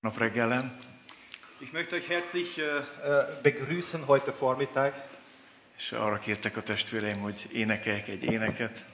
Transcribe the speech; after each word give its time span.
Nap 0.00 0.20
reggelen. 0.20 0.70
Ich 1.60 1.72
möchte 1.72 1.96
euch 1.96 2.08
herzlich 2.08 2.56
äh, 2.56 2.62
äh, 2.62 2.82
begrüßen 3.42 4.06
heute 4.06 4.32
Vormittag. 4.32 4.94
És 5.76 5.92
arra 5.92 6.18
kértek 6.18 6.56
a 6.56 6.62
testvéreim, 6.62 7.18
hogy 7.20 7.46
énekeljek 7.52 8.08
egy 8.08 8.22
éneket. 8.22 8.84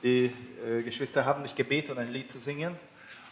Die 0.00 0.32
äh, 0.64 0.82
Geschwister 0.82 1.24
haben 1.24 1.40
mich 1.42 1.54
gebeten, 1.54 1.98
ein 1.98 2.10
Lied 2.10 2.28
zu 2.28 2.38
singen. 2.38 2.78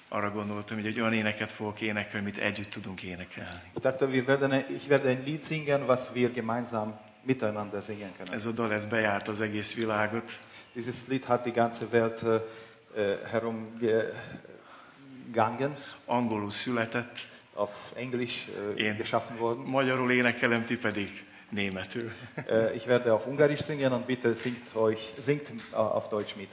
Arra 0.09 0.31
gondoltam, 0.31 0.77
hogy 0.77 0.87
egy 0.87 1.01
olyan 1.01 1.13
éneket 1.13 1.53
fogok 1.53 1.81
énekelni, 1.81 2.19
amit 2.19 2.39
együtt 2.39 2.71
tudunk 2.71 3.03
énekelni. 3.03 3.61
Ich 3.75 3.83
dachte, 3.83 4.11
wir 4.11 4.27
werden, 4.27 4.53
ich 4.53 4.89
werde 4.89 5.09
ein 5.09 5.25
Lied 5.25 5.45
singen, 5.45 5.87
was 5.87 6.11
wir 6.13 6.33
gemeinsam 6.33 6.99
miteinander 7.23 7.83
singen 7.83 8.13
können. 8.17 8.35
Ez 8.35 8.47
a 8.47 8.51
dal, 8.51 8.73
ez 8.73 8.85
bejárt 8.85 9.29
az 9.29 9.41
egész 9.41 9.75
világot. 9.75 10.39
Dieses 10.75 11.07
Lied 11.09 11.25
hat 11.25 11.45
die 11.45 11.53
ganze 11.53 11.87
Welt 11.91 12.23
äh, 12.23 12.41
äh, 12.97 14.09
herumgegangen, 15.33 15.77
Angolul 16.07 16.51
született. 16.51 17.27
auf 17.55 17.93
Englisch 17.97 18.49
äh, 18.77 18.85
Én 18.85 18.97
geschaffen 18.97 19.37
worden. 19.39 19.65
magyarul 19.65 20.11
énekelem, 20.11 20.65
ti 20.65 20.77
pedig 20.77 21.25
németül. 21.51 22.13
Äh, 22.47 22.75
ich 22.75 22.87
werde 22.87 23.13
auf 23.13 23.27
Ungarisch 23.27 23.63
singen 23.63 23.93
und 23.93 24.07
bitte 24.07 24.35
singt, 24.35 24.75
euch, 24.77 25.13
singt 25.21 25.51
äh, 25.73 25.77
auf 25.77 26.09
Deutsch 26.09 26.37
mit. 26.37 26.51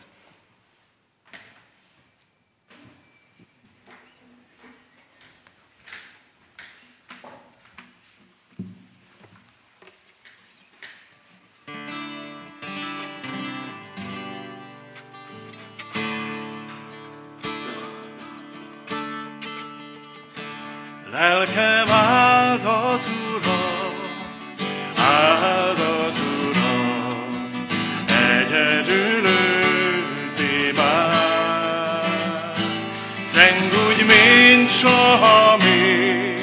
Soha 34.86 35.58
még, 35.58 36.38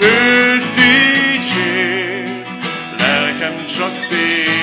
őt 0.00 0.64
dicsért, 0.74 2.48
lelkem 2.98 3.54
csak 3.76 3.92
téged 4.08 4.55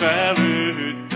rejt 0.00 1.13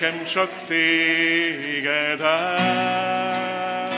lelkem 0.00 0.24
csak 0.24 0.50
téged 0.66 2.20
áld. 2.20 3.92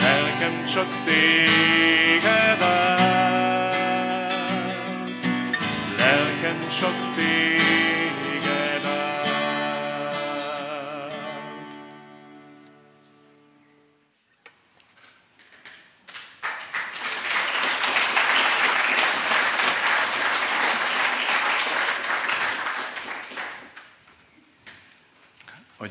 Lelkem 0.00 0.64
csak 0.64 0.86
téged 1.04 2.62
áld, 2.62 3.74
lelkem 5.98 6.68
csak 6.78 7.14
téged 7.16 7.53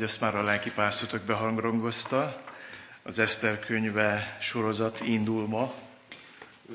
ezt 0.04 0.22
már 0.22 0.36
a 0.36 0.44
lelkipásztotok 0.44 1.22
behangrongozta. 1.22 2.42
Az 3.04 3.20
Eszter 3.20 3.60
könyve 3.60 4.38
sorozat 4.42 5.02
indul 5.02 5.48
ma. 5.48 5.74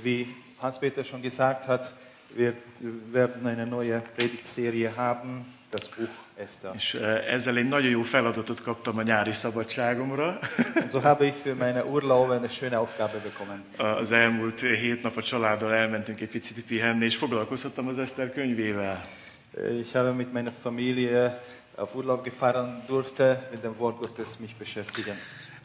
Wie 0.03 0.27
Hans-Peter 0.57 1.05
schon 1.05 1.21
gesagt 1.21 1.65
hat, 1.65 1.95
wir 2.37 2.55
werden 3.13 3.47
eine 3.47 3.65
neue 3.65 4.03
Predigtserie 4.17 4.93
haben, 4.97 5.47
das 5.71 5.89
Buch 5.89 6.09
Esther. 6.37 6.71
És 6.75 6.95
eh, 6.95 7.33
ezzel 7.33 7.57
egy 7.57 7.69
nagyon 7.69 7.91
jó 7.91 8.03
feladatot 8.03 8.63
kaptam 8.63 8.99
a 8.99 9.03
nyári 9.03 9.33
szabadságomra. 9.33 10.39
So 10.91 10.99
habe 11.01 11.27
ich 11.27 11.37
für 11.43 11.55
meine 11.55 11.85
Urlaube 11.85 12.35
eine 12.35 12.49
schöne 12.49 12.77
Aufgabe 12.77 13.19
bekommen. 13.19 13.65
Az 13.99 14.13
elmúlt 14.13 14.61
hét 14.61 15.03
nap 15.03 15.17
a 15.17 15.23
családdal 15.23 15.73
elmentünk 15.73 16.21
egy 16.21 16.29
picit 16.29 16.65
pihenni, 16.65 17.05
és 17.05 17.17
foglalkozhattam 17.17 17.89
az 17.89 17.99
Eszter 17.99 18.33
könyvével. 18.33 19.01
Ich 19.81 19.93
habe 19.93 20.11
mit 20.11 20.33
meiner 20.33 20.53
Familie 20.63 21.43
auf 21.79 21.95
Urlaub 21.95 22.25
gefahren, 22.25 22.83
durfte 22.87 23.49
mit 23.51 23.63
dem 23.63 23.79
Wort 23.79 23.99
Gottes 23.99 24.39
mich 24.39 24.55
beschäftigen. 24.57 25.17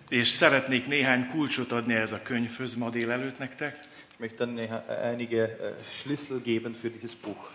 És 0.10 0.27
szeretnék 0.27 0.88
néhány 0.88 1.30
kulcsot 1.30 1.71
adni 1.71 1.94
ez 1.94 2.12
a 2.12 2.21
könyvhöz 2.24 2.75
ma 2.75 2.89
délelőtt 2.89 3.38
nektek, 3.38 3.80
Ich 4.13 4.19
möchte 4.19 4.44
einige 5.01 5.44
äh, 5.44 5.74
Schlüssel 5.92 6.39
geben 6.39 6.75
für 6.75 6.89
dieses 6.89 7.15
Buch, 7.15 7.50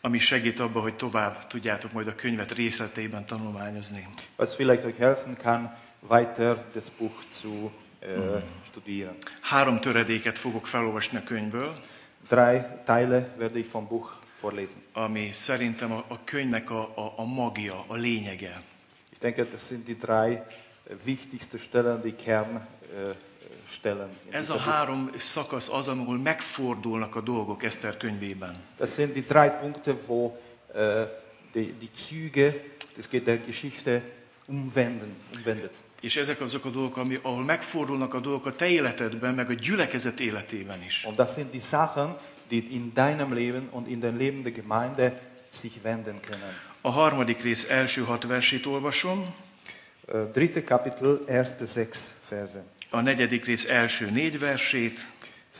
ami 0.00 0.18
segít 0.18 0.60
abba, 0.60 0.80
hogy 0.80 0.96
tovább 0.96 1.46
tudjátok 1.46 1.92
majd 1.92 2.06
a 2.06 2.14
könyvet 2.14 2.52
részleteiben 2.52 3.26
tanulmányozni. 3.26 4.08
was 4.36 4.54
vielleicht 4.54 4.84
euch 4.84 4.98
helfen 4.98 5.34
kann, 5.34 5.70
weiter 6.08 6.64
das 6.72 6.90
Buch 6.90 7.14
zu 7.30 7.70
äh, 8.00 8.42
studieren. 8.70 9.16
Három 9.40 9.80
töredéket 9.80 10.38
fogok 10.38 10.66
felolvasni 10.66 11.18
a 11.18 11.22
könyvből, 11.22 11.80
Drei 12.28 12.64
Teile 12.84 13.32
werde 13.36 13.58
ich 13.58 13.66
vom 13.66 13.88
Buch 13.88 14.10
vorlesen. 14.40 14.80
ami 14.92 15.30
szerintem 15.32 15.92
a, 15.92 16.04
a 16.08 16.24
könyvnek 16.24 16.70
a, 16.70 16.92
a, 16.94 17.12
a 17.16 17.24
magja, 17.24 17.84
a 17.86 17.94
lényege. 17.94 18.62
Ich 19.12 19.18
denke, 19.18 19.44
das 19.44 19.66
sind 19.66 19.84
die 19.84 19.96
drei 19.96 20.42
wichtigsten 21.04 21.60
Stellen, 21.60 22.00
die 22.02 22.14
Kernstellen. 22.14 24.08
in 24.26 24.32
Ez 24.32 24.50
a 24.50 24.58
három 24.58 25.10
szakasz 25.16 25.68
az, 25.68 25.88
ahol 25.88 26.18
megfordulnak 26.18 27.16
a 27.16 27.20
dolgok 27.20 27.62
Eszter 27.62 27.96
könyvében. 27.96 28.56
Das 28.76 28.92
sind 28.94 29.12
die 29.12 29.24
drei 29.24 29.48
Punkte, 29.48 29.96
wo 30.06 30.36
äh, 30.74 31.08
die, 31.52 31.74
die 31.78 31.90
Züge 31.94 32.60
geht 33.10 33.26
der 33.26 33.38
Geschichte 33.38 34.02
umwenden, 34.46 35.16
umwendet. 35.36 35.74
És 36.00 36.16
ezek 36.16 36.40
azok 36.40 36.64
a 36.64 36.70
dolgok, 36.70 36.96
ami, 36.96 37.18
ahol 37.22 37.44
megfordulnak 37.44 38.14
a 38.14 38.20
dolgok 38.20 38.46
a 38.46 38.52
te 38.52 38.66
életedben, 38.66 39.34
meg 39.34 39.50
a 39.50 39.52
gyülekezet 39.52 40.20
életében 40.20 40.82
is. 40.82 41.04
Und 41.04 41.16
das 41.16 41.32
sind 41.32 41.50
die 41.50 41.60
Sachen, 41.60 42.16
die 42.50 42.74
in 42.74 42.92
deinem 42.94 43.32
Leben 43.32 43.68
und 43.70 43.88
in 43.88 44.00
dem 44.00 44.18
Leben 44.18 44.42
der 44.42 44.52
Gemeinde 44.52 45.12
sich 45.48 45.82
wenden 45.82 46.20
können. 46.22 46.54
A 46.82 46.90
harmadik 46.92 47.42
rész 47.42 47.68
első 47.68 48.04
hat 48.04 48.24
versét 48.24 48.66
olvasom, 48.66 49.34
dritte 50.32 50.62
Kapitel, 50.62 51.20
erste 51.26 51.66
sechs 51.66 52.10
Verse. 52.28 52.64
a 52.90 53.00
negyedik 53.00 53.44
rész 53.44 53.64
első 53.64 54.10
négy 54.10 54.38
versét, 54.38 55.10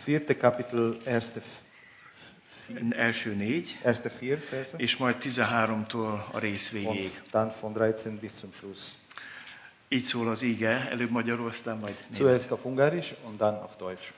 Vierte 0.04 0.37
Kapitel, 0.37 0.96
erste, 1.04 1.40
első 2.90 3.34
négy, 3.34 3.78
erste 3.82 4.08
vier 4.08 4.38
Verse. 4.50 4.76
és 4.76 4.96
majd 4.96 5.16
13-tól 5.22 6.25
a 6.32 6.38
rész 6.38 6.70
végéig. 6.70 7.12
Und 7.22 7.31
dann 7.31 7.52
von 7.60 7.72
13 7.72 8.19
bis 8.19 8.32
zum 8.32 8.52
Schluss. 8.52 8.81
Így 9.88 10.04
szól 10.04 10.28
az 10.28 10.42
íge, 10.42 10.88
előbb 10.90 11.10
magyarul, 11.10 11.48
aztán 11.48 11.76
majd 11.76 11.94
német. 11.94 12.16
Zuerst 12.16 12.50
auf 12.50 12.64
Ungarisch 12.64 13.12
und 13.26 13.38
dann 13.38 13.54
auf 13.54 13.76
Deutsch. 13.76 14.12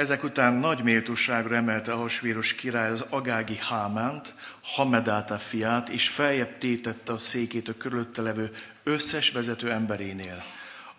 Ezek 0.00 0.24
után 0.24 0.54
nagy 0.54 0.82
méltóságra 0.82 1.56
emelte 1.56 1.92
Ahasvéros 1.92 2.54
király 2.54 2.90
az 2.90 3.04
agági 3.10 3.56
Hámánt, 3.68 4.34
Hamedáta 4.62 5.38
fiát, 5.38 5.88
és 5.88 6.08
feljebb 6.08 6.58
tétette 6.58 7.12
a 7.12 7.18
székét 7.18 7.68
a 7.68 7.76
körülötte 7.76 8.22
levő 8.22 8.50
összes 8.82 9.30
vezető 9.30 9.70
emberénél. 9.70 10.42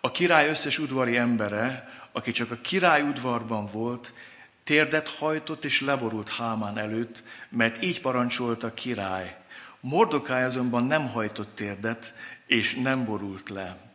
A 0.00 0.10
király 0.10 0.48
összes 0.48 0.78
udvari 0.78 1.16
embere, 1.16 1.88
aki 2.12 2.30
csak 2.30 2.50
a 2.50 2.60
király 2.60 3.02
udvarban 3.02 3.66
volt, 3.72 4.12
térdet 4.64 5.08
hajtott 5.08 5.64
és 5.64 5.80
leborult 5.80 6.28
Hámán 6.28 6.78
előtt, 6.78 7.22
mert 7.48 7.84
így 7.84 8.00
parancsolta 8.00 8.66
a 8.66 8.74
király. 8.74 9.36
Mordokály 9.80 10.44
azonban 10.44 10.84
nem 10.84 11.08
hajtott 11.08 11.54
térdet, 11.54 12.14
és 12.46 12.74
nem 12.74 13.04
borult 13.04 13.48
le. 13.48 13.91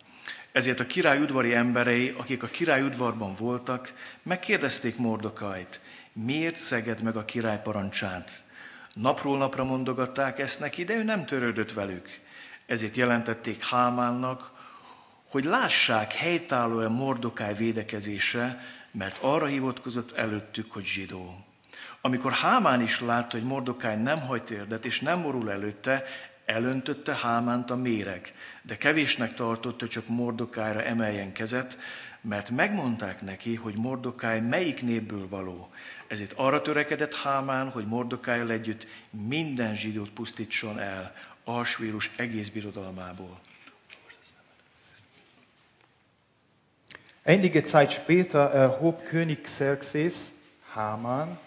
Ezért 0.57 0.79
a 0.79 0.85
király 0.85 1.19
udvari 1.19 1.53
emberei, 1.53 2.13
akik 2.17 2.43
a 2.43 2.47
király 2.47 2.81
udvarban 2.81 3.33
voltak, 3.33 3.93
megkérdezték 4.23 4.97
Mordokajt, 4.97 5.81
miért 6.13 6.55
szeged 6.55 7.01
meg 7.01 7.15
a 7.15 7.25
király 7.25 7.61
parancsát. 7.61 8.43
Napról 8.93 9.37
napra 9.37 9.63
mondogatták 9.63 10.39
ezt 10.39 10.59
neki, 10.59 10.83
de 10.83 10.93
ő 10.93 11.03
nem 11.03 11.25
törődött 11.25 11.71
velük. 11.71 12.09
Ezért 12.65 12.95
jelentették 12.95 13.65
Hámánnak, 13.65 14.51
hogy 15.29 15.43
lássák, 15.43 16.13
helytálló-e 16.13 16.87
Mordokály 16.87 17.53
védekezése, 17.53 18.65
mert 18.91 19.17
arra 19.21 19.45
hivatkozott 19.45 20.11
előttük, 20.11 20.71
hogy 20.71 20.85
zsidó. 20.85 21.45
Amikor 22.01 22.31
Hámán 22.31 22.81
is 22.81 23.01
látta, 23.01 23.37
hogy 23.37 23.47
Mordokály 23.47 23.97
nem 23.97 24.19
hagy 24.19 24.43
térdet 24.43 24.85
és 24.85 24.99
nem 24.99 25.21
borul 25.21 25.51
előtte, 25.51 26.03
elöntötte 26.47 27.15
Hámánt 27.15 27.71
a 27.71 27.75
méreg, 27.75 28.33
de 28.61 28.77
kevésnek 28.77 29.33
tartotta, 29.33 29.79
hogy 29.79 29.89
csak 29.89 30.07
Mordokájra 30.07 30.83
emeljen 30.83 31.31
kezet, 31.31 31.77
mert 32.21 32.49
megmondták 32.49 33.21
neki, 33.21 33.55
hogy 33.55 33.77
Mordokáj 33.77 34.39
melyik 34.39 34.81
népből 34.81 35.27
való. 35.29 35.69
Ezért 36.07 36.33
arra 36.35 36.61
törekedett 36.61 37.15
Hámán, 37.15 37.69
hogy 37.69 37.85
Mordokájjal 37.85 38.51
együtt 38.51 38.87
minden 39.09 39.75
zsidót 39.75 40.09
pusztítson 40.09 40.79
el, 40.79 41.13
Ahasvérus 41.43 42.11
egész 42.15 42.49
birodalmából. 42.49 43.39
Einige 47.23 47.61
Zeit 47.61 47.91
später 47.91 48.55
erhob 48.55 49.03
König 49.03 49.41
Xerxes 49.41 50.15
Haman, 50.67 51.39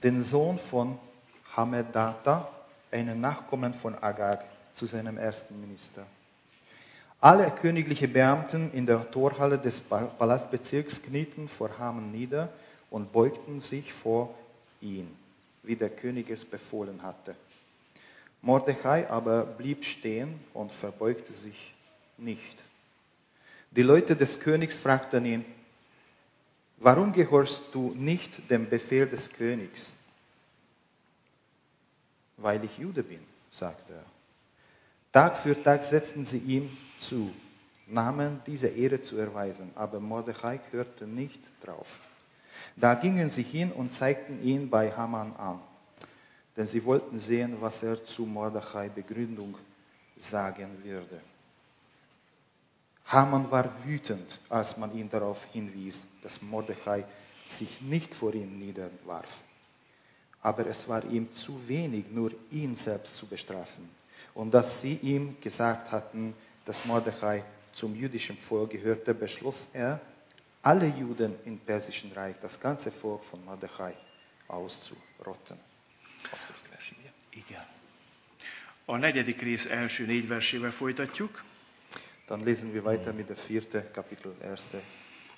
den 0.00 0.20
Sohn 0.22 0.58
von 0.70 0.98
Hamedata, 1.42 2.53
einen 2.94 3.20
Nachkommen 3.20 3.74
von 3.74 3.94
Agag, 4.00 4.44
zu 4.72 4.86
seinem 4.86 5.18
ersten 5.18 5.60
Minister. 5.60 6.06
Alle 7.20 7.50
königliche 7.50 8.08
Beamten 8.08 8.72
in 8.72 8.86
der 8.86 9.10
Torhalle 9.10 9.58
des 9.58 9.80
Pa- 9.80 10.06
Palastbezirks 10.18 11.02
knieten 11.02 11.48
vor 11.48 11.78
Haman 11.78 12.10
nieder 12.10 12.48
und 12.90 13.12
beugten 13.12 13.60
sich 13.60 13.92
vor 13.92 14.34
ihn, 14.80 15.08
wie 15.62 15.76
der 15.76 15.90
König 15.90 16.28
es 16.28 16.44
befohlen 16.44 17.02
hatte. 17.02 17.34
Mordechai 18.42 19.08
aber 19.08 19.44
blieb 19.44 19.84
stehen 19.84 20.38
und 20.52 20.70
verbeugte 20.70 21.32
sich 21.32 21.72
nicht. 22.18 22.62
Die 23.70 23.82
Leute 23.82 24.16
des 24.16 24.40
Königs 24.40 24.78
fragten 24.78 25.24
ihn, 25.24 25.44
warum 26.78 27.12
gehorchst 27.12 27.62
du 27.72 27.92
nicht 27.96 28.50
dem 28.50 28.68
Befehl 28.68 29.06
des 29.06 29.32
Königs? 29.32 29.96
Weil 32.36 32.64
ich 32.64 32.78
Jude 32.78 33.02
bin, 33.02 33.20
sagte 33.50 33.92
er. 33.92 34.04
Tag 35.12 35.36
für 35.36 35.60
Tag 35.62 35.84
setzten 35.84 36.24
sie 36.24 36.38
ihm 36.38 36.76
zu, 36.98 37.32
nahmen 37.86 38.40
diese 38.46 38.68
Ehre 38.68 39.00
zu 39.00 39.16
erweisen, 39.16 39.70
aber 39.76 40.00
Mordechai 40.00 40.60
hörte 40.72 41.06
nicht 41.06 41.38
drauf. 41.62 41.86
Da 42.76 42.94
gingen 42.94 43.30
sie 43.30 43.42
hin 43.42 43.70
und 43.70 43.92
zeigten 43.92 44.42
ihn 44.42 44.70
bei 44.70 44.90
Haman 44.90 45.36
an, 45.36 45.60
denn 46.56 46.66
sie 46.66 46.84
wollten 46.84 47.18
sehen, 47.18 47.58
was 47.60 47.82
er 47.82 48.04
zu 48.04 48.26
Mordechai 48.26 48.88
Begründung 48.88 49.56
sagen 50.18 50.82
würde. 50.82 51.20
Haman 53.06 53.50
war 53.50 53.70
wütend, 53.84 54.40
als 54.48 54.76
man 54.76 54.96
ihn 54.96 55.10
darauf 55.10 55.44
hinwies, 55.52 56.04
dass 56.22 56.40
Mordechai 56.42 57.04
sich 57.46 57.80
nicht 57.82 58.14
vor 58.14 58.34
ihm 58.34 58.58
niederwarf. 58.58 59.42
Aber 60.44 60.66
es 60.66 60.86
war 60.88 61.02
ihm 61.04 61.32
zu 61.32 61.66
wenig, 61.66 62.04
nur 62.10 62.30
ihn 62.50 62.76
selbst 62.76 63.16
zu 63.16 63.26
bestrafen. 63.26 63.88
Und 64.34 64.52
dass 64.52 64.82
sie 64.82 64.94
ihm 65.02 65.36
gesagt 65.40 65.90
hatten, 65.90 66.34
dass 66.66 66.84
Mordechai 66.84 67.42
zum 67.72 67.94
jüdischen 67.96 68.36
Volk 68.36 68.70
gehörte, 68.70 69.14
beschloss 69.14 69.68
er, 69.72 70.00
alle 70.62 70.86
Juden 70.86 71.34
im 71.46 71.58
Persischen 71.58 72.12
Reich, 72.12 72.36
das 72.42 72.60
ganze 72.60 72.90
Volk 72.90 73.24
von 73.24 73.42
Mordechai, 73.44 73.94
auszurotten. 74.48 75.58
Igen. 77.30 77.66
A 78.84 78.96
negyedik 78.96 79.42
rész 79.42 79.66
első 79.66 80.06
négy 80.06 80.26
versével 80.26 80.70
folytatjuk. 80.70 81.42
Dann 82.26 82.44
lesen 82.44 82.72
wir 82.72 82.82
weiter 82.82 83.12
mit 83.12 83.26
der 83.26 83.36
vierten 83.36 83.82
Kapitel, 83.92 84.34
erste. 84.42 84.80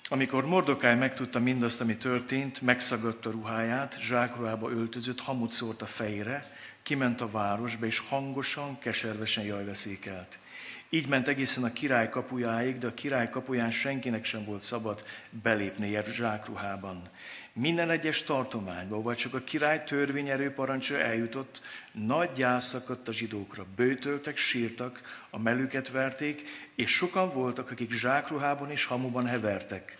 Amikor 0.09 0.45
Mordokály 0.45 0.95
megtudta 0.95 1.39
mindazt, 1.39 1.81
ami 1.81 1.97
történt, 1.97 2.61
megszagadta 2.61 3.31
ruháját, 3.31 3.97
zsákruhába 3.99 4.69
öltözött, 4.71 5.19
hamut 5.19 5.51
szórt 5.51 5.81
a 5.81 5.85
fejére, 5.85 6.43
Kiment 6.83 7.21
a 7.21 7.31
városba, 7.31 7.85
és 7.85 7.99
hangosan, 7.99 8.79
keservesen 8.79 9.43
jajveszékelt. 9.43 10.39
Így 10.89 11.07
ment 11.07 11.27
egészen 11.27 11.63
a 11.63 11.73
király 11.73 12.09
kapujáig, 12.09 12.77
de 12.77 12.87
a 12.87 12.93
király 12.93 13.29
kapuján 13.29 13.71
senkinek 13.71 14.25
sem 14.25 14.45
volt 14.45 14.63
szabad 14.63 15.03
belépni 15.43 15.99
zsákruhában. 16.11 17.09
Minden 17.53 17.89
egyes 17.89 18.23
tartományban, 18.23 19.01
vagy 19.01 19.15
csak 19.15 19.33
a 19.33 19.43
király 19.43 19.83
törvényerő 19.83 20.51
parancsa 20.51 20.97
eljutott, 20.97 21.61
nagy 21.91 22.29
gyász 22.35 22.67
szakadt 22.67 23.07
a 23.07 23.13
zsidókra. 23.13 23.65
Bőtöltek, 23.75 24.37
sírtak, 24.37 25.01
a 25.29 25.39
melüket 25.39 25.89
verték, 25.89 26.41
és 26.75 26.91
sokan 26.91 27.33
voltak, 27.33 27.71
akik 27.71 27.91
zsákruhában 27.91 28.71
és 28.71 28.85
hamuban 28.85 29.25
hevertek. 29.25 29.97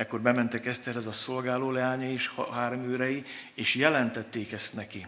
Ekkor 0.00 0.20
bementek 0.20 0.66
Eszterhez 0.66 1.06
a 1.06 1.12
szolgáló 1.12 1.70
leánya 1.70 2.10
és 2.10 2.30
háromőrei, 2.52 3.24
és 3.54 3.74
jelentették 3.74 4.52
ezt 4.52 4.74
neki. 4.74 5.06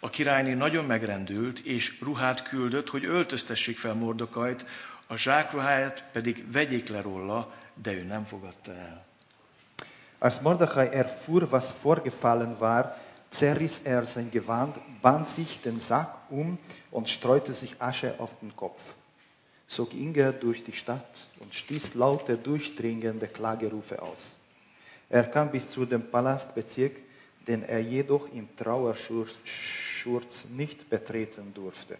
A 0.00 0.10
királyné 0.10 0.52
nagyon 0.52 0.84
megrendült, 0.84 1.58
és 1.58 2.00
ruhát 2.00 2.42
küldött, 2.42 2.88
hogy 2.88 3.04
öltöztessék 3.04 3.78
fel 3.78 3.94
Mordokajt, 3.94 4.66
a 5.06 5.16
zsákruháját 5.16 6.04
pedig 6.12 6.52
vegyék 6.52 6.88
le 6.88 7.00
róla, 7.00 7.54
de 7.82 7.92
ő 7.92 8.02
nem 8.02 8.24
fogadta 8.24 8.72
el. 8.72 9.06
Als 10.18 10.40
Mordechai 10.40 10.88
erfuhr, 10.92 11.48
was 11.50 11.72
vorgefallen 11.82 12.56
war, 12.58 12.96
zerriss 13.30 13.84
er 13.84 14.06
sein 14.06 14.30
Gewand, 14.30 14.76
band 15.00 15.28
sich 15.28 15.60
den 15.60 15.80
Sack 15.80 16.30
um 16.30 16.58
und 16.90 17.08
streute 17.08 17.52
sich 17.52 17.74
Asche 17.78 18.14
auf 18.18 18.38
den 18.40 18.54
Kopf. 18.56 18.82
So 19.68 19.84
ging 19.84 20.14
durch 20.40 20.64
die 20.64 20.72
Stadt 20.72 21.28
und 21.40 21.54
stieß 21.54 21.94
laute, 21.94 22.38
durchdringende 22.38 23.28
Klagerufe 23.28 24.00
aus. 24.00 24.38
Er 25.10 25.24
kam 25.24 25.50
bis 25.50 25.70
zu 25.70 25.84
dem 25.84 26.10
Palastbezirk, 26.10 26.96
den 27.46 27.62
er 27.62 27.80
jedoch 27.80 28.32
im 28.32 28.48
Trauerschurz 28.56 29.36
nicht 30.56 30.88
betreten 30.88 31.52
durfte. 31.54 31.98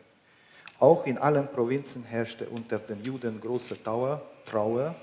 Auch 0.81 1.07
in 1.07 1.19
allen 1.19 1.49
Provinzen 1.49 2.05
herrschte 2.05 2.49
unter 2.49 2.79
den 2.79 3.03
Juden 3.05 3.41
große 3.41 3.83
Trauer, 3.83 4.23
Trauer, 4.47 4.95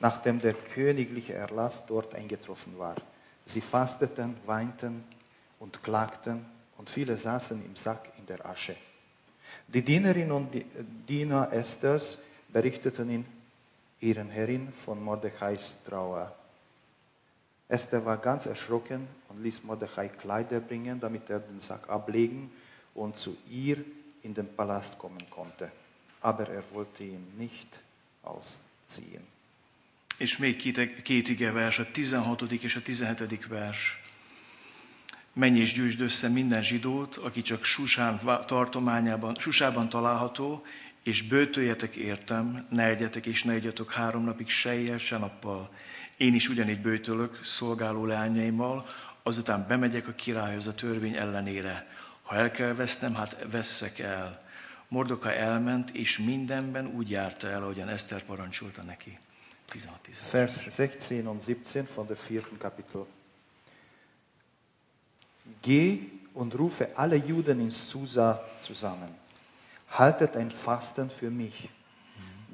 nachdem 0.00 0.40
der 0.40 0.54
königliche 0.54 1.34
Erlass 1.34 1.86
dort 1.86 2.14
eingetroffen 2.14 2.78
war. 2.78 2.96
Sie 3.44 3.60
fasteten, 3.60 4.36
weinten 4.46 5.02
und 5.58 5.82
klagten 5.82 6.44
und 6.76 6.90
viele 6.90 7.16
saßen 7.16 7.64
im 7.64 7.76
Sack 7.76 8.08
in 8.18 8.26
der 8.26 8.44
Asche. 8.46 8.76
Die 9.68 9.82
Dienerinnen 9.82 10.32
und 10.32 10.50
Diener 11.08 11.52
Esthers 11.52 12.18
berichteten 12.48 13.10
in 13.10 13.24
ihren 14.00 14.30
Herrin 14.30 14.72
von 14.84 15.02
Mordechais 15.02 15.76
Trauer. 15.86 16.34
Esther 17.68 18.04
war 18.04 18.18
ganz 18.18 18.46
erschrocken 18.46 19.08
und 19.28 19.42
ließ 19.42 19.62
Mordechai 19.62 20.08
Kleider 20.08 20.60
bringen, 20.60 21.00
damit 21.00 21.30
er 21.30 21.40
den 21.40 21.60
Sack 21.60 21.88
ablegen 21.88 22.50
und 22.94 23.16
zu 23.16 23.36
ihr 23.50 23.78
in 24.22 24.34
den 24.34 24.54
Palast 24.54 24.98
kommen 24.98 25.24
konnte. 25.30 25.72
Aber 26.20 26.48
er 26.48 26.62
wollte 26.72 27.04
ihn 27.04 27.26
nicht 27.38 27.68
ausziehen. 28.22 29.26
És 30.18 30.38
még 30.38 30.56
két, 30.56 31.02
két 31.02 31.28
ige 31.28 31.50
vers, 31.50 31.78
a 31.78 31.84
16. 31.92 32.62
és 32.62 32.76
a 32.76 32.80
17. 32.80 33.46
vers. 33.48 34.01
Menj 35.34 35.60
és 35.60 35.72
gyűjtsd 35.72 36.00
össze 36.00 36.28
minden 36.28 36.62
zsidót, 36.62 37.16
aki 37.16 37.42
csak 37.42 37.64
Susán 37.64 38.20
tartományában, 38.46 39.36
Susában 39.38 39.88
található, 39.88 40.64
és 41.02 41.22
bőtöljetek 41.22 41.96
értem, 41.96 42.66
ne 42.70 42.84
egyetek 42.84 43.26
és 43.26 43.42
ne 43.42 43.52
egyetek 43.52 43.92
három 43.92 44.24
napig 44.24 44.48
se 44.48 44.74
éjjel, 44.74 44.98
se 44.98 45.18
nappal. 45.18 45.70
Én 46.16 46.34
is 46.34 46.48
ugyanígy 46.48 46.80
bőtölök 46.80 47.44
szolgáló 47.44 48.06
leányaimmal, 48.06 48.86
azután 49.22 49.66
bemegyek 49.68 50.08
a 50.08 50.12
királyhoz 50.12 50.66
a 50.66 50.74
törvény 50.74 51.16
ellenére. 51.16 51.86
Ha 52.22 52.36
el 52.36 52.50
kell 52.50 52.74
vesznem, 52.74 53.14
hát 53.14 53.46
vesszek 53.50 53.98
el. 53.98 54.42
Mordoka 54.88 55.32
elment, 55.32 55.90
és 55.90 56.18
mindenben 56.18 56.86
úgy 56.86 57.10
járta 57.10 57.48
el, 57.48 57.62
ahogyan 57.62 57.88
Eszter 57.88 58.24
parancsolta 58.24 58.82
neki. 58.82 59.18
16, 59.64 59.98
16. 60.02 60.30
Vers 60.30 60.76
16 60.76 61.26
und 61.26 61.40
17 61.40 61.88
von 61.94 62.06
der 62.06 62.16
vierten 62.28 62.58
Kapitel. 62.58 63.06
Geh 65.62 66.00
und 66.34 66.58
rufe 66.58 66.96
alle 66.96 67.16
Juden 67.16 67.60
in 67.60 67.70
Susa 67.70 68.42
zusammen. 68.60 69.08
Haltet 69.90 70.36
ein 70.36 70.50
Fasten 70.50 71.10
für 71.10 71.30
mich. 71.30 71.68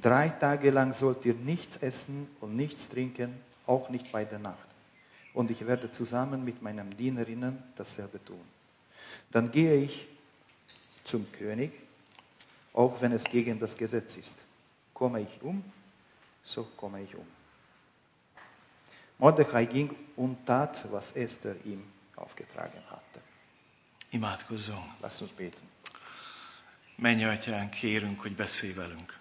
Drei 0.01 0.29
Tage 0.29 0.71
lang 0.71 0.93
sollt 0.93 1.25
ihr 1.25 1.35
nichts 1.35 1.77
essen 1.77 2.29
und 2.41 2.57
nichts 2.57 2.89
trinken, 2.89 3.35
auch 3.67 3.89
nicht 3.91 4.11
bei 4.13 4.25
der 4.25 4.39
Nacht. 4.39 4.69
Und 5.35 5.51
ich 5.51 5.67
werde 5.67 5.91
zusammen 5.91 6.45
mit 6.45 6.63
meinen 6.63 6.97
Dienerinnen 6.97 7.63
dasselbe 7.77 8.25
tun. 8.25 8.41
Dann 9.31 9.51
gehe 9.51 9.77
ich 9.77 10.09
zum 11.05 11.31
König, 11.33 11.73
auch 12.73 13.01
wenn 13.01 13.13
es 13.13 13.25
gegen 13.25 13.59
das 13.59 13.77
Gesetz 13.77 14.17
ist. 14.17 14.35
Komme 14.95 15.21
ich 15.21 15.43
um, 15.43 15.63
so 16.43 16.65
komme 16.77 17.03
ich 17.03 17.15
um. 17.15 17.27
Mordechai 19.19 19.65
ging 19.67 19.95
und 20.17 20.47
tat, 20.47 20.91
was 20.91 21.13
Esther 21.13 21.55
ihm 21.65 21.83
aufgetragen 22.19 22.83
hatte. 22.89 23.21
Imádkozzunk. 24.11 24.85
Lass 25.01 25.21
uns 25.21 25.31
beten. 25.33 25.69
Menj, 26.97 27.25
Atyánk, 27.25 27.71
kérünk, 27.71 28.21
hogy 28.21 28.35
beszélj 28.35 28.73
velünk. 28.73 29.17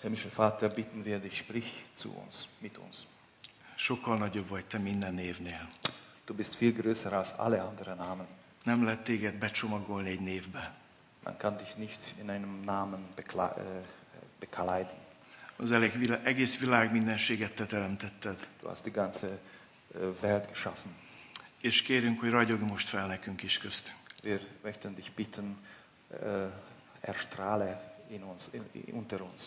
Himmlischer 0.00 0.32
Vater, 0.34 0.74
bitten 0.74 1.02
wir 1.02 1.20
dich, 1.20 1.36
sprich 1.36 1.68
zu 1.94 2.10
uns, 2.10 2.36
mit 2.58 2.76
uns. 2.76 2.96
Sokkal 3.74 4.16
nagyobb 4.18 4.48
vagy 4.48 4.66
te 4.66 4.78
minden 4.78 5.14
névnél. 5.14 5.68
Du 6.24 6.34
bist 6.34 6.54
viel 6.54 6.72
größer 6.72 7.12
als 7.12 7.28
alle 7.36 7.62
anderen 7.62 7.96
Namen. 7.96 8.26
Nem 8.64 8.84
lehet 8.84 9.04
téged 9.04 9.34
becsomagolni 9.34 10.10
egy 10.10 10.20
névbe. 10.20 10.74
Man 11.24 11.36
kann 11.36 11.56
dich 11.56 11.76
nicht 11.76 12.14
in 12.18 12.30
einem 12.30 12.60
Namen 12.64 13.08
bekla- 13.16 13.56
äh, 13.58 13.64
bekleiden. 14.38 14.96
Az 15.56 15.70
elég 15.70 16.10
egész 16.24 16.58
világ 16.58 16.92
mindenséget 16.92 17.52
te 17.54 17.66
teremtetted. 17.66 18.46
Du 18.60 18.68
hast 18.68 18.82
die 18.82 18.92
ganze 18.92 19.26
äh, 19.28 20.00
Welt 20.20 20.46
geschaffen. 20.46 20.94
És 21.60 21.82
kérünk, 21.82 22.20
hogy 22.20 22.30
ragyog 22.30 22.60
most 22.60 22.88
fel 22.88 23.06
nekünk 23.06 23.42
is 23.42 23.58
köztünk. 23.58 23.98
Wir 24.22 24.40
möchten 24.62 24.94
dich 24.94 25.12
bitten, 25.12 25.56
äh, 26.22 26.52
erstrahle 27.00 27.96
in 28.08 28.22
uns, 28.22 28.42
in, 28.50 28.84
unter 28.90 29.20
uns. 29.20 29.40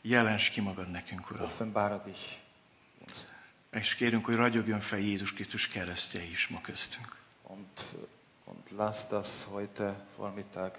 Jelens 0.00 0.48
ki 0.48 0.60
magad 0.60 0.90
nekünk, 0.90 1.30
Uram. 1.30 1.44
Offenbare 1.44 2.00
dich 2.04 2.38
uns. 3.06 3.24
És 3.70 3.94
kérünk, 3.94 4.24
hogy 4.24 4.34
ragyogjon 4.34 4.80
fel 4.80 4.98
Jézus 4.98 5.32
Krisztus 5.32 5.68
keresztje 5.68 6.22
is 6.22 6.48
ma 6.48 6.60
köztünk. 6.60 7.16
Und, 7.42 7.82
und 8.44 8.70
lass 8.70 9.06
das 9.06 9.44
heute 9.44 10.06
Vormittag 10.16 10.78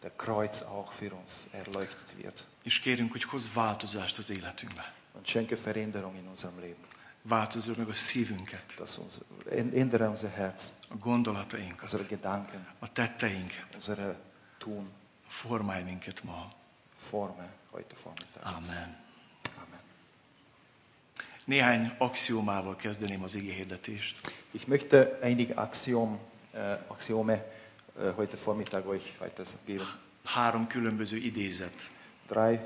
der 0.00 0.12
Kreuz 0.16 0.62
auch 0.62 0.92
für 0.92 1.12
uns 1.12 1.32
erleuchtet 1.50 2.14
wird. 2.16 2.44
És 2.64 2.80
kérünk, 2.80 3.12
hogy 3.12 3.22
hozz 3.22 3.46
változást 3.54 4.18
az 4.18 4.30
életünkbe. 4.30 4.94
Und 5.12 5.26
schenke 5.26 5.56
Veränderung 5.56 6.16
in 6.16 6.26
unserem 6.26 6.60
Leben. 6.60 6.84
Változol 7.28 7.74
meg 7.78 7.88
a 7.88 7.92
szívünket, 7.92 8.74
Dass 8.76 8.98
uns, 8.98 9.12
ändere 9.50 10.08
unser 10.08 10.30
Herz, 10.30 10.70
a 10.88 10.96
gondolatainkat, 10.96 11.82
unsere 11.82 12.04
Gedanken, 12.08 12.66
a 12.78 12.92
tetteinket, 12.92 13.74
unsere 13.74 14.18
Tun, 14.58 14.88
formálj 15.28 15.82
minket 15.82 16.24
ma. 16.24 16.52
Forme 17.08 17.48
heute 17.70 17.94
Vormittag. 18.02 18.42
Amen. 18.42 18.96
Amen. 19.56 19.80
Néhány 21.44 21.92
axiómával 21.98 22.76
kezdeném 22.76 23.22
az 23.22 23.34
ige 23.34 23.52
hirdetést. 23.52 24.20
Ich 24.50 24.66
möchte 24.66 25.18
einige 25.20 25.54
Axiom, 25.54 26.18
äh, 26.52 26.78
Axiome 26.86 27.44
äh, 27.98 28.14
heute 28.14 28.36
Vormittag 28.36 28.86
euch 28.86 29.14
weitergeben. 29.18 29.86
Három 30.24 30.66
különböző 30.66 31.16
idézet. 31.16 31.90
Drei 32.26 32.60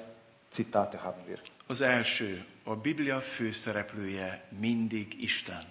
Zitate 0.53 0.97
haben 0.97 1.25
wir. 1.27 1.41
Az 1.67 1.81
első, 1.81 2.45
a 2.65 2.75
Biblia 2.75 3.21
főszereplője 3.21 4.45
mindig 4.59 5.23
Isten. 5.23 5.65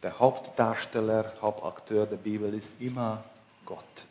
Der 0.00 0.12
Hauptdarsteller, 0.12 1.36
Hauptakteur 1.38 2.08
der 2.08 2.18
Bibel 2.18 2.54
ist 2.54 2.70
immer 2.78 3.24
Gott. 3.64 4.04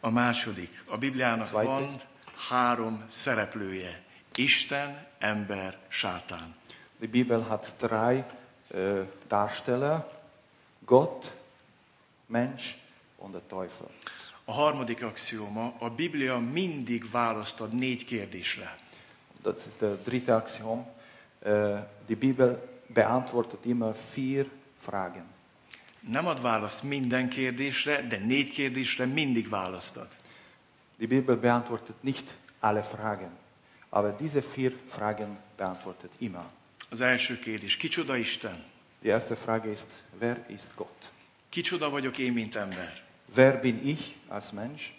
A 0.00 0.10
második, 0.10 0.84
a 0.86 0.96
Bibliának 0.96 1.46
Zweite. 1.46 1.70
van 1.70 2.00
három 2.48 3.04
szereplője. 3.08 4.02
Isten, 4.34 5.06
ember, 5.18 5.78
sátán. 5.88 6.54
Die 6.98 7.08
Bibel 7.08 7.40
hat 7.40 7.74
drei 7.78 8.24
äh, 8.68 9.00
Darsteller, 9.28 10.06
Gott, 10.84 11.32
Mensch 12.26 12.74
und 13.16 13.32
der 13.32 13.46
Teufel. 13.48 13.90
A 14.44 14.52
harmadik 14.52 15.02
axióma, 15.02 15.72
a 15.78 15.88
Biblia 15.88 16.38
mindig 16.38 17.10
választ 17.10 17.60
ad 17.60 17.72
négy 17.72 18.04
kérdésre. 18.04 18.74
Das 19.44 19.66
ist 19.66 19.80
der 19.80 19.96
dritte 20.04 20.34
Axiom. 20.34 20.86
Äh, 21.40 21.82
die 22.08 22.16
Bibel 22.16 22.58
beantwortet 22.88 23.60
immer 23.66 23.94
vier 23.94 24.46
Fragen. 24.76 25.24
Nem 26.00 26.26
ad 26.26 26.40
választ 26.40 26.82
minden 26.82 27.28
kérdésre, 27.28 28.06
de 28.08 28.16
négy 28.16 28.50
kérdésre 28.50 29.04
mindig 29.06 29.48
választ 29.48 29.96
ad. 29.96 30.08
Die 30.96 31.06
Bibel 31.06 31.36
beantwortet 31.36 32.02
nicht 32.02 32.34
alle 32.60 32.82
Fragen, 32.82 33.30
aber 33.88 34.16
diese 34.16 34.42
vier 34.42 34.72
Fragen 34.86 35.38
beantwortet 35.56 36.12
immer. 36.18 36.44
Az 36.90 37.00
első 37.00 37.38
kérdés, 37.38 37.76
kicsoda 37.76 38.16
Isten? 38.16 38.64
Die 39.02 39.10
erste 39.10 39.34
Frage 39.34 39.70
ist, 39.70 39.88
wer 40.18 40.44
ist 40.48 40.70
Gott? 40.74 41.10
Kicsoda 41.48 41.90
vagyok 41.90 42.18
én, 42.18 42.32
mint 42.32 42.54
ember? 42.54 43.02
Wer 43.34 43.60
bin 43.60 43.86
ich 43.86 44.14
als 44.28 44.50
Mensch? 44.50 44.90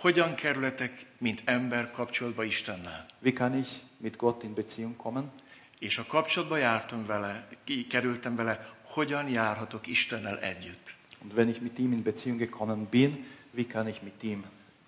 Hogyan 0.00 0.34
kerületek, 0.34 1.06
mint 1.18 1.42
ember 1.44 1.90
kapcsolatba 1.90 2.44
Istennel. 2.44 3.06
Wie 3.18 3.32
kann 3.32 3.58
ich 3.58 3.68
mit 3.96 4.16
Gott 4.16 4.42
in 4.42 4.54
Beziehung 4.54 4.96
kommen? 4.96 5.30
És 5.78 5.98
a 5.98 6.04
kapcsolatba 6.04 6.56
jártam 6.56 7.06
vele, 7.06 7.48
kerültem 7.88 8.36
vele, 8.36 8.74
hogyan 8.82 9.28
járhatok 9.28 9.86
Istennel 9.86 10.38
együtt. 10.38 10.94
Und 11.22 11.32
wenn 11.32 11.48
ich 11.48 11.60
mit 11.60 11.78
ihm 11.78 11.92
in 11.92 12.02
Beziehung 12.02 12.38
gekommen 12.38 12.88
bin, 12.88 13.26
wie 13.50 13.66
kann 13.66 13.88
ich 13.88 14.02
mit 14.02 14.22
ihm 14.22 14.44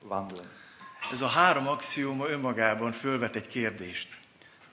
wandeln? 0.08 0.48
Ez 1.12 1.20
a 1.20 1.26
három 1.26 1.68
axióma 1.68 2.28
önmagában 2.28 2.92
fölvet 2.92 3.36
egy 3.36 3.48
kérdést. 3.48 4.18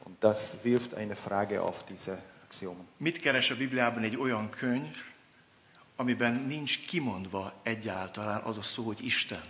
Und 0.03 0.19
das 0.19 0.53
wirft 0.63 0.93
eine 0.93 1.15
Frage 1.15 1.59
auf 1.59 1.83
diese 1.83 2.23
Axiomen. 2.43 2.87
Mit 2.97 3.19
keres 3.19 3.51
a 3.51 3.55
Bibliában 3.55 4.03
egy 4.03 4.17
olyan 4.17 4.49
könyv, 4.49 4.97
amiben 5.95 6.33
nincs 6.33 6.87
kimondva 6.87 7.53
egyáltalán 7.63 8.41
az 8.41 8.57
a 8.57 8.61
szó, 8.61 8.83
hogy 8.83 9.05
Isten? 9.05 9.41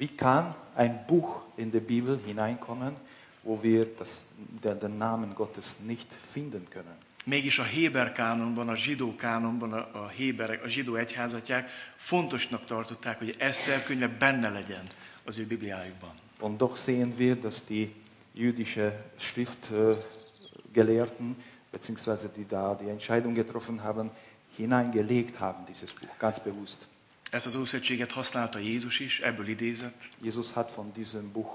Wie 0.00 0.08
kann 0.08 0.54
ein 0.74 1.04
Buch 1.06 1.42
in 1.56 1.70
der 1.70 1.80
Bibel 1.80 2.18
hineinkommen, 2.24 2.96
wo 3.42 3.62
wir 3.62 3.84
das, 3.84 4.22
den, 4.64 4.80
den 4.80 4.96
Namen 4.96 5.34
Gottes 5.34 5.80
nicht 5.80 6.16
finden 6.32 6.66
können? 6.70 6.96
Mégis 7.26 7.58
a 7.58 7.64
Héber 7.64 8.12
kánonban, 8.12 8.68
a 8.68 8.74
zsidó 8.74 9.14
kánonban, 9.16 9.72
a, 9.72 9.88
a, 9.92 10.08
Héberek, 10.08 10.64
a 10.64 10.68
zsidó 10.68 10.94
egyházatják 10.94 11.70
fontosnak 11.96 12.64
tartották, 12.64 13.18
hogy 13.18 13.34
Eszter 13.38 13.84
könyve 13.84 14.08
benne 14.08 14.48
legyen 14.48 14.84
az 15.24 15.38
ő 15.38 15.46
Bibliájukban. 15.46 16.12
Und 16.40 16.58
doch 16.58 16.78
sehen 16.78 17.16
wir, 17.16 17.40
dass 17.40 17.66
die 17.66 17.94
jüdische 18.34 19.04
Schriftgelehrten, 19.18 21.36
beziehungsweise 21.70 22.30
die 22.36 22.46
da 22.46 22.74
die 22.74 22.88
Entscheidung 22.88 23.34
getroffen 23.34 23.82
haben, 23.82 24.10
hineingelegt 24.56 25.40
haben, 25.40 25.66
dieses 25.66 25.92
Buch, 25.92 26.18
ganz 26.18 26.40
bewusst. 26.40 26.86
Ezt 27.30 27.46
az 27.46 27.54
Ószövetséget 27.54 28.12
használta 28.12 28.58
Jézus 28.58 29.00
is, 29.00 29.20
ebből 29.20 29.48
idézett. 29.48 30.08
Jesus 30.22 30.52
hat 30.52 30.74
von 30.74 30.92
diesem 30.92 31.32
Buch 31.32 31.50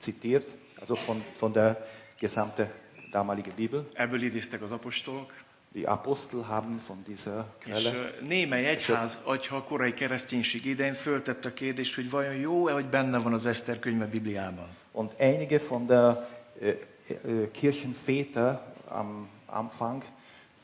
zitiert, 0.00 0.56
also 0.78 0.96
von, 1.06 1.24
von 1.38 1.52
der 1.52 1.86
gesamten 2.18 2.72
damaligen 3.10 3.54
Bibel. 3.54 3.88
Ebből 3.92 4.22
idéztek 4.22 4.62
az 4.62 4.70
apostolok, 4.70 5.32
Die 5.72 5.86
Apostel 5.86 6.40
haben 6.40 6.80
von 6.86 7.02
dieser 7.06 7.44
és 7.58 7.64
Quelle, 7.64 7.94
ö, 7.94 8.24
némely 8.26 8.66
egyház, 8.66 9.18
agyha 9.24 9.56
a 9.56 9.62
korai 9.62 9.94
kereszténység 9.94 10.66
idején 10.66 10.94
föltette 10.94 11.48
a 11.48 11.52
kérdést, 11.52 11.94
hogy 11.94 12.10
vajon 12.10 12.34
jó-e, 12.34 12.72
hogy 12.72 12.86
benne 12.86 13.18
van 13.18 13.32
az 13.32 13.46
Eszter 13.46 13.78
könyve 13.78 14.06
Bibliában. 14.06 14.68
und 14.92 15.12
einige 15.16 15.58
von 15.68 15.86
der 15.86 16.28
äh, 16.60 16.68
äh, 16.68 17.50
Kirchenväter 17.50 18.74
am 18.88 19.28
Anfang 19.46 20.04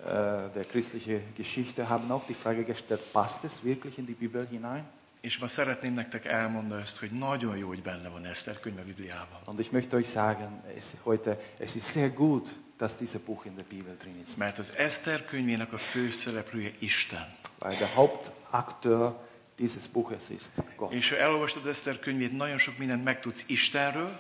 der 0.07 0.65
christlichen 0.65 1.23
Geschichte 1.37 1.89
haben 1.89 2.11
auch 2.11 2.27
die 2.27 2.35
Frage 2.35 2.65
gestellt, 2.65 3.01
passt 3.13 3.45
es 3.45 3.65
wirklich 3.65 3.99
in 3.99 4.07
die 4.07 4.15
Bibel 4.15 4.47
hinein? 4.51 4.85
És 5.21 5.39
ma 5.39 5.49
szeretném 5.49 5.95
nektek 5.95 6.25
elmondani 6.25 6.83
ezt, 6.83 6.99
hogy 6.99 7.11
nagyon 7.11 7.57
jó, 7.57 7.69
hogy 7.69 7.83
benne 7.83 8.09
van 8.09 8.25
Eszter 8.25 8.61
könyve 8.61 8.83
Bibliában. 8.83 9.41
Und 9.45 9.59
ich 9.59 9.71
möchte 9.73 9.97
euch 9.97 10.09
sagen, 10.09 10.63
es, 10.77 10.95
heute, 11.03 11.39
es 11.59 11.75
ist 11.75 11.91
sehr 11.91 12.11
gut, 12.11 12.49
dass 12.79 12.97
dieses 12.97 13.23
Buch 13.23 13.47
in 13.47 13.55
der 13.55 13.65
Bibel 13.69 13.97
drin 13.99 14.21
ist. 14.23 14.37
Mert 14.37 14.59
az 14.59 14.77
Eszter 14.77 15.25
könyvének 15.25 15.73
a 15.73 15.79
főszereplője 15.79 16.73
Isten. 16.79 17.35
Weil 17.59 17.77
der 17.77 17.89
Hauptakteur 17.95 19.17
dieses 19.57 19.87
Buches 19.87 20.29
ist 20.29 20.51
Gott. 20.77 20.93
És 20.93 21.11
ha 21.11 21.17
elolvastad 21.17 21.67
Eszter 21.67 21.99
könyvét, 21.99 22.37
nagyon 22.37 22.59
sok 22.59 22.79
mindent 22.79 23.05
megtudsz 23.05 23.45
Istenről, 23.47 24.19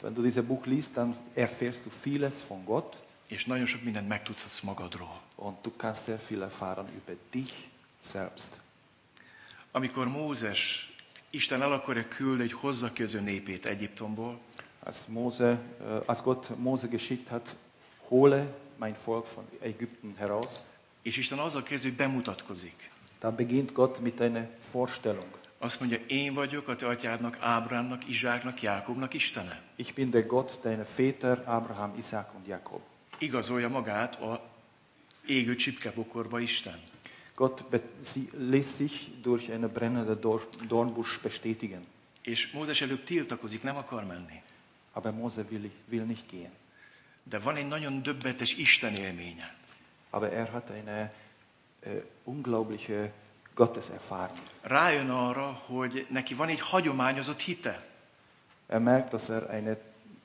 Wenn 0.00 0.14
du 0.14 0.22
dieses 0.22 0.44
Buch 0.44 0.66
liest, 0.66 0.96
dann 0.96 1.16
erfährst 1.34 1.84
du 1.86 1.90
vieles 1.90 2.42
von 2.42 2.64
Gott 2.66 2.98
és 3.28 3.44
nagyon 3.44 3.66
sok 3.66 3.82
mindent 3.82 4.08
megtudhatsz 4.08 4.60
magadról. 4.60 5.20
und 5.36 5.56
du 5.62 5.70
kannst 5.76 6.04
sehr 6.04 6.20
viel 6.28 6.42
erfahren 6.42 6.88
über 6.96 7.16
dich 7.30 7.52
selbst. 8.02 8.60
Amikor 9.72 10.08
Mózes, 10.08 10.92
Isten 11.30 11.62
el 11.62 11.72
akarja 11.72 12.08
küldeni, 12.08 12.50
hogy 12.50 12.60
hozza 12.60 12.92
ki 12.92 13.02
az 13.02 13.14
ő 13.14 13.20
népét 13.20 13.66
Egyiptomból, 13.66 14.38
Als, 14.86 14.98
Mose, 15.06 15.60
äh, 15.80 16.02
als 16.06 16.22
Gott 16.22 16.56
Mose 16.58 16.86
geschickt 16.86 17.28
hat, 17.28 17.56
hole 18.08 18.54
mein 18.76 18.96
Volk 19.04 19.26
von 19.34 19.44
Ägypten 19.60 20.14
heraus, 20.16 20.58
és 21.02 21.16
Isten 21.16 21.38
azzal 21.38 21.62
kezdő, 21.62 21.88
hogy 21.88 21.96
bemutatkozik. 21.96 22.90
dann 23.20 23.36
beginnt 23.36 23.72
Gott 23.72 24.00
mit 24.00 24.20
einer 24.20 24.48
Vorstellung. 24.72 25.38
Azt 25.58 25.80
mondja, 25.80 25.98
én 26.06 26.34
vagyok 26.34 26.68
a 26.68 26.76
te 26.76 26.86
atyádnak, 26.86 27.36
Ábrámnak, 27.40 28.08
Izsáknak, 28.08 28.62
Jákobnak 28.62 29.14
Istene. 29.14 29.62
Ich 29.76 29.94
bin 29.94 30.10
der 30.10 30.26
Gott 30.26 30.58
deiner 30.62 30.86
Väter, 30.96 31.42
Abraham, 31.46 31.94
Isaac 31.98 32.34
und 32.34 32.46
Jakob. 32.46 32.80
Igazolja 33.18 33.68
magát 33.68 34.20
a 34.20 34.50
égő 35.26 35.54
csipkebokorba 35.54 36.40
Isten. 36.40 36.80
Gott 37.34 37.64
lässt 38.38 38.76
sich 38.76 39.10
durch 39.22 39.50
eine 39.50 39.66
brennende 39.66 40.14
Dor- 40.14 40.66
Dornbusch 40.66 41.22
bestätigen. 41.22 41.84
És 42.22 42.50
Mózes 42.52 42.80
előbb 42.80 43.04
tiltakozik, 43.04 43.62
nem 43.62 43.76
akar 43.76 44.04
menni. 44.04 44.42
Aber 44.92 45.12
Mose 45.12 45.44
will, 45.50 45.70
will 45.88 46.04
nicht 46.04 46.30
gehen. 46.30 46.52
De 47.22 47.38
van 47.38 47.56
egy 47.56 47.68
nagyon 47.68 48.02
döbbetes 48.02 48.54
Isten 48.54 48.94
élménye. 48.94 49.54
Aber 50.10 50.32
er 50.32 50.48
hat 50.50 50.70
eine 50.70 51.12
äh, 51.80 52.02
unglaubliche 52.24 53.12
Gotteserfahrung. 53.54 54.38
Rájön 54.60 55.10
arra, 55.10 55.52
hogy 55.52 56.06
neki 56.10 56.34
van 56.34 56.48
egy 56.48 56.60
hagyományozott 56.60 57.40
hite. 57.40 57.86
Er 58.66 58.80
merkt, 58.80 59.10
dass 59.10 59.28
er 59.28 59.50
eine 59.50 59.76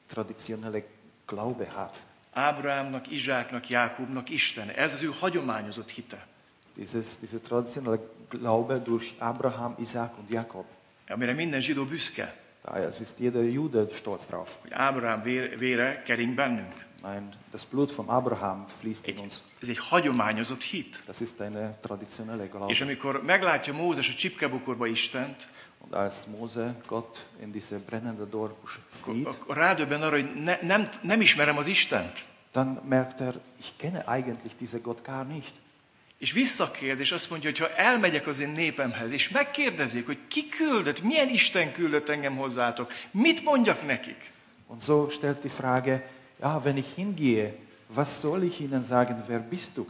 traditionelle 0.07 0.83
Glaube 1.25 1.67
hat. 1.69 2.03
Ábrámnak, 2.33 3.11
Izsáknak, 3.11 3.69
Jákobnak 3.69 4.29
Istene. 4.29 4.75
Ez 4.75 4.93
az 4.93 5.03
ő 5.03 5.11
hagyományozott 5.19 5.89
hite. 5.89 6.27
Dieses, 6.75 7.05
dieser 7.19 7.39
traditionelle 7.41 7.99
Glaube 8.29 8.77
durch 8.77 9.07
Abraham, 9.17 9.75
Isaac 9.79 10.17
und 10.17 10.29
Jakob. 10.31 10.65
Amire 11.07 11.33
minden 11.33 11.61
zsidó 11.61 11.85
büszke, 11.85 12.35
Daher 12.63 12.87
ist 13.01 13.19
jeder 13.19 13.43
Jude 13.43 13.85
stolz 13.93 14.25
drauf. 14.25 14.55
hogy 14.61 14.71
Ábrám 14.73 15.21
vére, 15.21 15.55
vére 15.55 16.01
kering 16.01 16.33
bennünk. 16.35 16.85
Nein, 17.01 17.29
das 17.51 17.65
Blut 17.65 17.91
von 17.91 18.07
Abraham 18.07 18.65
fließt 18.67 19.07
in 19.07 19.13
Egy, 19.15 19.21
uns. 19.21 19.35
ez 19.61 19.69
egy 19.69 19.77
hagyományozott 19.77 20.61
hit. 20.61 21.03
Das 21.05 21.19
ist 21.19 21.39
eine 21.41 21.69
traditionelle 21.81 22.43
És 22.43 22.49
Glaube. 22.49 22.75
amikor 22.83 23.23
meglátja 23.23 23.73
Mózes 23.73 24.09
a 24.09 24.13
csipkebokorba 24.13 24.85
Istent, 24.87 25.49
Und 25.79 25.95
als 25.95 26.27
Mose 26.27 26.75
Gott 26.87 27.25
in 27.41 27.51
diese 27.51 27.79
brennende 27.79 28.23
akkor, 28.23 28.69
sieht, 28.91 29.27
rádöbben 29.47 30.01
arra, 30.01 30.15
hogy 30.15 30.43
ne, 30.43 30.59
nem, 30.61 30.89
nem 31.01 31.21
ismerem 31.21 31.57
az 31.57 31.67
Istent. 31.67 32.25
dann 32.51 32.79
merkt 32.87 33.21
er, 33.21 33.35
ich 33.59 33.77
kenne 33.77 34.07
eigentlich 34.07 34.55
diesen 34.55 34.81
Gott 34.81 35.03
gar 35.03 35.25
nicht. 35.25 35.53
És 36.17 36.31
visszakérdez, 36.31 36.99
és 36.99 37.11
azt 37.11 37.29
mondja, 37.29 37.49
hogy 37.49 37.59
ha 37.59 37.69
elmegyek 37.69 38.27
az 38.27 38.39
én 38.39 38.49
népemhez, 38.49 39.11
és 39.11 39.29
megkérdezik, 39.29 40.05
hogy 40.05 40.17
ki 40.27 40.49
küldött, 40.49 41.01
milyen 41.01 41.29
Isten 41.29 41.71
küldött 41.71 42.09
engem 42.09 42.37
hozzátok, 42.37 42.93
mit 43.11 43.43
mondjak 43.43 43.85
nekik? 43.85 44.31
Und 44.67 44.81
so 44.81 45.09
stellt 45.09 45.41
die 45.41 45.51
Frage, 45.51 46.09
ja, 46.41 46.61
wenn 46.63 46.77
ich 46.77 46.93
hingehe, 46.95 47.53
was 47.87 48.19
soll 48.19 48.43
ich 48.43 48.59
ihnen 48.59 48.83
sagen, 48.83 49.23
wer 49.27 49.39
bist 49.39 49.75
du? 49.75 49.87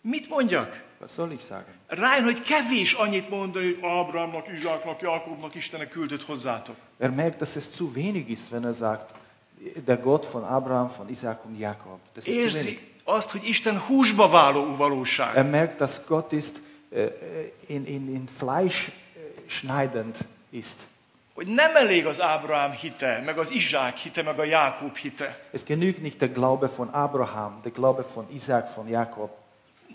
Mit 0.00 0.28
mondjak? 0.28 0.82
Was 1.02 1.12
soll 1.12 1.32
ich 1.32 1.40
sagen? 1.40 1.74
Rájön, 1.86 2.24
hogy 2.24 2.42
kevés 2.42 2.92
annyit 2.92 3.30
mondani, 3.30 3.64
hogy 3.64 3.90
Ábrámnak, 3.90 4.48
Izsáknak, 4.52 5.00
Jákobnak 5.00 5.54
Istenek 5.54 5.88
küldött 5.88 6.22
hozzátok. 6.22 6.76
Er 6.98 7.10
merkt, 7.10 7.38
dass 7.38 7.56
es 7.56 7.70
zu 7.70 7.92
wenig 7.94 8.30
ist, 8.30 8.50
wenn 8.50 8.64
er 8.64 8.74
sagt, 8.74 9.14
der 9.84 9.96
Gott 9.96 10.26
von 10.26 10.44
Abraham, 10.44 10.90
von 10.90 11.08
Isaac 11.08 11.44
und 11.44 11.58
Jakob. 11.58 11.98
Das 12.14 12.26
ist 12.26 12.36
zu 12.36 12.42
Érzi 12.42 12.64
wenig. 12.64 12.78
azt, 13.04 13.30
hogy 13.30 13.48
Isten 13.48 13.78
húsba 13.78 14.28
váló 14.28 14.76
valóság. 14.76 15.36
Er 15.36 15.44
merkt, 15.44 15.76
dass 15.76 16.06
Gott 16.06 16.32
ist, 16.32 16.60
äh, 16.90 17.08
in, 17.66 17.86
in, 17.86 18.08
in 18.08 18.28
Fleisch 18.36 18.88
äh, 18.88 19.22
schneidend 19.46 20.16
ist. 20.50 20.86
Hogy 21.34 21.46
nem 21.46 21.76
elég 21.76 22.06
az 22.06 22.20
Ábrám 22.20 22.70
hite, 22.70 23.22
meg 23.24 23.38
az 23.38 23.50
Izsák 23.50 23.96
hite, 23.96 24.22
meg 24.22 24.38
a 24.38 24.44
Jákob 24.44 24.96
hite. 24.96 25.46
Es 25.52 25.64
genügt 25.64 26.02
nicht 26.02 26.18
der 26.18 26.28
Glaube 26.28 26.66
von 26.66 26.88
Abraham, 26.88 27.60
der 27.62 27.72
Glaube 27.72 28.02
von 28.02 28.26
Isaac, 28.32 28.74
von 28.74 28.88
Jakob. 28.88 29.41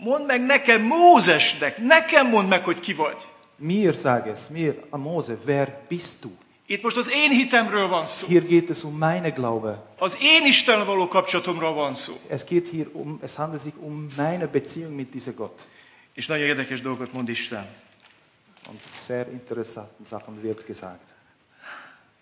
Mondd 0.00 0.26
meg 0.26 0.46
nekem, 0.46 0.82
Mózesnek, 0.82 1.78
nekem 1.78 2.28
mondd 2.28 2.48
meg, 2.48 2.64
hogy 2.64 2.80
ki 2.80 2.94
vagy. 2.94 3.26
Mir 3.56 3.94
sag 3.94 4.26
es, 4.26 4.48
mir, 4.48 4.84
a 4.90 4.96
Mose, 4.96 5.36
wer 5.44 5.80
bist 5.88 6.20
du? 6.20 6.30
Itt 6.66 6.82
most 6.82 6.96
az 6.96 7.10
én 7.10 7.30
hitemről 7.30 7.88
van 7.88 8.06
szó. 8.06 8.26
Hier 8.26 8.46
geht 8.46 8.70
es 8.70 8.84
um 8.84 8.96
meine 8.96 9.30
Glaube. 9.30 9.84
Az 9.98 10.18
én 10.20 10.46
Isten 10.46 10.86
való 10.86 11.08
kapcsolatomról 11.08 11.74
van 11.74 11.94
szó. 11.94 12.12
Es 12.28 12.44
geht 12.44 12.68
hier 12.68 12.88
um, 12.92 13.18
es 13.22 13.34
handelt 13.34 13.62
sich 13.62 13.74
um 13.80 14.06
meine 14.16 14.46
Beziehung 14.46 14.94
mit 14.94 15.10
diesem 15.10 15.34
Gott. 15.34 15.66
És 16.12 16.26
nagyon 16.26 16.46
érdekes 16.46 16.80
dolgot 16.80 17.12
mond 17.12 17.28
Isten. 17.28 17.66
Und 18.68 18.80
sehr 19.06 19.28
interessante 19.32 20.04
Sachen 20.04 20.42
wird 20.42 20.66
gesagt. 20.66 21.14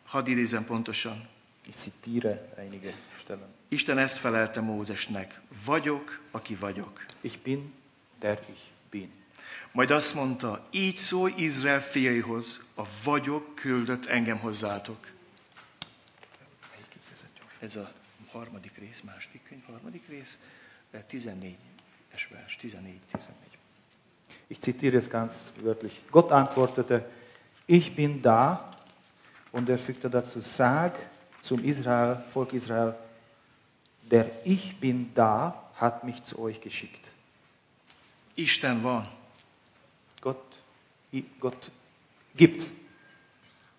Hadd 0.05 0.29
idézem 0.29 0.65
pontosan. 0.65 1.29
Ich 1.69 1.77
zitiere 1.77 2.53
einige 2.59 2.93
Stellen. 3.27 3.55
Isten 3.69 3.99
ezt 3.99 4.17
felelte 4.17 4.61
Mózesnek. 4.61 5.41
Vagyok, 5.65 6.21
aki 6.31 6.55
vagyok. 6.55 7.07
Ich 7.21 7.39
bin, 7.39 7.73
der 8.19 8.39
ich 8.51 8.61
bin. 8.91 9.11
Majd 9.73 9.91
azt 9.91 10.15
mondta, 10.15 10.67
így 10.71 10.97
szólj 10.97 11.33
Izrael 11.37 11.81
fiaihoz, 11.81 12.65
a 12.75 12.83
vagyok 13.05 13.55
küldött 13.55 14.05
engem 14.05 14.39
hozzátok. 14.39 15.13
Ez 17.61 17.77
a 17.77 17.93
harmadik 18.31 18.77
rész, 18.79 19.01
második 19.01 19.43
könyv, 19.49 19.65
harmadik 19.65 20.09
rész, 20.09 20.39
14-es 21.11 22.29
vers, 22.31 22.57
14-14. 22.63 22.73
Ich 24.47 24.61
zitiere 24.61 24.97
es 24.97 25.09
ganz 25.09 25.35
wörtlich. 25.61 25.95
Gott 26.11 26.31
antwortete, 26.31 27.11
ich 27.65 27.95
bin 27.95 28.21
da, 28.21 28.71
Und 29.53 29.69
er 29.71 29.79
fügte 29.79 30.11
dazu, 30.11 30.41
sag 30.41 30.99
zum 31.41 31.65
Israel, 31.65 32.23
Volk 32.35 32.53
Israel, 32.53 32.95
der 34.11 34.31
Ich 34.45 34.77
bin 34.81 35.13
da, 35.15 35.71
hat 35.75 36.05
mich 36.05 36.23
zu 36.23 36.39
euch 36.39 36.61
geschickt. 36.61 37.13
Isten 38.35 38.83
van. 38.83 39.07
Gott, 40.21 40.59
Gott 41.41 41.71
gibt's. 42.37 42.71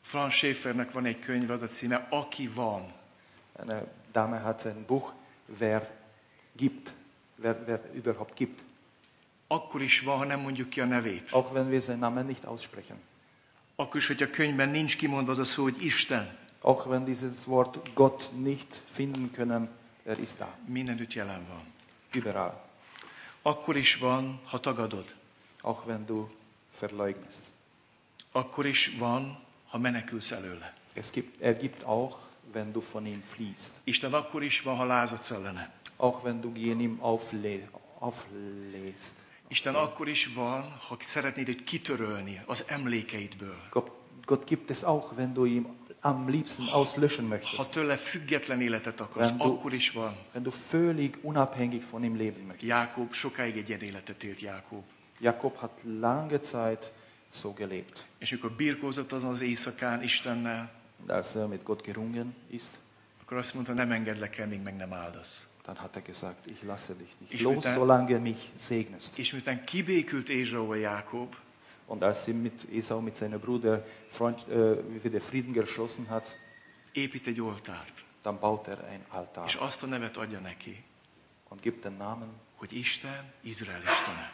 Franz 0.02 0.34
Schaeffernek 0.34 0.92
van 0.92 1.06
egy 1.06 1.20
könyv, 1.20 1.50
az 1.50 1.62
a 1.62 1.68
címe 1.68 2.08
Aki 2.10 2.48
van. 2.48 2.94
Eine 3.60 3.88
Dame 4.12 4.40
hat 4.40 4.66
ein 4.66 4.86
Buch, 4.86 5.12
wer 5.60 5.90
gibt, 6.56 6.94
wer, 7.36 7.56
wer 7.66 7.82
überhaupt 7.94 8.36
gibt. 8.36 8.64
Akkor 9.48 9.82
is 9.82 10.02
van, 10.02 10.18
ha 10.18 10.26
nem 10.26 10.40
mondjuk 10.40 10.70
ki 10.70 10.82
a 10.82 10.86
nevét. 10.86 11.32
Auch 11.32 11.54
wenn 11.54 11.70
wir 11.70 11.82
seinen 11.82 12.00
Namen 12.00 12.26
nicht 12.26 12.46
aussprechen. 12.46 12.98
Akkor 13.76 13.96
is, 13.96 14.08
hogy 14.08 14.24
a 14.24 14.30
könyvben 14.30 14.70
nincs 14.70 14.96
kimondva 14.96 15.32
az 15.32 15.40
a 15.40 15.44
szó, 15.44 15.64
hogy 15.64 15.86
Isten. 15.86 16.38
Auch 16.62 16.88
wenn 16.88 17.06
dieses 17.06 17.46
Wort 17.46 17.94
Gott 17.94 18.30
nicht 18.44 18.84
finden 18.92 19.32
können, 19.32 19.70
er 20.08 20.20
ist 20.20 20.40
da, 20.40 20.48
Mindenütt 20.66 21.14
jelen 21.14 21.46
van. 21.48 21.62
überall. 22.14 22.54
Akkor 23.42 23.76
is 23.76 23.96
van, 23.96 24.40
ha 24.46 24.60
tagadod. 24.60 25.16
Auch 25.62 25.86
wenn 25.86 26.06
du 26.06 26.30
verleugnest. 26.72 27.44
Akkor 28.32 28.66
is 28.66 28.90
van, 28.98 29.38
ha 29.68 29.78
menekülsz 29.78 30.32
előle. 30.32 30.74
Es 30.94 31.12
gibt, 31.12 31.42
er 31.42 31.54
gibt 31.54 31.84
auch, 31.84 32.18
wenn 32.52 32.74
du 32.74 32.82
von 32.82 33.06
ihm 33.06 33.24
fliehst. 33.24 33.74
Isten 33.84 34.14
akkor 34.14 34.44
is 34.44 34.62
van, 34.62 34.78
ha 34.78 34.84
lázadsz 34.84 35.32
ellene. 35.32 35.72
Auch 35.98 36.24
wenn 36.24 36.42
du 36.42 36.52
gegen 36.52 36.80
ihm 36.80 37.00
aufle 37.02 37.70
auflässt. 38.00 39.16
Isten 39.48 39.76
akkor 39.76 40.08
is 40.08 40.26
van, 40.34 40.72
ha 40.90 40.98
szeretnéd, 41.00 41.46
hogy 41.46 41.64
kitörölni 41.64 42.42
az 42.46 42.64
emlékeidből. 42.68 43.58
Gott, 43.70 43.92
Gott 44.26 44.46
gibt 44.46 44.70
es 44.70 44.84
auch, 44.84 45.16
wenn 45.16 45.34
du 45.34 45.46
ihn 45.46 45.66
am 46.02 46.30
liebsten 46.30 46.66
auslöschen 46.72 47.24
Ha 47.24 47.30
möchtest. 47.30 47.72
tőle 47.72 47.96
független 47.96 48.62
életet 48.62 49.00
akarsz, 49.00 49.32
du- 49.32 49.44
akkor 49.44 49.74
is 49.74 49.92
van. 49.92 50.16
Wenn 50.32 50.44
du 50.44 50.50
völlig 50.52 51.18
unabhängig 51.22 51.84
von 51.90 52.04
ihm 52.04 52.16
leben 52.16 52.42
möchtest. 52.46 52.68
Jákob 52.72 53.14
sokáig 53.14 53.58
egy 53.58 53.68
ilyen 53.70 53.82
életet 53.82 54.24
élt 54.24 54.40
Jákob. 54.42 54.84
Jakob 55.20 55.56
hat 55.56 55.80
lange 56.00 56.40
Zeit 56.40 56.92
so 57.32 57.54
gelebt. 57.54 58.06
És 58.18 58.30
mikor 58.32 58.52
birkózott 58.52 59.12
azon 59.12 59.32
az 59.32 59.42
éjszakán 59.42 60.04
Istennel, 60.04 60.72
als 61.08 61.36
er 61.36 61.48
mit 61.48 61.64
Gott 61.64 61.82
gerungen 61.82 62.36
ist, 62.50 62.70
akkor 63.22 63.38
azt 63.38 63.54
mondta, 63.54 63.74
nem 63.74 63.92
engedlek 63.92 64.38
el, 64.38 64.48
míg 64.48 64.62
meg 64.62 64.76
nem 64.76 64.94
áldasz. 64.94 65.48
dann 65.66 65.76
hat 65.78 65.96
er 65.96 66.02
gesagt, 66.02 66.46
ich 66.48 66.64
lasse 66.64 66.94
dich 66.94 67.10
nicht 67.20 67.34
Ich 67.34 67.42
los, 67.42 67.64
solange 67.66 68.18
mich 68.18 68.38
segnest. 68.56 69.18
És 69.18 69.32
miután 69.32 69.64
kibékült 69.64 70.30
Ézsauval 70.30 70.78
Jákob, 70.78 71.36
Und 71.88 72.04
als 72.04 72.24
sie 72.24 72.34
mit 72.34 72.68
Esau, 72.72 73.02
mit 73.02 73.16
seinem 73.16 73.40
Bruder, 73.40 73.82
Freund, 74.10 74.46
äh, 74.50 75.04
wieder 75.04 75.22
Frieden 75.22 75.54
geschlossen 75.54 76.10
hat, 76.10 76.36
épít 76.94 77.28
egy 77.28 77.42
oltárt, 77.42 77.94
dann 78.24 78.40
baut 78.40 78.68
er 78.68 78.84
ein 78.84 79.06
Altar 79.10 79.46
és 79.46 79.56
azt 79.56 79.84
a 79.84 79.86
nevet 79.86 80.18
adja 80.18 80.40
neki, 80.40 80.84
und 81.50 81.62
gibt 81.62 81.82
den 81.84 81.98
Namen, 81.98 82.30
hogy 82.56 82.74
Isten 82.78 83.34
Izrael 83.42 83.82
Istene. 83.82 84.32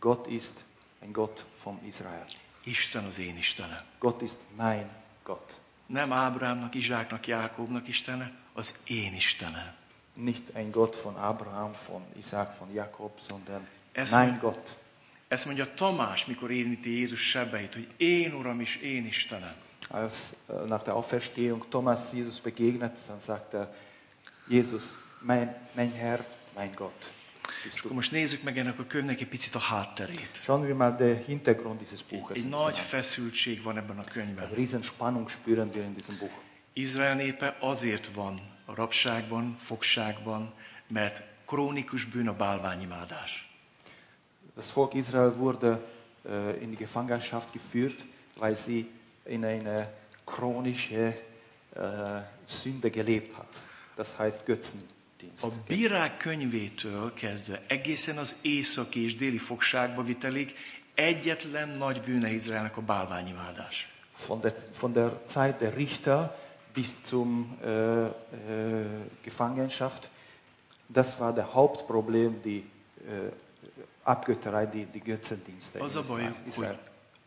Gott 0.00 0.26
ist 0.26 0.64
ein 1.02 1.12
Gott 1.12 1.44
vom 1.62 1.80
Israel. 1.86 2.26
Isten 2.64 3.04
az 3.04 3.18
én 3.18 3.36
Istenem. 3.36 3.82
Gott 3.98 4.22
ist 4.22 4.36
mein 4.56 4.88
Gott. 5.24 5.56
Nem 5.86 6.12
Ábrámnak, 6.12 6.74
Izsáknak, 6.74 7.26
Jákobnak 7.26 7.88
Istene, 7.88 8.32
az 8.52 8.82
én 8.86 9.14
Istenem. 9.14 9.74
Nicht 10.16 10.54
ein 10.54 10.70
Gott 10.70 10.96
von 10.96 11.16
Abraham, 11.16 11.72
von 11.72 12.02
Isaac, 12.16 12.56
von 12.58 12.72
Jakob, 12.72 13.20
sondern 13.20 13.66
Es- 13.92 14.10
mein 14.12 14.38
Gott. 14.38 14.76
Ezt 15.28 15.44
mondja 15.44 15.74
Tamás, 15.74 16.26
mikor 16.26 16.50
érinti 16.50 16.90
Jézus 16.90 17.20
sebeit, 17.20 17.74
hogy 17.74 17.88
én 17.96 18.32
Uram 18.32 18.60
és 18.60 18.76
én 18.76 19.06
Istenem. 19.06 19.54
Als 19.88 20.14
äh, 20.48 20.66
nach 20.66 20.84
der 20.84 20.94
Auferstehung 20.94 21.68
Thomas 21.68 22.12
Jesus 22.12 22.40
begegnet, 22.40 22.98
dann 23.06 23.20
sagt 23.20 23.54
er, 23.54 23.74
Jesus, 24.48 24.84
mein, 25.20 25.56
mein 25.74 25.92
Herr, 25.92 26.20
mein 26.54 26.70
Gott. 26.74 27.12
Akkor 27.78 27.92
most 27.92 28.10
nézzük 28.10 28.42
meg 28.42 28.58
ennek 28.58 28.78
a 28.78 28.84
könyvnek 28.86 29.20
egy 29.20 29.28
picit 29.28 29.54
a 29.54 29.58
hátterét. 29.58 30.30
Schauen 30.32 30.62
wir 30.62 30.74
mal 30.74 30.94
den 30.94 31.24
Hintergrund 31.24 31.78
dieses 31.78 32.02
Buches. 32.02 32.36
Egy 32.36 32.48
nagy 32.48 32.78
feszültség 32.78 33.62
van 33.62 33.76
ebben 33.76 33.98
a 33.98 34.04
könyvben. 34.04 34.44
Eine 34.44 34.54
riesen 34.54 34.82
Spannung 34.82 35.28
spüren 35.28 35.70
wir 35.74 35.82
in 35.82 35.94
diesem 35.94 36.16
Buch. 36.18 36.32
Izrael 36.72 37.14
népe 37.14 37.56
azért 37.60 38.06
van 38.14 38.40
a 38.64 38.74
rabságban, 38.74 39.56
fogságban, 39.58 40.54
mert 40.88 41.22
krónikus 41.46 42.04
bűn 42.04 42.28
a 42.28 42.36
bálványimádás. 42.36 43.53
Das 44.56 44.70
Volk 44.70 44.94
Israel 44.94 45.36
wurde 45.38 45.80
äh, 46.24 46.62
in 46.62 46.70
die 46.70 46.76
Gefangenschaft 46.76 47.52
geführt, 47.52 48.04
weil 48.36 48.56
sie 48.56 48.86
in 49.24 49.44
eine 49.44 49.88
chronische 50.24 51.14
äh, 51.74 52.20
Sünde 52.44 52.90
gelebt 52.90 53.36
hat. 53.36 53.48
Das 53.96 54.18
heißt 54.18 54.46
Götzendienst. 54.46 54.92
A 55.44 55.48
bírák 55.66 56.18
könyvétől 56.18 57.12
kezdve 57.14 57.62
egészen 57.66 58.18
az 58.18 58.38
északi 58.42 59.04
és 59.04 59.16
déli 59.16 59.38
fogságba 59.38 60.02
vitelig 60.02 60.54
egyetlen 60.94 61.68
nagy 61.68 62.00
bűne 62.00 62.30
Izraelnek 62.30 62.76
a 62.76 62.80
bálványimádás. 62.80 63.88
Von 64.26 64.40
der, 64.40 64.52
von 64.78 64.92
der 64.92 65.10
Zeit 65.26 65.58
der 65.58 65.74
Richter 65.74 66.38
bis 66.72 66.96
zum 67.02 67.58
äh, 67.62 68.04
äh, 68.04 68.10
Gefangenschaft, 69.22 70.10
das 70.92 71.18
war 71.18 71.32
der 71.32 71.52
Hauptproblem, 71.52 72.42
die 72.42 72.64
Abgötterei, 74.04 74.66
die, 74.66 74.86
die 74.92 75.00
Götzendienste. 75.04 75.82
Az 75.82 75.96
a 75.96 76.02
bajuk, 76.02 76.36
hogy 76.54 76.78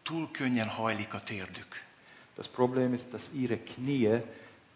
túl 0.04 0.32
könnyen 0.32 0.68
hajlik 0.68 1.14
a 1.14 1.20
térdük. 1.20 1.86
Das 2.36 2.48
Problem 2.48 2.94
ist, 2.94 3.10
dass 3.12 3.30
ihre 3.34 3.58
Knie 3.64 4.24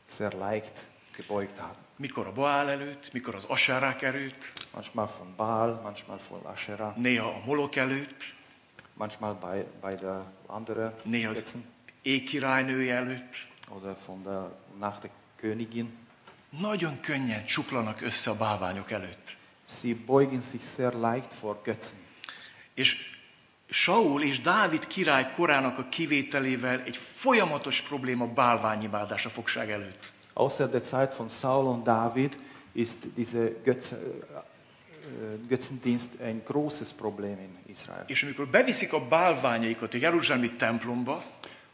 sehr 0.05 0.33
leicht 0.33 0.85
gebeugt 1.15 1.57
haben. 1.57 1.75
Mikor 1.95 2.27
a 2.27 2.31
Baál 2.31 2.69
előtt, 2.69 3.13
mikor 3.13 3.35
az 3.35 3.43
Asárák 3.43 4.01
előtt, 4.01 4.53
Manchmal 4.73 5.09
von 5.17 5.33
Baal, 5.35 5.79
manchmal 5.83 6.19
von 6.29 6.39
Asherah, 6.45 6.95
néha 6.95 7.27
a 7.27 7.41
Molok 7.45 7.75
előtt, 7.75 8.33
manchmal 8.93 9.33
bei, 9.33 9.65
bei 9.81 9.95
der 9.95 10.23
anderen 10.47 10.93
néha 11.03 11.29
az 11.29 11.55
ékirálynője 12.01 12.95
előtt. 12.95 13.49
oder 13.75 13.95
von 14.05 14.23
der, 14.23 14.51
nach 14.79 14.99
der 14.99 15.09
Königin. 15.35 15.97
Nagyon 16.49 16.99
könnyen 16.99 17.45
csuklanak 17.45 18.01
össze 18.01 18.29
a 18.29 18.35
bálványok 18.35 18.91
előtt. 18.91 19.35
Sie 19.79 19.93
beugen 19.93 20.41
sich 20.41 20.61
sehr 20.61 20.93
leicht 20.93 21.33
vor 21.39 21.59
Götzen. 21.63 21.97
És 22.73 23.19
Saul 23.69 24.23
és 24.23 24.41
Dávid 24.41 24.87
király 24.87 25.31
korának 25.35 25.77
a 25.77 25.85
kivételével 25.89 26.81
egy 26.85 26.97
folyamatos 26.97 27.81
probléma 27.81 28.27
bálványimádás 28.27 29.25
a 29.25 29.29
fogság 29.29 29.71
előtt. 29.71 30.11
Außer 30.33 30.69
der 30.69 30.83
Zeit 30.83 31.13
von 31.13 31.29
Saul 31.29 31.65
und 31.65 31.83
David 31.83 32.35
ist 32.71 32.97
dieser 33.15 33.49
Götze, 33.63 33.95
äh, 33.95 35.47
Götzendienst 35.47 36.07
ein 36.21 36.41
großes 36.45 36.93
Problem 36.93 37.37
in 37.39 37.57
Israel. 37.65 38.03
És 38.07 38.23
amikor 38.23 38.47
beviszik 38.47 38.93
a 38.93 39.07
bálványaikat 39.07 39.93
a 39.93 39.97
Jeruzsálemi 39.97 40.51
templomba, 40.55 41.23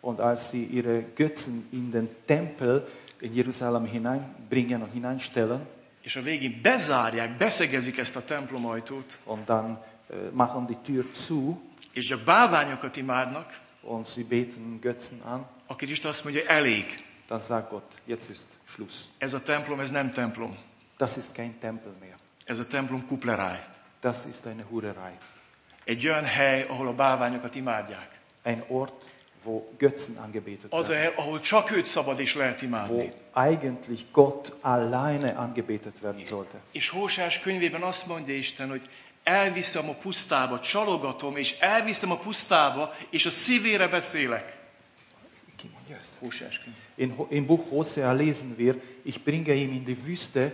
Und 0.02 0.20
als 0.20 0.52
sie 0.52 0.64
ihre 0.64 1.04
Götzen 1.16 1.68
in 1.72 1.92
den 1.92 2.08
Tempel 2.26 2.88
in 3.20 3.34
Jerusalem 3.34 3.86
hineinbringen 3.86 4.82
und 4.82 4.92
hineinstellen, 4.94 5.62
és 6.08 6.16
a 6.16 6.22
végén 6.22 6.60
bezárják, 6.62 7.38
beszegezik 7.38 7.98
ezt 7.98 8.16
a 8.16 8.24
templomajtót, 8.24 9.20
und 9.24 9.46
dann 9.46 9.84
äh, 10.10 10.18
machen 10.32 10.66
die 10.66 10.78
Tür 10.84 11.06
zu 11.12 11.62
és 11.94 12.06
csak 12.06 12.22
bálványokat 12.24 12.96
imádnak, 12.96 13.60
und 13.82 14.08
sie 14.08 14.24
beten 14.24 14.80
Götzen 14.82 15.22
an, 15.22 15.48
akkor 15.66 15.90
Isten 15.90 16.10
azt 16.10 16.24
mondja, 16.24 16.46
elég. 16.46 17.06
dann 17.28 17.42
sagt 17.42 17.70
Gott, 17.70 18.02
jetzt 18.06 18.30
ist 18.30 18.44
Schluss. 18.68 18.94
Ez 19.18 19.34
a 19.34 19.42
templom, 19.42 19.80
ez 19.80 19.92
nem 19.92 20.12
templom. 20.12 20.58
Das 20.98 21.18
ist 21.18 21.32
kein 21.32 21.60
Tempel 21.60 21.96
mehr. 22.00 22.16
Ez 22.46 22.60
a 22.60 22.68
templom 22.68 23.08
kupleráj. 23.08 23.60
Das 24.02 24.26
ist 24.26 24.46
eine 24.46 24.64
Hurerei. 24.64 25.18
Egy 25.84 26.08
olyan 26.08 26.26
hely, 26.26 26.62
ahol 26.62 26.88
a 26.88 26.94
bálványokat 26.94 27.56
imádják. 27.56 28.20
Ein 28.44 28.64
Ort, 28.68 29.04
wo 29.48 29.68
Götzen 29.78 30.18
angebetet 30.18 30.72
werden. 30.72 30.96
hely, 30.96 31.14
ahol 31.16 31.40
csak 31.40 31.72
őt 31.72 31.86
szabad 31.86 32.20
és 32.20 32.36
lehet 32.36 32.62
Wo 32.62 32.68
imádni. 32.68 33.12
eigentlich 33.34 34.06
Gott 34.12 34.54
alleine 34.62 35.30
angebetet 35.30 35.94
werden 36.02 36.24
sollte. 36.24 36.58
És 36.72 36.90
Hósás 36.90 37.40
könyvében 37.40 37.82
azt 37.82 38.08
mondja 38.08 38.34
Isten, 38.34 38.70
hogy 38.70 38.90
elviszem 39.24 39.90
a 39.90 39.94
pusztába, 39.94 40.60
csalogatom, 40.60 41.38
és 41.38 41.56
elviszem 41.60 42.12
a 42.12 42.18
pusztába, 42.18 42.94
és 43.10 43.26
a 43.26 43.30
szívére 43.30 43.88
beszélek. 43.88 44.56
Hósás 46.20 46.60
könyv. 46.60 46.76
In, 46.96 47.26
Im 47.30 47.46
Buch 47.46 47.70
Hosea 47.70 48.12
lesen 48.14 48.56
wir, 48.58 48.82
ich 49.04 49.24
bringe 49.24 49.54
ihn 49.54 49.74
in 49.74 49.84
die 49.84 49.98
Wüste 50.06 50.54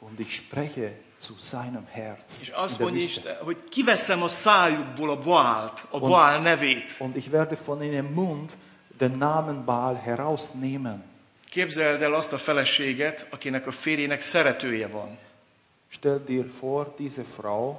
und 0.00 0.18
ich 0.18 0.34
spreche 0.34 0.92
zu 1.18 1.34
seinem 1.40 1.86
Herz. 1.90 2.38
És 2.40 2.48
azt 2.48 2.78
mondja. 2.78 3.02
Isten, 3.02 3.36
hogy 3.36 3.56
kiveszem 3.68 4.22
a 4.22 4.28
szájukból 4.28 5.10
a 5.10 5.18
Baált, 5.18 5.84
a 5.90 5.98
Baál 5.98 6.40
nevét. 6.40 6.96
Und 6.98 7.16
ich 7.16 7.30
werde 7.30 7.56
von 7.64 7.82
ihrem 7.82 8.06
Mund 8.06 8.56
den 8.98 9.18
Namen 9.18 9.64
Baal 9.64 9.94
herausnehmen. 9.94 11.04
Képzeld 11.50 12.02
el 12.02 12.14
azt 12.14 12.32
a 12.32 12.38
feleséget, 12.38 13.26
akinek 13.30 13.66
a 13.66 13.70
férjének 13.70 14.20
szeretője 14.20 14.86
van. 14.86 15.18
Stell 15.88 16.18
dir 16.26 16.50
vor, 16.60 16.94
diese 16.96 17.22
Frau, 17.22 17.78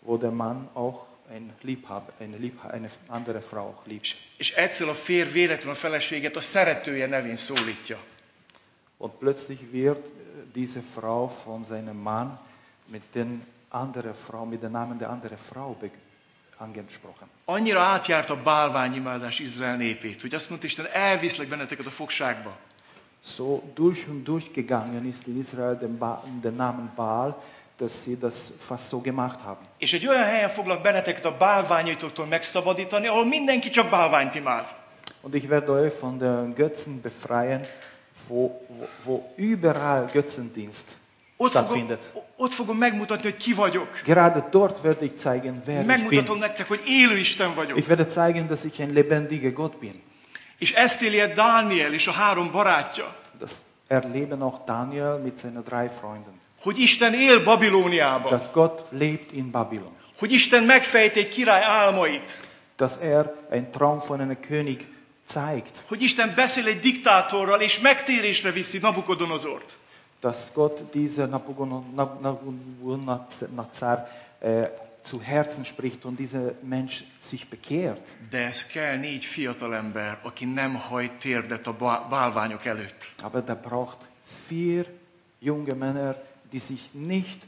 wo 0.00 0.16
der 0.16 0.30
Mann 0.30 0.68
auch 0.72 1.06
ein 1.30 1.52
Liebhab, 1.62 2.12
eine, 2.20 2.36
Liebha 2.36 2.68
eine 2.68 2.90
andere 3.06 3.40
Frau 3.40 3.66
auch 3.66 3.86
liebt. 3.86 4.16
És 4.36 4.52
egyszer 4.52 4.88
a 4.88 4.94
férj 4.94 5.30
véletlenül 5.30 5.72
a 5.72 5.76
feleséget 5.76 6.36
a 6.36 6.40
szeretője 6.40 7.06
nevén 7.06 7.36
szólítja. 7.36 7.98
Und 8.96 9.12
plötzlich 9.12 9.60
wird 9.72 10.06
äh, 10.06 10.12
diese 10.52 10.80
Frau 10.80 11.30
von 11.44 11.64
seinem 11.64 11.96
Mann 11.96 12.38
mit 12.90 13.02
den 13.12 13.42
anderen 13.70 14.14
Frau, 14.14 14.44
mit 14.44 14.62
dem 14.62 14.72
Namen 14.72 14.98
der 14.98 15.08
anderen 15.08 15.38
Frau 15.38 15.76
angesprochen. 16.58 17.28
Annyira 17.44 17.80
átjárt 17.80 18.30
a 18.30 18.42
bálványimádás 18.42 19.38
Izrael 19.38 19.76
népét, 19.76 20.20
hogy 20.20 20.34
azt 20.34 20.48
mondta 20.48 20.66
Isten, 20.66 20.86
elviszlek 20.92 21.48
benneteket 21.48 21.86
a 21.86 21.90
fogságba. 21.90 22.56
So 23.22 23.62
durch 23.74 24.08
und 24.08 24.24
durch 24.24 24.52
gegangen 24.52 25.06
ist 25.06 25.26
in 25.26 25.38
Israel 25.38 25.78
den, 25.78 25.98
ba 25.98 26.24
den 26.40 26.54
Namen 26.54 26.92
Baal, 26.94 27.42
dass 27.76 28.02
sie 28.02 28.18
das 28.18 28.50
fast 28.58 28.88
so 28.88 29.00
gemacht 29.00 29.40
haben. 29.40 29.66
És 29.78 29.92
egy 29.92 30.06
olyan 30.06 30.24
helyen 30.24 30.48
foglak 30.48 30.82
benneteket 30.82 31.24
a 31.24 31.36
bálványaitoktól 31.36 32.26
megszabadítani, 32.26 33.06
ahol 33.06 33.24
mindenki 33.24 33.70
csak 33.70 33.90
bálványt 33.90 34.34
imád. 34.34 34.74
Und 35.22 35.34
ich 35.34 35.48
werde 35.48 35.72
euch 35.72 36.00
von 36.00 36.18
den 36.18 36.54
Götzen 36.54 37.00
befreien, 37.02 37.66
wo, 38.28 38.36
wo, 38.68 38.88
wo 39.04 39.32
überall 39.36 40.08
Götzendienst 40.12 40.99
Ott 41.42 41.52
fogom, 41.52 41.66
stattfindet. 41.66 42.12
ott 42.36 42.52
fogom 42.52 42.76
megmutatni, 42.76 43.30
hogy 43.30 43.40
ki 43.40 43.52
vagyok. 43.52 44.00
Gerade 44.04 44.48
dort 44.50 44.84
werde 44.84 45.04
ich 45.04 45.16
zeigen, 45.16 45.62
wer 45.66 45.76
ich 45.78 45.86
Megmutatom 45.86 46.38
bin. 46.38 46.46
nektek, 46.46 46.68
hogy 46.68 46.80
élő 46.86 47.16
Isten 47.18 47.54
vagyok. 47.54 47.78
Ich 47.78 47.86
werde 47.88 48.04
zeigen, 48.10 48.46
dass 48.46 48.64
ich 48.64 48.80
ein 48.80 48.92
lebendiger 48.92 49.52
Gott 49.52 49.76
bin. 49.78 50.02
És 50.58 50.72
ezt 50.72 51.02
éli 51.02 51.20
el 51.20 51.32
Dániel 51.34 51.92
és 51.92 52.06
a 52.06 52.10
három 52.12 52.50
barátja, 52.50 53.16
Das 53.38 53.50
erleben 53.86 54.42
auch 54.42 54.64
Daniel 54.66 55.16
mit 55.24 55.38
seinen 55.38 55.62
drei 55.64 55.88
Freunden. 55.98 56.40
hogy 56.62 56.78
Isten 56.78 57.14
él 57.14 57.44
Babilóniában, 57.44 58.30
Dass 58.30 58.44
Gott 58.52 58.84
lebt 58.90 59.32
in 59.32 59.50
Babylon. 59.50 59.92
hogy 60.18 60.32
Isten 60.32 60.62
megfejt 60.64 61.16
egy 61.16 61.28
király 61.28 61.62
álmait, 61.62 62.40
Dass 62.76 62.92
er 63.02 63.34
ein 63.50 63.70
Traum 63.70 63.98
von 64.06 64.20
einem 64.20 64.40
König 64.40 64.88
zeigt. 65.28 65.82
hogy 65.88 66.02
Isten 66.02 66.32
beszél 66.36 66.66
egy 66.66 66.80
diktátorral, 66.80 67.60
és 67.60 67.78
megtérésre 67.78 68.50
viszi 68.50 68.78
Nabukodonozort. 68.78 69.76
Dass 70.20 70.52
Gott 70.54 70.94
dieser 70.94 71.26
Nabucodonosor 71.26 74.06
äh, 74.40 74.68
zu 75.02 75.22
Herzen 75.22 75.64
spricht 75.64 76.04
und 76.04 76.18
dieser 76.18 76.52
Mensch 76.62 77.04
sich 77.18 77.48
bekehrt. 77.48 78.02
De 78.30 78.44
ez 78.44 78.66
kell 78.66 78.98
négy 78.98 79.26
fiatal 79.26 79.72
ember, 79.72 80.18
aki 80.22 80.44
nem 80.44 80.76
hajt 80.76 81.12
térdet 81.18 81.66
a 81.66 81.72
bá- 81.72 82.08
bálványok 82.08 82.64
előtt. 82.64 83.12
Aber 83.22 83.44
da 83.44 83.54
braucht 83.54 84.06
vier 84.46 84.86
junge 85.38 85.74
Männer, 85.74 86.16
die 86.52 86.58
sich 86.58 86.90
nicht 86.92 87.46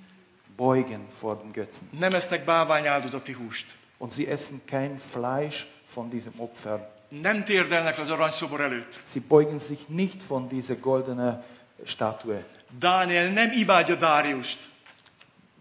beugen 0.57 1.01
vor 1.21 1.39
den 1.39 1.53
Götzen. 1.53 1.89
Nem 1.99 2.15
esznek 2.15 2.45
bálványáldozati 2.45 3.33
húst. 3.33 3.67
Und 3.99 4.13
sie 4.13 4.27
essen 4.27 4.61
kein 4.65 4.99
Fleisch 4.99 5.67
von 5.87 6.11
diesem 6.11 6.33
Opfer. 6.37 6.89
Nem 7.09 7.45
térdelnek 7.45 7.99
az 7.99 8.11
aranyszobor 8.11 8.61
előtt. 8.61 9.01
Sie 9.05 9.23
beugen 9.29 9.59
sich 9.59 9.89
nicht 9.89 10.23
von 10.23 10.49
dieser 10.49 10.77
goldenen 10.77 11.43
Statue. 11.85 12.45
Dániel 12.79 13.33
nem 13.33 13.53
imádja 13.53 13.95
Dáriust. 13.95 14.59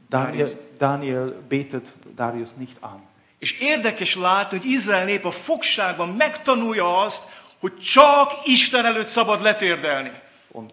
Daniel. 0.09 0.49
Daniel 0.77 1.33
betet 1.47 1.93
Darius 2.15 2.49
nicht 2.57 2.77
an. 2.79 3.01
És 3.39 3.59
érdekes 3.59 4.15
látni, 4.15 4.57
hogy 4.57 4.67
Izrael 4.67 5.05
nép 5.05 5.25
a 5.25 5.31
fogságban 5.31 6.09
megtanulja 6.09 6.97
azt, 6.97 7.23
hogy 7.59 7.79
csak 7.79 8.31
Isten 8.45 8.85
előtt 8.85 9.05
szabad 9.07 9.41
letérdelni. 9.41 10.11
Und, 10.51 10.71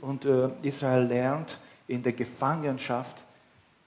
und 0.00 0.24
äh, 0.24 0.50
Israel 0.60 1.06
lernt 1.06 1.58
in 1.86 2.02
der 2.02 2.12
Gefangenschaft, 2.12 3.16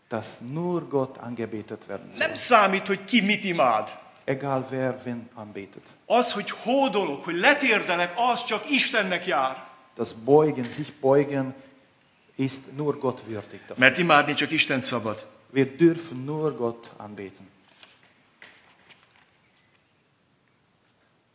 dass 0.10 0.28
nur 0.52 0.88
Gott 0.88 1.18
angebetet 1.18 1.88
werden 1.88 2.12
soll. 2.12 2.28
Nem 2.28 2.36
számít, 2.36 2.88
hogy 2.88 3.06
ki 3.06 3.22
mit 3.22 3.44
imád. 3.44 4.00
Egal 4.24 4.68
wer 4.72 4.96
wen 5.06 5.30
anbetet. 5.34 5.84
Az, 6.06 6.32
hogy 6.32 6.50
hódolok, 6.50 7.24
hogy 7.24 7.36
letérdelek, 7.36 8.14
az 8.16 8.44
csak 8.44 8.70
Istennek 8.70 9.26
jár. 9.26 9.64
Das 9.96 10.10
Beugen, 10.26 10.70
sich 10.70 10.92
beugen, 11.02 11.56
ist 12.36 12.76
nur 12.76 13.00
Gott 13.00 13.24
würdig. 13.28 13.60
Dafür. 13.60 13.78
Mert 13.78 13.98
imádni 13.98 14.34
csak 14.34 14.52
Isten 14.52 14.82
szabad. 14.82 15.28
Wir 15.52 15.76
dürfen 15.76 16.18
nur 16.18 16.56
Gott 16.58 16.92
anbeten. 16.98 17.50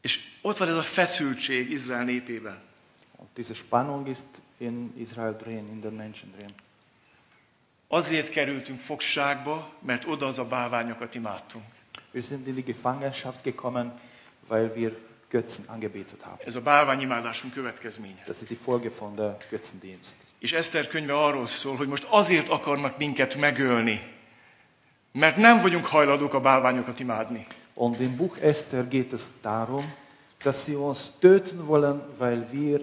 És 0.01 0.21
ott 0.43 0.57
van 0.57 0.69
ez 0.69 0.77
a 0.77 0.83
feszültség 0.83 1.71
Izrael 1.71 2.05
népében. 2.05 2.63
Und 3.17 3.29
diese 3.35 3.55
Spannung 3.55 4.09
ist 4.09 4.25
in 4.59 4.93
Israel 4.97 5.37
drin, 5.37 5.69
in 5.69 5.81
den 5.81 5.93
Menschen 5.93 6.33
drin. 6.37 6.51
Azért 7.89 8.31
kerültünk 8.31 8.81
fogságba, 8.81 9.75
mert 9.81 10.05
oda 10.07 10.27
az 10.27 10.39
a 10.39 10.49
bálványokat 10.49 11.15
imádtunk. 11.15 11.65
Wir 12.11 12.23
sind 12.23 12.47
in 12.47 12.55
die 12.55 12.63
Gefangenschaft 12.63 13.43
gekommen, 13.43 14.01
weil 14.49 14.73
wir 14.75 14.97
Götzen 15.31 15.65
angebetet 15.69 16.23
haben. 16.23 16.47
Ez 16.47 16.55
a 16.55 16.63
bálványimádásunk 16.63 17.53
következménye. 17.53 18.23
Das 18.27 18.41
ist 18.41 18.49
die 18.49 18.57
Folge 18.57 18.91
von 18.91 19.15
der 19.15 19.37
Götzendienst. 19.51 20.17
És 20.39 20.53
Eszter 20.53 20.87
könyve 20.87 21.19
arról 21.19 21.47
szól, 21.47 21.77
hogy 21.77 21.89
most 21.89 22.07
azért 22.09 22.49
akarnak 22.49 22.99
minket 22.99 23.35
megölni, 23.35 24.03
mert 25.13 25.37
nem 25.37 25.61
vagyunk 25.61 25.87
hajlandók 25.87 26.35
a 26.35 26.41
bálványokat 26.41 27.01
imádni. 27.01 27.47
Und 27.75 28.01
im 28.01 28.17
Buch 28.17 28.37
Esther 28.43 28.89
geht 28.89 29.13
es 29.13 29.23
darum, 29.43 29.93
dass 30.43 30.65
sie 30.65 30.75
uns 30.77 30.99
töten 31.21 31.67
wollen, 31.67 32.03
weil 32.19 32.47
wir 32.51 32.81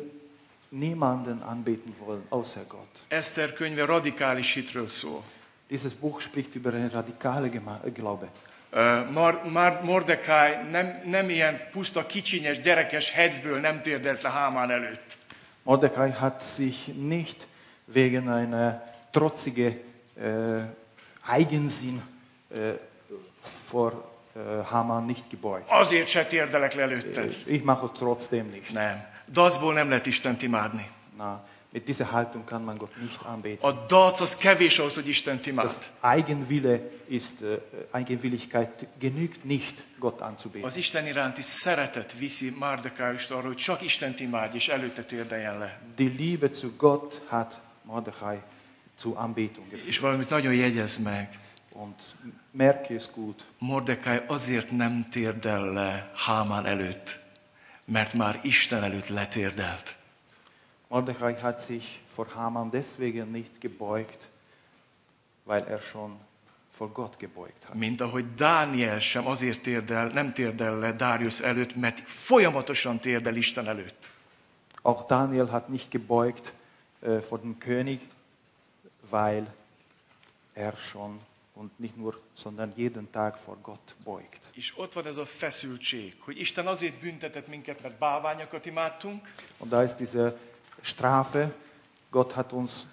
niemanden 0.69 1.41
anbeten 1.41 1.95
wollen, 1.99 2.23
außer 2.29 2.61
Gott. 2.67 2.99
Eszter 3.07 3.53
könyve 3.53 3.85
radikális 3.85 4.53
hitről 4.53 4.87
szól. 4.87 5.23
Dieses 5.69 5.93
Buch 5.93 6.19
spricht 6.21 6.55
über 6.55 6.73
eine 6.73 6.89
radikale 6.89 7.47
Gema- 7.49 7.81
Glaube. 7.93 8.27
Ö, 8.71 9.09
Mar, 9.11 9.41
Mar, 9.51 9.81
Mordecai 9.83 10.53
nem, 10.71 11.01
nem 11.05 11.29
ilyen 11.29 11.69
puszta, 11.71 12.05
kicsinyes, 12.05 12.59
gyerekes 12.59 13.09
hecből 13.11 13.59
nem 13.59 13.81
térdelt 13.81 14.21
le 14.21 14.29
Hámán 14.29 14.71
előtt. 14.71 15.17
Mordecai 15.65 16.11
hat 16.13 16.43
sich 16.43 16.87
nicht 16.95 17.47
wegen 17.87 18.29
einer 18.29 18.81
trotzigen 19.11 19.75
äh, 20.15 20.63
Eigensinn 21.27 22.01
äh, 22.49 22.73
vor 23.69 23.91
äh, 24.35 24.63
Haman 24.71 25.05
nicht 25.07 25.29
gebeugt. 25.29 25.71
Azért 25.71 26.09
se 26.09 26.23
térdelek 26.23 26.75
le 26.75 26.83
előtted. 26.83 27.17
Äh, 27.17 27.55
Ich 27.55 27.63
mache 27.63 27.87
es 27.87 27.99
trotzdem 27.99 28.51
nicht. 28.51 28.73
Nem. 28.73 29.01
Dacból 29.27 29.73
nem 29.73 29.89
lehet 29.89 30.07
Istent 30.07 30.43
imádni. 30.43 30.85
Na, 31.17 31.43
mit 31.75 31.87
dieser 31.89 32.11
Haltung 32.13 32.45
kann 32.45 32.63
man 32.63 32.77
Gott 32.77 33.01
nicht 33.01 33.25
anbeten. 33.25 33.65
A 33.65 33.85
dac 33.87 34.21
az 34.21 34.37
kevés 34.37 34.79
ahhoz, 34.79 34.95
hogy 34.95 35.07
Istent 35.07 35.45
imád. 35.45 35.65
Das 35.65 35.77
Eigenwille 36.01 36.79
ist, 37.07 37.41
äh, 37.41 37.57
Eigenwilligkeit 37.91 38.87
genügt 38.99 39.43
nicht, 39.43 39.83
Gott 39.99 40.21
anzubeten. 40.21 40.67
Az 40.67 40.75
Isten 40.75 41.07
iránti 41.07 41.41
szeretet 41.41 42.13
viszi 42.17 42.55
Márdekáist 42.59 43.31
arra, 43.31 43.47
hogy 43.47 43.55
csak 43.55 43.81
Istent 43.81 44.19
imádj, 44.19 44.55
és 44.55 44.67
előtte 44.67 45.03
térdeljen 45.03 45.57
le. 45.57 45.79
Die 45.95 46.11
Liebe 46.17 46.49
zu 46.49 46.75
Gott 46.77 47.21
hat 47.27 47.61
Mordechai 47.83 48.37
zu 48.97 49.13
Anbetung 49.15 49.65
És 49.69 49.71
geführt. 49.71 49.99
valamit 49.99 50.29
nagyon 50.29 50.53
jegyez 50.53 50.97
meg. 50.97 51.39
Und 51.73 51.95
merke 52.51 52.93
es 52.93 53.11
gut, 53.11 53.45
Mordecai 53.57 54.21
azért 54.27 54.71
nem 54.71 55.03
térdel 55.03 55.73
le 55.73 56.11
Hámán 56.15 56.65
előtt, 56.65 57.19
mert 57.85 58.13
már 58.13 58.39
Isten 58.43 58.83
előtt 58.83 59.07
letérdelt. 59.07 59.95
Mordechai 60.87 61.35
hat 61.41 61.61
sich 61.61 62.01
vor 62.09 62.27
Haman 62.35 62.71
deswegen 62.71 63.31
nicht 63.31 63.61
gebeugt, 63.61 64.27
weil 65.45 65.63
er 65.63 65.79
schon 65.79 66.19
vor 66.71 66.89
Gott 66.89 67.19
gebeugt 67.19 67.65
hat. 67.65 67.75
Mint 67.75 68.01
ahogy 68.01 68.25
Dániel 68.35 68.99
sem 68.99 69.27
azért 69.27 69.61
térdel, 69.61 70.07
nem 70.07 70.31
térdel 70.31 70.79
le 70.79 70.91
Darius 70.91 71.39
előtt, 71.39 71.75
mert 71.75 71.99
folyamatosan 71.99 72.99
térdel 72.99 73.35
Isten 73.35 73.67
előtt. 73.67 74.09
Auch 74.81 75.07
Daniel 75.07 75.49
hat 75.49 75.69
nicht 75.69 75.89
gebeugt 75.89 76.53
äh, 77.01 77.21
vor 77.21 77.39
dem 77.39 77.57
König, 77.57 77.99
weil 79.09 79.53
er 80.53 80.77
schon 80.77 81.19
und 81.55 81.79
nicht 81.79 81.97
nur, 81.97 82.21
sondern 82.33 82.73
jeden 82.75 83.11
Tag 83.11 83.37
vor 83.37 83.57
Gott 83.61 83.95
beugt. 84.03 84.49
És 84.53 84.73
ott 84.77 84.93
van 84.93 85.05
ez 85.05 85.17
a 85.17 85.25
feszültség, 85.25 86.15
hogy 86.19 86.39
Isten 86.39 86.67
azért 86.67 86.99
büntetett 86.99 87.47
minket, 87.47 87.81
mert 87.81 87.97
bálványokat 87.97 88.65
imádtunk, 88.65 89.33
Und 89.57 89.69
da 89.69 89.83
ist 89.83 89.95
diese 89.97 90.37
Strafe, 90.81 91.53
Gott 92.11 92.35
hat 92.35 92.53
uns 92.53 92.85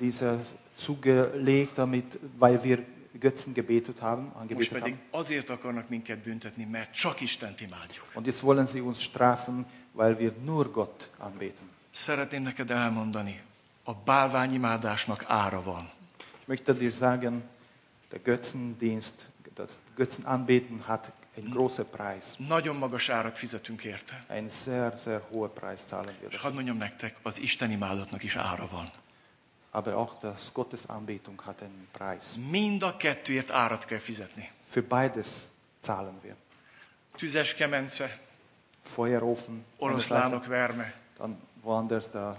diese 0.00 0.40
zugelegt, 0.76 1.78
damit, 1.78 2.18
weil 2.38 2.62
wir 2.62 2.84
Götzen 3.20 3.54
gebetet 3.54 4.00
haben, 4.00 4.24
most 4.24 4.36
angebetet 4.36 4.72
pedig 4.72 4.94
haben. 4.94 5.00
azért 5.10 5.50
akarnak 5.50 5.88
minket 5.88 6.22
büntetni, 6.22 6.64
mert 6.64 6.92
csak 6.92 7.20
Istent 7.20 7.60
imádjuk. 7.60 8.06
Und 8.14 8.26
jetzt 8.26 8.42
wollen 8.42 8.66
sie 8.66 8.80
uns 8.80 9.02
strafen, 9.02 9.66
weil 9.92 10.18
wir 10.18 10.32
nur 10.44 10.72
Gott 10.72 11.10
anbeten. 11.18 11.68
Szeretném 11.90 12.42
neked 12.42 12.70
elmondani, 12.70 13.40
a 13.84 13.94
bálványimádásnak 13.94 15.24
ára 15.26 15.62
van. 15.62 15.90
Ich 16.40 16.46
möchte 16.46 16.74
dir 16.74 16.90
sagen, 16.90 17.42
der 18.10 18.20
Götzendienst, 18.20 19.30
das 19.54 19.78
Götzenanbeten 19.96 20.82
hat 20.86 21.12
einen 21.36 21.50
großen 21.50 21.86
Preis. 21.90 22.34
Nagyon 22.48 22.76
magas 22.76 23.08
árat 23.08 23.38
fizetünk 23.38 23.84
érte. 23.84 24.24
Einen 24.28 24.48
sehr, 24.48 24.98
sehr 24.98 25.20
hohen 25.30 25.52
Preis 25.52 25.80
zahlen 25.86 26.14
wir. 26.20 26.28
És 26.30 26.36
hadd 26.36 26.54
mondjam 26.54 26.76
nektek, 26.76 27.16
az 27.22 27.40
Isten 27.40 27.70
imádatnak 27.70 28.22
is 28.22 28.36
ára 28.36 28.68
van. 28.70 28.90
aber 29.74 29.96
auch 29.96 30.14
das 30.20 30.52
Gottesanbetung 30.52 31.40
hat 31.46 31.60
einen 31.62 31.88
Preis. 31.92 32.36
Mind 32.50 32.82
a 32.82 32.96
kettőért 32.96 33.50
árat 33.50 33.84
kell 33.84 33.98
fizetni. 33.98 34.50
Für 34.66 34.82
beides 34.82 35.46
zahlen 35.80 36.18
wir. 36.22 36.34
Tüzes 37.16 37.54
kemence, 37.54 38.18
Feuerofen, 38.82 39.64
oroszlánok 39.78 40.46
verme. 40.46 40.94
dann 41.18 41.36
woanders 41.62 42.10
der 42.10 42.30
äh, 42.30 42.36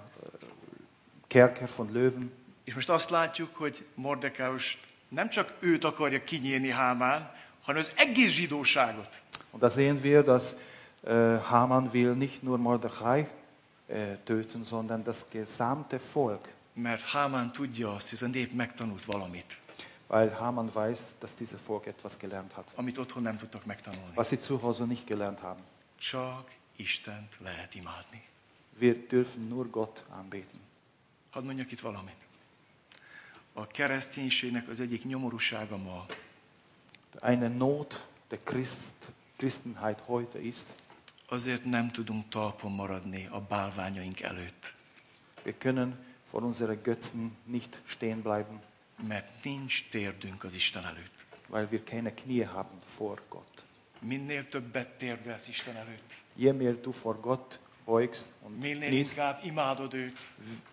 Kerker 1.27 1.69
von 1.75 1.91
Löwen. 1.91 2.31
És 2.63 2.73
most 2.73 2.89
azt 2.89 3.09
látjuk, 3.09 3.55
hogy 3.55 3.85
Mordekáus 3.93 4.77
nem 5.07 5.29
csak 5.29 5.53
őt 5.59 5.83
akarja 5.83 6.23
kinyírni 6.23 6.69
Hámán, 6.69 7.31
hanem 7.65 7.81
az 7.81 7.91
egész 7.95 8.31
zsidóságot. 8.31 9.21
Und 9.51 9.61
da 9.61 9.69
sehen 9.69 10.01
wir, 10.01 10.23
dass 10.23 10.55
äh, 11.03 11.39
Haman 11.41 11.91
will 11.91 12.13
nicht 12.15 12.43
nur 12.43 12.57
Mordechai 12.57 13.27
äh, 13.87 14.17
töten, 14.23 14.63
sondern 14.63 15.03
das 15.03 15.25
gesamte 15.31 15.99
Volk, 16.13 16.53
Mert 16.77 17.03
Hámán 17.03 17.51
tudja 17.51 17.93
azt, 17.93 18.09
hogy 18.09 18.17
ez 18.17 18.21
a 18.21 18.27
nép 18.27 18.51
megtanult 18.51 19.05
valamit, 19.05 19.57
weil 20.07 20.29
Haman 20.29 20.71
weiß, 20.73 20.99
dass 21.19 21.33
dieses 21.33 21.59
Volk 21.65 21.85
etwas 21.85 22.17
gelernt 22.17 22.51
hat, 22.51 22.71
amit 22.75 22.97
otthon 22.97 23.23
nem 23.23 23.37
tudtak 23.37 23.65
megtanulni. 23.65 24.15
was 24.15 24.27
sie 24.27 24.39
zu 24.39 24.61
Hause 24.61 24.85
nicht 24.85 25.05
gelernt 25.05 25.39
haben. 25.39 25.63
Csak 25.97 26.51
Istent 26.75 27.37
lehet 27.39 27.75
imádni. 27.75 28.23
Wir 28.79 29.07
dürfen 29.07 29.47
nur 29.47 29.69
Gott 29.69 30.03
anbeten. 30.09 30.59
Hadd 31.31 31.43
mondjak 31.43 31.71
itt 31.71 31.79
valamit. 31.79 32.15
A 33.53 33.67
kereszténységnek 33.67 34.67
az 34.67 34.79
egyik 34.79 35.03
nyomorúsága 35.03 35.77
ma, 35.77 36.05
Eine 37.21 37.49
Not 37.49 37.99
der 38.31 38.39
Christ, 38.43 38.93
Christenheit 39.37 40.07
heute 40.07 40.39
ist, 40.39 40.67
azért 41.29 41.65
nem 41.65 41.91
tudunk 41.91 42.29
talpon 42.29 42.71
maradni 42.71 43.27
a 43.31 43.39
bálványaink 43.39 44.21
előtt, 44.21 44.73
wir 45.43 45.53
können 45.53 45.97
vor 46.31 46.43
unseren 46.43 46.83
Götzen 46.83 47.37
nicht 47.45 47.81
stehen 47.85 48.21
bleiben, 48.21 48.61
mert 49.07 49.43
nincs 49.43 49.89
térdünk 49.89 50.43
az 50.43 50.53
Isten 50.53 50.83
előtt. 50.85 51.25
weil 51.47 51.67
wir 51.69 51.83
keine 51.83 52.13
Knie 52.13 52.45
haben 52.45 52.79
vor 52.97 53.21
Gott. 53.29 53.63
Minél 53.99 54.49
többet 54.49 54.97
térdelsz 54.97 55.47
Isten 55.47 55.75
előtt, 55.75 56.13
Je 56.35 56.51
mehr 56.51 56.81
du 56.81 56.91
vor 56.91 57.19
Gott 57.19 57.59
beugst 57.85 58.27
und 58.41 58.57
minél 58.59 58.87
kniest, 58.89 59.11
inkább 59.17 59.45
imádod 59.45 59.93
őt, 59.93 60.17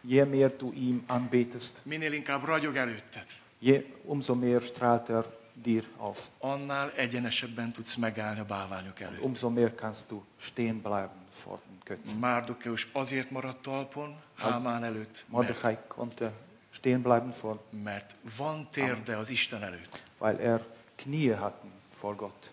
je 0.00 0.24
mehr 0.24 0.56
du 0.56 0.72
ihm 0.72 1.04
anbetest, 1.06 1.80
minél 1.84 2.12
inkább 2.12 2.44
ragyog 2.44 2.76
előtted, 2.76 3.26
je, 3.58 3.84
umso 4.04 4.34
mehr 4.34 4.60
strahlt 4.60 5.08
er 5.08 5.40
dir 5.54 5.84
auf. 5.96 6.28
annál 6.38 6.92
egyenesebben 6.96 7.72
tudsz 7.72 7.94
megállni 7.94 8.40
a 8.40 8.44
bálványok 8.44 9.00
előtt. 9.00 9.22
Umso 9.22 9.48
mehr 9.48 9.74
kannst 9.74 10.08
du 10.08 10.22
stehen 10.40 10.80
bleiben 10.82 11.26
vor 11.44 11.58
den 11.68 11.78
Götzen. 11.84 12.18
Márdokeus 12.18 12.88
azért 12.92 13.30
maradt 13.30 13.62
talpon 13.62 14.16
Hámán 14.36 14.84
előtt, 14.84 15.24
Mordechai 15.28 15.76
konnte 15.88 16.32
stehen 16.70 17.02
bleiben 17.02 17.32
vor, 17.32 17.62
mert 17.70 18.14
van 18.36 18.68
térde 18.70 19.16
az 19.16 19.28
Isten 19.30 19.62
előtt. 19.62 20.02
weil 20.18 20.38
er 20.38 20.64
Knie 20.96 21.36
hatten 21.36 21.70
vor 21.96 22.16
Gott. 22.16 22.50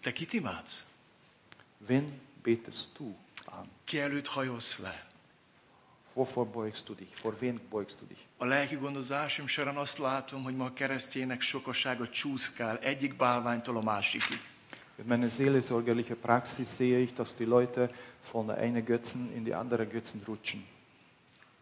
Te 0.00 0.12
kit 0.12 0.32
imádsz? 0.32 0.84
Wen 1.88 2.20
betest 2.42 2.88
du 2.98 3.14
an? 3.44 3.68
Ki 3.84 4.00
előtt 4.00 4.26
hajolsz 4.26 4.78
le? 4.78 5.06
Wovor 6.14 6.46
beugst 6.46 6.88
du 6.88 6.94
dich? 6.94 7.16
Vor 7.22 7.36
wen 7.40 7.60
beugst 7.70 7.98
du 8.00 8.06
dich? 8.06 8.18
A 8.36 8.44
lelki 8.44 8.76
gondozásom 8.76 9.46
során 9.46 9.76
azt 9.76 9.98
látom, 9.98 10.42
hogy 10.42 10.56
ma 10.56 10.64
a 10.64 10.72
keresztjének 10.72 11.40
sokasága 11.40 12.08
csúszkál 12.08 12.78
egyik 12.78 13.16
bálványtól 13.16 13.76
a 13.76 13.82
másikig. 13.82 14.40
In 14.96 15.04
meiner 15.06 15.30
seelsorgerlichen 15.30 16.16
Praxis 16.20 16.68
sehe 16.68 16.98
ich, 16.98 17.12
dass 17.12 17.34
die 17.34 17.46
Leute 17.46 17.90
von 18.30 18.46
der 18.46 18.56
einen 18.58 18.84
Götzen 18.84 19.32
in 19.34 19.44
die 19.44 19.52
andere 19.54 19.84
Götzen 19.86 20.22
rutschen. 20.24 20.64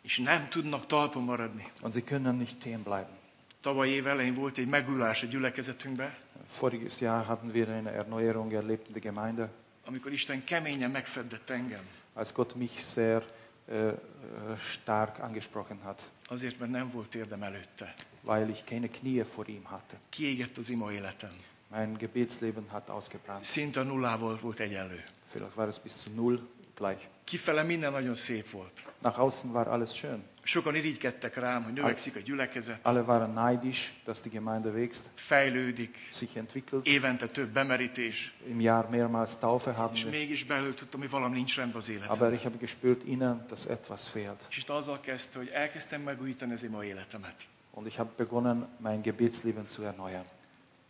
És 0.03 0.19
nem 0.19 0.49
tudnak 0.49 0.87
talpon 0.87 1.25
maradni. 1.25 1.73
Und 1.81 1.93
sie 1.93 2.03
können 2.03 2.37
nicht 2.37 2.57
stehen 2.61 2.83
bleiben. 2.83 3.21
Tavaly 3.61 3.89
év 3.89 4.07
elején 4.07 4.35
volt 4.35 4.59
egy 4.59 4.69
megújulás 4.69 5.23
a 5.23 5.27
gyülekezetünkbe, 5.27 6.19
Voriges 6.59 7.01
Jahr 7.01 7.25
hatten 7.25 7.53
wir 7.53 7.69
eine 7.69 7.91
Erneuerung 7.91 8.53
erlebt 8.53 8.87
in 8.87 8.93
der 8.93 9.03
Gemeinde, 9.03 9.49
amikor 9.85 10.13
Isten 10.13 10.45
keményen 10.45 10.91
megfedett 10.91 11.51
engem. 11.51 11.81
als 12.15 12.33
Gott 12.33 12.55
mich 12.55 12.81
sehr 12.81 13.23
stark 14.57 15.19
angesprochen 15.19 15.79
hat, 15.83 16.11
Azért, 16.29 16.59
mert 16.59 16.71
nem 16.71 16.91
volt 16.91 17.15
érdem 17.15 17.43
előtte. 17.43 17.95
weil 18.25 18.49
ich 18.51 18.65
keine 18.65 18.89
Knie 18.89 19.25
vor 19.25 19.49
ihm 19.49 19.65
hatte. 19.65 19.97
Kiégett 20.11 20.57
az 20.57 20.71
ima 20.71 20.93
életem. 20.93 21.31
Mein 21.71 21.97
Gebetsleben 21.99 22.69
hat 22.69 22.89
ausgebrannt. 22.89 23.45
Szinte 23.45 23.81
a 23.81 23.83
nullával 23.83 24.37
volt 24.37 24.61
egyenlő. 24.61 25.05
Vielleicht 25.31 25.57
war 25.57 25.69
es 25.69 25.79
bis 25.79 25.95
zu 26.03 26.11
null 26.15 26.41
gleich. 26.75 27.09
Kifele 27.25 27.63
minden 27.63 27.93
nagyon 27.93 28.15
szép 28.15 28.51
volt. 28.51 28.83
Nach 29.03 29.19
außen 29.19 29.51
war 29.51 29.69
alles 29.69 29.95
schön. 29.95 30.23
Sokan 30.43 30.75
irigykedtek 30.75 31.35
rám, 31.37 31.63
hogy 31.63 31.73
növekszik 31.73 32.17
a 32.17 32.21
gyülekezet, 32.21 32.79
Alle 32.83 33.01
waren 33.01 33.31
neidisch, 33.33 33.91
dass 34.05 34.21
die 34.21 34.31
Gemeinde 34.33 34.71
wächst, 34.71 35.05
fejlődik, 35.15 35.97
sich 36.13 36.37
entwickelt. 36.37 36.87
évente 36.87 37.27
több 37.29 37.53
bemerítés, 37.53 38.33
Im 38.49 38.61
Jahr 38.61 38.89
mehrmals 38.89 39.37
Taufe 39.39 39.73
haben 39.73 39.95
és 39.97 40.03
wir. 40.03 40.13
mégis 40.13 40.45
belül 40.45 40.75
tudtam, 40.75 41.01
hogy 41.01 41.11
valami 41.11 41.35
nincs 41.35 41.57
rendben 41.57 41.77
az 41.81 41.89
életem. 41.89 42.11
Aber 42.11 42.33
ich 42.33 42.43
habe 42.43 42.57
gespürt 42.57 43.05
innen, 43.05 43.45
dass 43.49 43.67
etwas 43.67 44.09
fehlt. 44.09 44.47
És 44.51 44.57
itt 44.57 44.71
azzal 44.71 45.01
kezdte, 45.01 45.39
hogy 45.39 45.49
elkezdtem 45.49 46.03
megújítani 46.03 46.53
az 46.53 46.63
ima 46.63 46.85
életemet. 46.85 47.35
Und 47.71 47.87
ich 47.87 47.97
habe 47.97 48.11
begonnen, 48.17 48.69
mein 48.79 49.03
Gebetsleben 49.03 49.67
zu 49.69 49.83
erneuern. 49.83 50.25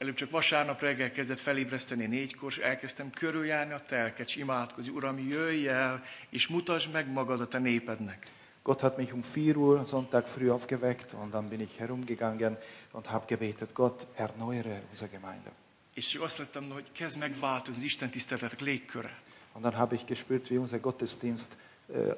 Előbb 0.03 0.15
csak 0.15 0.31
vasárnap 0.31 0.81
reggel 0.81 1.11
kezdett 1.11 1.41
felébreszteni 1.41 2.07
négykor, 2.07 2.51
és 2.51 2.59
elkezdtem 2.59 3.11
körüljárni 3.11 3.73
a 3.73 3.81
telket, 3.87 4.29
és 4.29 4.37
imádkozni. 4.37 4.93
Uram, 4.93 5.29
jöjj 5.29 5.69
el, 5.69 6.05
és 6.29 6.49
mutasd 6.49 6.93
meg 6.93 7.13
magad 7.13 7.41
a 7.41 7.49
te 7.49 7.59
népednek. 7.59 8.27
Gott 8.63 8.81
hat 8.81 8.97
mich 8.97 9.15
um 9.15 9.23
4 9.23 9.57
Uhr 9.57 9.87
Sonntag 9.87 10.27
früh 10.27 10.51
aufgeweckt 10.51 11.13
und 11.13 11.33
dann 11.33 11.49
bin 11.49 11.61
ich 11.61 11.79
herumgegangen 11.79 12.57
und 12.93 13.11
habe 13.11 13.25
gebetet, 13.27 13.75
Gott, 13.75 14.07
erneuere 14.17 14.83
unsere 14.91 15.11
Gemeinde. 15.11 15.53
És 15.95 16.15
azt 16.15 16.39
lettem, 16.39 16.71
hogy 16.71 16.93
kezd 16.93 17.19
megváltozni 17.19 17.85
Isten 17.85 18.11
tiszteletek 18.11 18.61
légköre. 18.61 19.19
Und 19.53 19.63
dann 19.65 19.75
habe 19.75 19.95
ich 19.95 20.05
gespürt, 20.05 20.49
wie 20.49 20.59
unser 20.59 20.81
Gottesdienst 20.81 21.57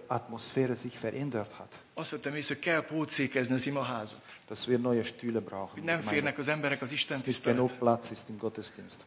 Atmosphäre 0.07 0.75
sich 0.75 1.01
verändert 1.01 1.53
hat. 1.53 1.85
Azt 1.95 2.11
vettem 2.11 2.35
észre, 2.37 2.55
hogy 2.55 2.63
kell 2.65 2.81
pótszékezni 2.85 3.55
az 3.55 3.67
imaházat. 3.67 4.23
Dass 4.49 4.67
wir 4.67 4.81
neue 4.81 5.03
Stühle 5.03 5.41
brauchen. 5.41 5.73
Hogy 5.73 5.83
nem 5.83 6.01
férnek 6.01 6.39
az 6.39 6.49
emberek 6.49 6.83
az 6.83 6.93
Isten 6.93 7.21
tiszteletre. 7.23 7.99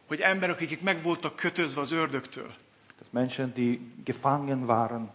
Hogy 0.06 0.20
emberek, 0.20 0.60
akik 0.60 0.80
meg 0.80 1.02
voltak 1.02 1.36
kötözve 1.36 1.80
az 1.80 1.90
ördögtől, 1.92 2.54
Dass 2.98 3.10
Menschen, 3.10 3.52
die 3.54 3.78
gefangen 4.04 4.64
waren, 4.66 5.10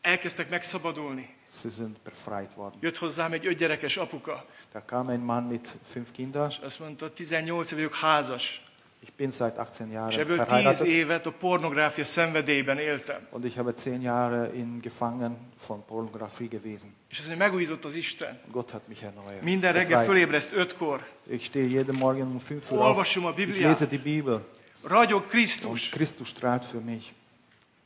elkezdtek 0.00 0.48
megszabadulni. 0.50 1.34
sie 1.60 1.70
sind 1.70 1.96
befreit 2.04 2.50
worden. 2.56 2.78
Jött 2.80 2.96
hozzám 2.96 3.32
egy 3.32 3.46
ötgyerekes 3.46 3.96
apuka, 3.96 4.46
Da 4.72 4.84
kam 4.84 5.08
ein 5.08 5.20
Mann 5.20 5.46
mit 5.46 5.76
fünf 5.90 6.10
Kindern. 6.12 6.52
azt 6.62 6.80
mondta, 6.80 7.12
18 7.12 7.70
év 7.70 7.76
vagyok 7.76 7.94
házas, 7.94 8.64
Ich 9.06 9.12
bin 9.16 9.30
seit 9.30 9.58
18 9.58 9.88
és 9.88 9.94
Jahren 9.94 10.20
ebből 10.20 10.36
10 10.36 10.46
verheiratet. 10.46 10.86
évet 10.86 11.26
a 11.26 11.30
pornográfia 11.32 12.04
szenvedélyben 12.04 12.78
éltem. 12.78 13.26
Und 13.30 13.44
ich 13.44 13.56
habe 13.56 13.72
zehn 13.74 14.00
Jahre 14.02 14.50
in 14.54 14.80
Gefangen 14.80 15.36
von 15.66 15.84
Pornografie 15.84 16.48
gewesen. 16.48 16.94
És 17.10 17.18
mondja, 17.18 17.36
megújított 17.36 17.84
az 17.84 17.94
Isten. 17.94 18.40
Gott 18.50 18.70
hat 18.70 18.88
mich 18.88 19.02
erneuert. 19.02 19.42
Minden 19.42 19.72
reggel 19.72 20.04
fölébreszt 20.04 20.52
ötkor, 20.52 21.06
Ich 21.28 21.44
stehe 21.44 21.66
jeden 21.66 21.94
Morgen 21.98 22.26
um 22.26 22.38
5 22.38 22.70
Uhr 22.70 22.78
auf. 22.78 22.86
olvasom 22.86 23.24
a 23.26 23.30
Ich 23.30 23.36
lese 23.36 23.46
Bibliát, 23.46 23.88
die 23.88 23.98
Bibel. 23.98 24.40
ragyog 24.82 25.22
Und 25.22 25.30
Krisztus. 25.30 25.88
Christus 25.88 26.28
strahlt 26.28 26.64
für 26.64 26.80
mich. 26.80 27.12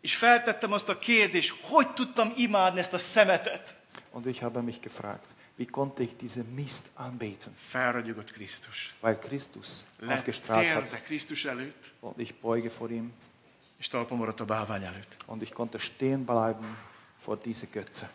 És 0.01 0.17
feltettem 0.17 0.73
azt 0.73 0.89
a 0.89 0.99
kérdést, 0.99 1.55
hogy 1.63 1.93
tudtam 1.93 2.33
imádni 2.37 2.79
ezt 2.81 2.93
a 2.93 2.99
szemetet? 2.99 3.75
Und 4.13 4.27
ich 4.27 4.41
habe 4.41 4.61
mich 4.61 4.81
gefragt, 4.81 5.25
wie 5.59 5.67
konnte 5.67 6.03
ich 6.05 6.17
diese 6.17 6.45
Mist 6.45 6.91
anbeten? 6.97 7.53
Felragyogott 7.57 8.33
Krisztus. 8.33 8.93
Weil 9.01 9.17
Christus 9.17 9.85
aufgestrahlt 10.09 10.75
hat. 10.75 11.05
Krisztus 11.05 11.45
előtt, 11.45 11.93
Und 12.01 12.19
ich 12.19 12.35
beuge 12.41 12.71
vor 12.71 12.91
ihm. 12.91 13.13
és 13.79 13.89
talpon 13.89 14.19
maradt 14.19 14.41
a 14.41 14.45
bálvány 14.45 14.85
előtt. 14.85 15.17
Und 15.27 15.43
ich 15.43 15.53
konnte 15.53 15.79
stehen 15.79 16.25
bleiben 16.25 16.77
vor 17.19 17.39
diese 17.39 17.67
Götze. 17.67 18.11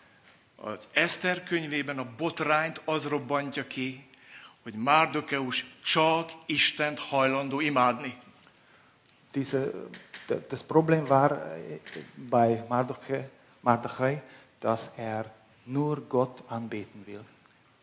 Az 0.55 0.87
Eszter 0.93 1.43
könyvében 1.43 1.99
a 1.99 2.15
botrányt 2.17 2.81
az 2.85 3.07
robbantja 3.07 3.67
ki, 3.67 4.09
hogy 4.63 4.73
Márdokeus 4.73 5.65
csak 5.83 6.31
Istent 6.45 6.99
hajlandó 6.99 7.59
imádni. 7.59 8.17
Diese, 9.31 9.71
das 10.49 10.63
Problem 10.63 11.05
war 11.05 11.31
äh, 11.31 11.79
bei 12.29 12.63
Mardochai, 13.59 14.21
dass 14.59 14.97
er 14.97 15.31
nur 15.63 16.07
Gott 16.07 16.43
anbeten 16.47 17.03
will. 17.05 17.23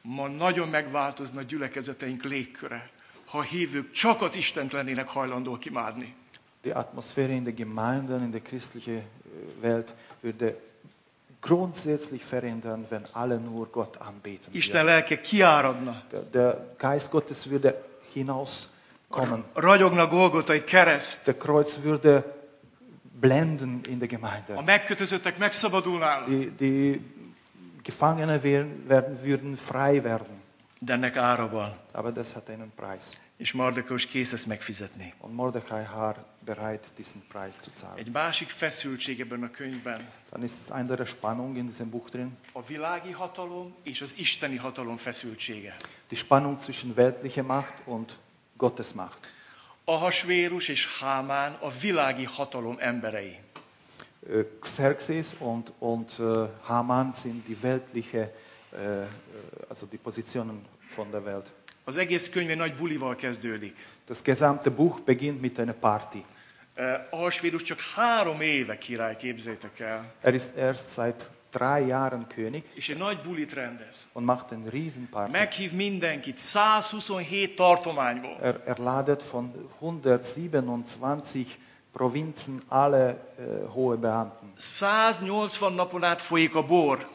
Ma 0.03 0.29
nagyon 0.29 0.69
megváltozna 0.69 1.41
a 1.41 1.43
gyülekezeteink 1.43 2.23
légköre, 2.23 2.91
ha 3.27 3.39
a 3.39 3.43
hívők 3.43 3.91
csak 3.91 4.23
az 4.23 4.37
Istent 4.37 4.73
lennének 4.73 5.09
hajlandók 5.09 5.65
imádni. 5.65 6.15
Die 6.63 6.75
Atmosphäre 6.75 7.33
in 7.33 7.45
der 7.45 7.53
Gemeinden, 7.55 8.23
in 8.23 8.31
der 8.31 8.41
christlichen 8.43 8.97
äh, 8.97 9.03
Welt 9.61 9.95
würde 10.21 10.55
grundsätzlich 11.41 12.23
verändern, 12.25 12.87
wenn 12.91 13.05
alle 13.13 13.39
nur 13.39 13.67
Gott 13.71 13.97
anbeten. 13.97 14.53
Isten 14.55 14.73
würden. 14.75 14.87
lelke 14.87 15.21
kiáradna, 15.21 16.03
Der, 16.11 16.21
der 16.33 16.67
Geist 16.79 17.11
Gottes 17.11 17.47
würde 17.51 17.75
hinauskommen. 18.13 19.45
ragyogna 19.55 20.05
Golgotai 20.07 20.65
kereszt, 20.65 21.27
Der 21.27 21.35
Kreuz 21.35 21.83
würde 21.83 22.25
blenden 23.21 23.81
in 23.89 23.99
der 23.99 24.09
a 24.09 24.11
Gemeinde. 24.11 24.63
megkötözöttek 24.65 25.39
megszabadulnának. 25.39 26.29
Die, 26.29 26.51
die 26.59 27.01
Gefangene 27.83 28.43
werden, 28.43 29.23
würden 29.23 29.57
frei 29.57 30.03
werden. 30.03 30.43
De 30.83 30.93
ennek 30.93 31.17
ára 31.17 31.49
van. 31.49 31.73
Aber 31.93 32.13
das 32.13 32.35
hat 32.35 32.49
einen 32.49 32.73
Preis. 32.75 33.13
És 33.37 33.53
Mardekus 33.53 34.07
kész 34.07 34.33
ezt 34.33 34.47
megfizetni. 34.47 35.15
Und 35.19 35.35
Mordecai 35.35 35.85
war 35.95 36.17
bereit, 36.45 36.93
diesen 36.97 37.23
Preis 37.29 37.57
zu 37.61 37.71
zahlen. 37.75 37.99
Egy 37.99 38.11
másik 38.11 38.49
feszültség 38.49 39.21
ebben 39.21 39.43
a 39.43 39.51
könyvben 39.51 40.09
Dann 40.31 40.43
ist 40.43 40.71
eine 40.71 40.81
andere 40.81 41.05
Spannung 41.05 41.57
in 41.57 41.67
diesem 41.67 41.91
Buch 41.91 42.09
drin. 42.11 42.39
a 42.53 42.63
világi 42.63 43.11
hatalom 43.11 43.75
és 43.83 44.01
az 44.01 44.15
isteni 44.19 44.57
hatalom 44.57 44.97
feszültsége. 44.97 45.77
Die 46.09 46.19
Spannung 46.19 46.59
zwischen 46.59 46.95
weltlicher 46.95 47.45
Macht 47.45 47.75
und 47.85 48.19
Gottes 48.57 48.93
Macht. 48.93 49.33
Ahasvérus 49.85 50.69
és 50.69 50.99
Hámán 51.01 51.53
a 51.61 51.71
világi 51.71 52.25
hatalom 52.25 52.77
emberei. 52.79 53.39
Äh, 54.29 54.45
Xerxes 54.61 55.35
und, 55.41 55.73
und 55.79 56.19
äh, 56.21 56.49
Haman 56.69 57.13
sind 57.13 57.47
die 57.49 57.63
weltliche, 57.63 58.31
äh, 58.73 59.07
also 59.69 59.87
die 59.87 59.97
Positionen 59.97 60.65
von 60.95 61.11
der 61.11 61.25
Welt. 61.25 61.53
Az 61.85 61.97
egész 61.97 62.29
könyv 62.31 62.51
egy 62.51 62.57
nagy 62.57 62.75
bulival 62.75 63.15
kezdődik. 63.15 63.77
Das 64.07 64.23
gesamte 64.23 64.71
Buch 64.71 65.03
beginnt 65.05 65.41
mit 65.41 65.59
einer 65.59 65.75
Party. 65.75 66.25
Ahasvérus 67.11 67.63
csak 67.63 67.81
három 67.81 68.41
éve 68.41 68.79
király, 68.79 69.17
képzétek 69.17 69.81
el, 69.81 70.13
Er 70.21 70.35
ist 70.35 70.57
erst 70.57 70.93
seit 70.93 71.29
drei 71.51 71.87
Jahren 71.87 72.27
König 72.27 72.65
és 72.75 72.89
egy 72.89 72.97
nagy 72.97 73.21
bulit 73.21 73.53
rendez. 73.53 74.09
und 74.13 74.27
macht 74.27 74.53
eine 74.53 74.71
Riesenparty. 74.71 75.31
Meghív 75.33 75.73
mindenkit 75.73 76.39
127 76.39 77.55
tartományból. 77.55 78.39
Er, 78.43 78.63
er 78.65 78.79
ladet 78.79 79.23
von 79.23 79.69
127 79.81 81.59
Provinzen 81.93 82.63
alle 82.69 83.09
äh, 83.39 83.69
hohe 83.75 83.97
Beamten. 83.97 84.53
180 84.57 85.75
napon 85.75 86.05
át 86.05 86.21
folyik 86.21 86.55
a 86.55 86.63
bor. 86.63 87.09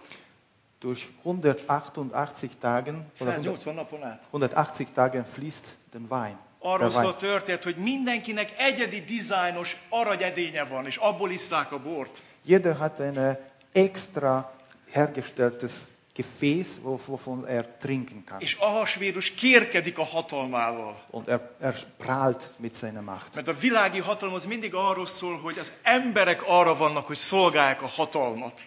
Durch 0.80 1.08
188 1.24 2.50
Tagen, 2.60 3.12
oder 3.22 3.32
100 3.32 3.46
180 3.46 3.74
napon 3.74 4.04
át. 4.04 4.24
180 4.32 4.88
Tagen 4.94 5.26
fließt 5.26 5.78
den 5.92 6.06
Wein. 6.10 6.38
Arról 6.60 6.92
szól 6.92 7.16
történet, 7.16 7.64
hogy 7.64 7.76
mindenkinek 7.76 8.54
egyedi 8.58 9.00
dizájnos 9.02 9.78
aranyedénye 9.90 10.64
van, 10.64 10.86
és 10.86 10.98
abból 10.98 11.32
iszták 11.32 11.72
a 11.72 11.80
bort. 11.80 12.22
Jeder 12.46 12.76
hat 12.76 13.00
ein 13.00 13.38
extra 13.72 14.54
hergestelltes 14.92 15.72
Gefäß, 16.16 16.80
wo- 16.82 17.00
wovon 17.08 17.48
er 17.48 17.78
trinken 17.78 18.24
kann. 18.24 18.40
És 18.42 18.54
Ahasvérus 18.54 19.32
kérkedik 19.32 19.98
a 19.98 20.04
hatalmával. 20.04 21.06
Und 21.10 21.28
er, 21.28 21.50
er 21.60 21.76
prahlt 21.98 22.52
mit 22.58 22.76
seiner 22.76 23.02
Macht. 23.02 23.36
Mert 23.36 23.48
a 23.48 23.54
világi 23.54 24.00
hatalom 24.00 24.34
az 24.34 24.46
mindig 24.46 24.74
arról 24.74 25.06
szól, 25.06 25.38
hogy 25.38 25.58
az 25.58 25.72
emberek 25.84 26.44
arra 26.48 26.76
vannak, 26.78 27.08
hogy 27.08 27.18
szolgálják 27.18 27.82
a 27.82 27.88
hatalmat. 27.88 28.62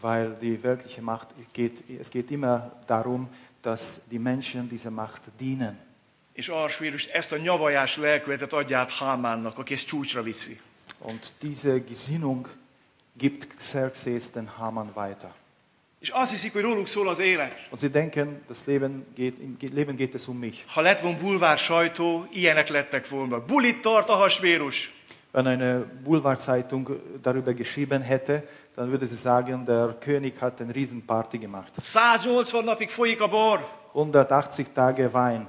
Weil 0.00 0.36
die 0.40 0.58
weltliche 0.62 1.00
Macht 1.00 1.26
geht, 1.52 1.84
es 2.00 2.08
geht 2.08 2.30
immer 2.30 2.82
darum, 2.86 3.28
dass 3.62 3.98
die 4.08 4.18
Menschen 4.18 4.68
dieser 4.68 4.90
Macht 4.90 5.20
dienen. 5.38 5.78
És 6.32 6.48
Ahasvérus 6.48 7.04
ezt 7.04 7.32
a 7.32 7.36
nyavajás 7.36 7.96
lelkületet 7.96 8.52
adja 8.52 8.78
át 8.78 8.90
Hámánnak, 8.90 9.58
aki 9.58 9.72
ezt 9.74 9.86
csúcsra 9.86 10.22
viszi. 10.22 10.60
Und 10.98 11.32
diese 11.40 11.78
Gesinnung 11.78 12.48
gibt 13.18 13.54
Xerxes 13.56 14.30
den 14.30 14.48
Haman 14.48 14.92
weiter. 14.94 15.30
És 16.00 16.08
azt 16.08 16.30
hiszik, 16.30 16.52
hogy 16.52 16.62
róluk 16.62 16.86
szól 16.86 17.08
az 17.08 17.18
élet. 17.18 17.68
Und 17.70 17.80
sie 17.80 17.88
denken, 17.88 18.42
das 18.48 18.58
Leben 18.64 19.06
geht, 19.14 19.38
im 19.40 19.56
Leben 19.72 19.96
geht 19.96 20.14
es 20.14 20.28
um 20.28 20.36
mich. 20.36 20.64
Ha 20.66 20.80
lett 20.80 21.00
volna 21.00 21.18
bulvár 21.18 21.58
sajtó, 21.58 22.26
ilyenek 22.30 22.68
lettek 22.68 23.08
volna. 23.08 23.38
Bulit 23.38 23.80
tart 23.80 24.08
Ahasvérus. 24.08 24.90
Wenn 25.32 25.46
eine 25.46 25.78
Boulevardzeitung 26.04 26.88
darüber 27.22 27.52
geschrieben 27.52 28.02
hätte, 28.02 28.48
dann 28.74 28.90
würde 28.90 29.06
sie 29.06 29.16
sagen, 29.16 29.64
der 29.64 29.96
König 30.00 30.40
hat 30.40 30.60
eine 30.60 30.72
Riesenparty 30.72 31.38
gemacht. 31.38 31.72
180 31.78 32.64
napig 32.64 32.90
folyik 32.90 33.20
a 33.20 33.26
bor. 33.26 33.60
180 33.92 34.72
Tage 34.72 35.12
Wein 35.12 35.46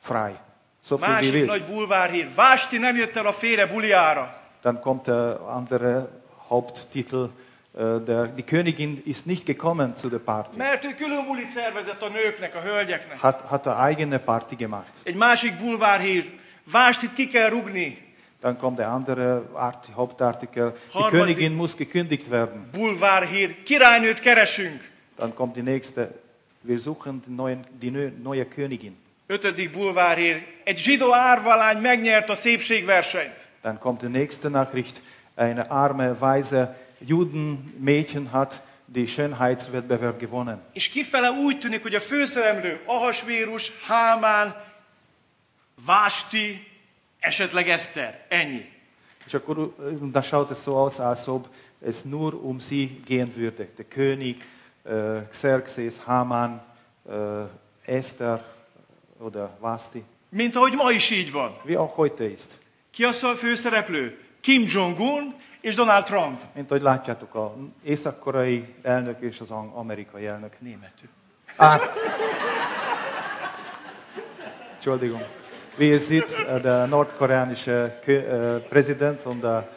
frei. 0.00 0.34
So 0.80 0.96
viel 0.96 1.08
Másik 1.08 1.46
nagy 1.46 1.62
bulvárhír. 1.62 2.28
Vásti 2.34 2.78
nem 2.78 2.96
jött 2.96 3.16
el 3.16 3.26
a 3.26 3.32
fére 3.32 3.66
buliára. 3.66 4.42
Dann 4.60 4.80
kommt 4.80 5.04
der 5.04 5.36
andere 5.40 6.08
Haupttitel, 6.48 7.30
der, 7.74 8.26
die 8.26 8.42
Königin 8.42 9.02
ist 9.04 9.26
nicht 9.26 9.44
gekommen 9.46 9.94
zu 9.94 10.08
der 10.08 10.18
Party. 10.18 10.56
Mert 10.56 10.84
ő 10.84 10.94
külön 10.94 11.26
bulit 11.26 11.48
szervezett 11.48 12.02
a 12.02 12.08
nőknek, 12.08 12.54
a 12.54 12.60
hölgyeknek. 12.60 13.18
Hat, 13.18 13.40
hat 13.40 13.66
er 13.66 13.76
eigene 13.86 14.18
Party 14.18 14.54
gemacht. 14.56 14.92
Egy 15.02 15.14
másik 15.16 15.56
bulvárhír. 15.58 16.30
Vástit 16.72 17.12
ki 17.14 17.28
kell 17.28 17.48
rugni. 17.48 18.06
Dann 18.40 18.56
kommt 18.56 18.76
der 18.78 18.86
andere 18.88 19.42
Art, 19.54 19.88
Hauptartikel, 19.94 20.70
die 20.70 21.00
Harmadik- 21.00 21.10
Königin 21.10 21.52
muss 21.54 21.76
gekündigt 21.76 22.28
werden. 22.28 22.68
Bulvárhír. 22.72 23.54
Királynőt 23.64 24.20
keresünk. 24.20 24.90
Dann 25.16 25.34
kommt 25.34 25.54
die 25.54 25.62
nächste, 25.62 26.10
wir 26.60 26.78
suchen 26.78 27.20
die, 27.26 27.34
neuen, 27.34 27.64
die 27.80 27.90
neu- 27.90 28.12
neue 28.22 28.44
Königin. 28.48 28.96
Ötödik 29.26 29.70
bulvárhír. 29.72 30.46
Egy 30.64 30.76
zsidó 30.78 31.12
árvalány 31.14 31.78
megnyert 31.80 32.30
a 32.30 32.34
szépségversenyt. 32.34 33.48
Dann 33.62 33.78
kommt 33.78 34.00
die 34.00 34.08
nächste 34.10 34.48
Nachricht, 34.48 35.00
eine 35.36 35.64
arme, 35.70 36.14
weise 36.18 36.76
Judenmädchen 37.06 38.30
hat 38.30 38.60
die 38.86 39.06
Schönheitswettbewerb 39.06 40.18
gewonnen. 40.18 40.62
És 40.72 40.88
kifele 40.88 41.30
úgy 41.30 41.58
tűnik, 41.58 41.82
hogy 41.82 41.94
a 41.94 42.00
főszereplő 42.00 42.80
Ahasvérus, 42.86 43.70
Hámán, 43.86 44.54
Vásti, 45.86 46.66
esetleg 47.20 47.68
Eszter. 47.68 48.26
Ennyi. 48.28 48.64
Und 49.24 49.34
akkor- 49.34 49.74
da 50.12 50.22
schaut 50.22 50.50
es 50.50 50.62
so 50.62 50.76
aus, 50.76 50.98
als 50.98 51.26
ob 51.26 51.46
es 51.86 52.02
nur 52.04 52.34
um 52.34 52.58
sie 52.58 53.00
gehen 53.06 53.32
würde. 53.36 53.68
Der 53.76 53.84
König, 53.84 54.36
äh, 54.84 55.20
Xerxes, 55.30 56.00
Haman, 56.06 56.60
äh, 57.08 57.44
Esther 57.84 58.40
oder 59.18 59.50
Vasti, 59.60 60.02
Mint 60.30 60.56
ahogy 60.56 60.74
ma 60.74 60.90
is 60.90 61.10
így 61.10 61.32
van. 61.32 61.52
wie 61.64 61.76
auch 61.78 61.96
heute 61.96 62.24
ist. 62.24 62.50
Ki 62.90 63.04
a 63.04 63.12
szó- 63.12 63.34
főszereplő? 63.34 64.18
Kim 64.40 64.64
Jong-un 64.66 65.34
és 65.60 65.74
Donald 65.74 66.04
Trump. 66.04 66.40
Mint 66.54 66.70
ahogy 66.70 66.82
látjátok, 66.82 67.34
a 67.34 67.54
észak-koreai 67.82 68.74
elnök 68.82 69.20
és 69.20 69.40
az 69.40 69.50
ang- 69.50 69.74
amerikai 69.74 70.26
elnök. 70.26 70.60
Németül. 70.60 71.08
Ah. 71.56 71.80
Entschuldigung. 74.74 75.24
Wie 75.76 75.88
ihr 75.88 76.00
seht, 76.00 76.38
äh, 76.38 76.60
der 76.60 76.86
nordkoreanische 76.88 77.92
äh, 78.06 78.58
Präsident 78.68 79.26
und 79.26 79.42
der 79.42 79.68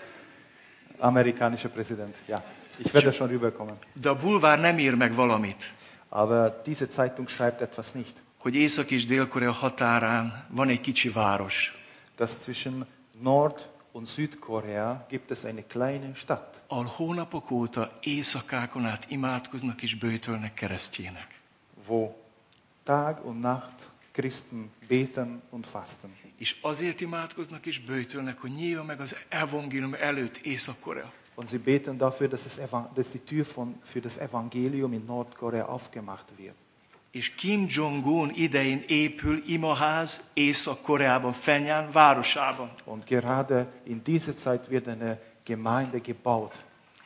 amerikanische 0.99 1.69
Präsident. 1.69 2.15
Ja, 2.27 2.41
ich 2.77 2.93
werde 2.93 3.11
schon 3.13 3.27
rüberkommen. 3.29 3.75
De 3.93 4.09
a 4.09 4.15
bulvár 4.15 4.59
nem 4.59 4.77
ír 4.77 4.95
meg 4.95 5.13
valamit, 5.15 5.73
Aber 6.13 6.61
diese 6.65 6.86
Zeitung 6.88 7.29
schreibt 7.29 7.61
etwas 7.61 7.91
nicht, 7.91 8.21
hogy 8.39 8.55
Észak 8.55 8.91
és 8.91 9.05
Dél-Korea 9.05 9.51
határán 9.51 10.45
van 10.49 10.69
egy 10.69 10.82
kicsi 10.82 11.09
város, 11.09 11.79
dass 12.15 12.38
zwischen 12.43 12.88
Nord- 13.21 13.67
und 13.91 14.07
Südkorea 14.07 15.05
gibt 15.09 15.31
es 15.31 15.45
eine 15.45 15.63
kleine 15.63 16.15
Stadt, 16.15 16.61
ahol 16.67 16.85
hónapok 16.85 17.51
óta 17.51 17.99
éjszakákon 18.01 18.85
át 18.85 19.05
imádkoznak 19.09 19.81
és 19.81 19.95
bőtölnek 19.95 20.53
keresztjének. 20.53 21.39
wo 21.87 22.15
Tag 22.83 23.25
und 23.25 23.39
Nacht 23.39 23.91
Christen 24.11 24.71
beten 24.87 25.41
und 25.49 25.65
fasten. 25.65 26.15
És 26.37 26.57
azért 26.61 27.01
imádkoznak 27.01 27.65
és 27.65 27.79
bőtölnek, 27.79 28.39
hogy 28.39 28.51
nyílja 28.51 28.83
meg 28.83 28.99
az 28.99 29.15
evangélium 29.29 29.93
előtt 29.93 30.37
Észak-Korea. 30.37 31.11
Und 31.35 31.49
sie 31.49 31.59
beten 31.59 31.97
dafür, 31.97 32.29
dass, 32.29 32.45
es, 32.45 32.59
dass 32.93 33.11
die 33.11 33.19
Tür 33.19 33.45
von, 33.45 33.75
für 33.83 34.01
das 34.01 34.17
Evangelium 34.17 34.93
in 34.93 35.05
Nordkorea 35.05 35.65
aufgemacht 35.65 36.25
wird. 36.37 36.55
És 37.12 37.36
Kim 37.36 37.66
Jong-un 37.70 38.32
idején 38.36 38.84
épül 38.88 39.43
imaház 39.47 40.30
Észak-Koreában, 40.34 41.34
Fenyán 41.34 41.91
városában. 41.91 42.70
Und 42.86 43.05
gerade 43.05 43.72
in 43.84 44.01
dieser 44.03 44.36
Zeit 44.36 44.68
wird 44.68 44.88
eine 44.88 45.20
Gemeinde 45.45 45.97
gebaut. 45.97 46.64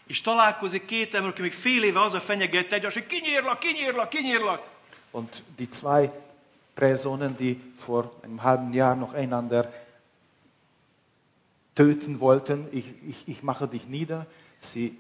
És 0.08 0.22
találkozik 0.22 0.86
két 0.86 1.14
ember, 1.14 1.30
aki 1.30 1.42
még 1.42 1.54
fél 1.54 1.84
éve 1.84 2.02
az 2.02 2.14
a 2.14 2.20
fenyeget 2.20 2.74
egyes, 2.74 2.94
hogy 2.94 3.06
kinyírlak, 3.06 3.60
kinyírlak, 3.60 4.10
kinyírlak. 4.10 4.68
Und 5.12 5.44
die 5.58 5.68
zwei 5.68 6.12
Personen, 6.74 7.36
die 7.36 7.74
vor 7.86 8.20
einem 8.24 8.38
halben 8.38 8.74
Jahr 8.74 8.96
noch 8.96 9.14
einander 9.14 9.74
töten 11.74 12.20
wollten, 12.20 12.68
ich, 12.72 12.86
ich, 13.08 13.28
ich 13.28 13.44
mache 13.44 13.68
dich 13.68 13.88
nieder, 13.88 14.26
sie, 14.58 15.00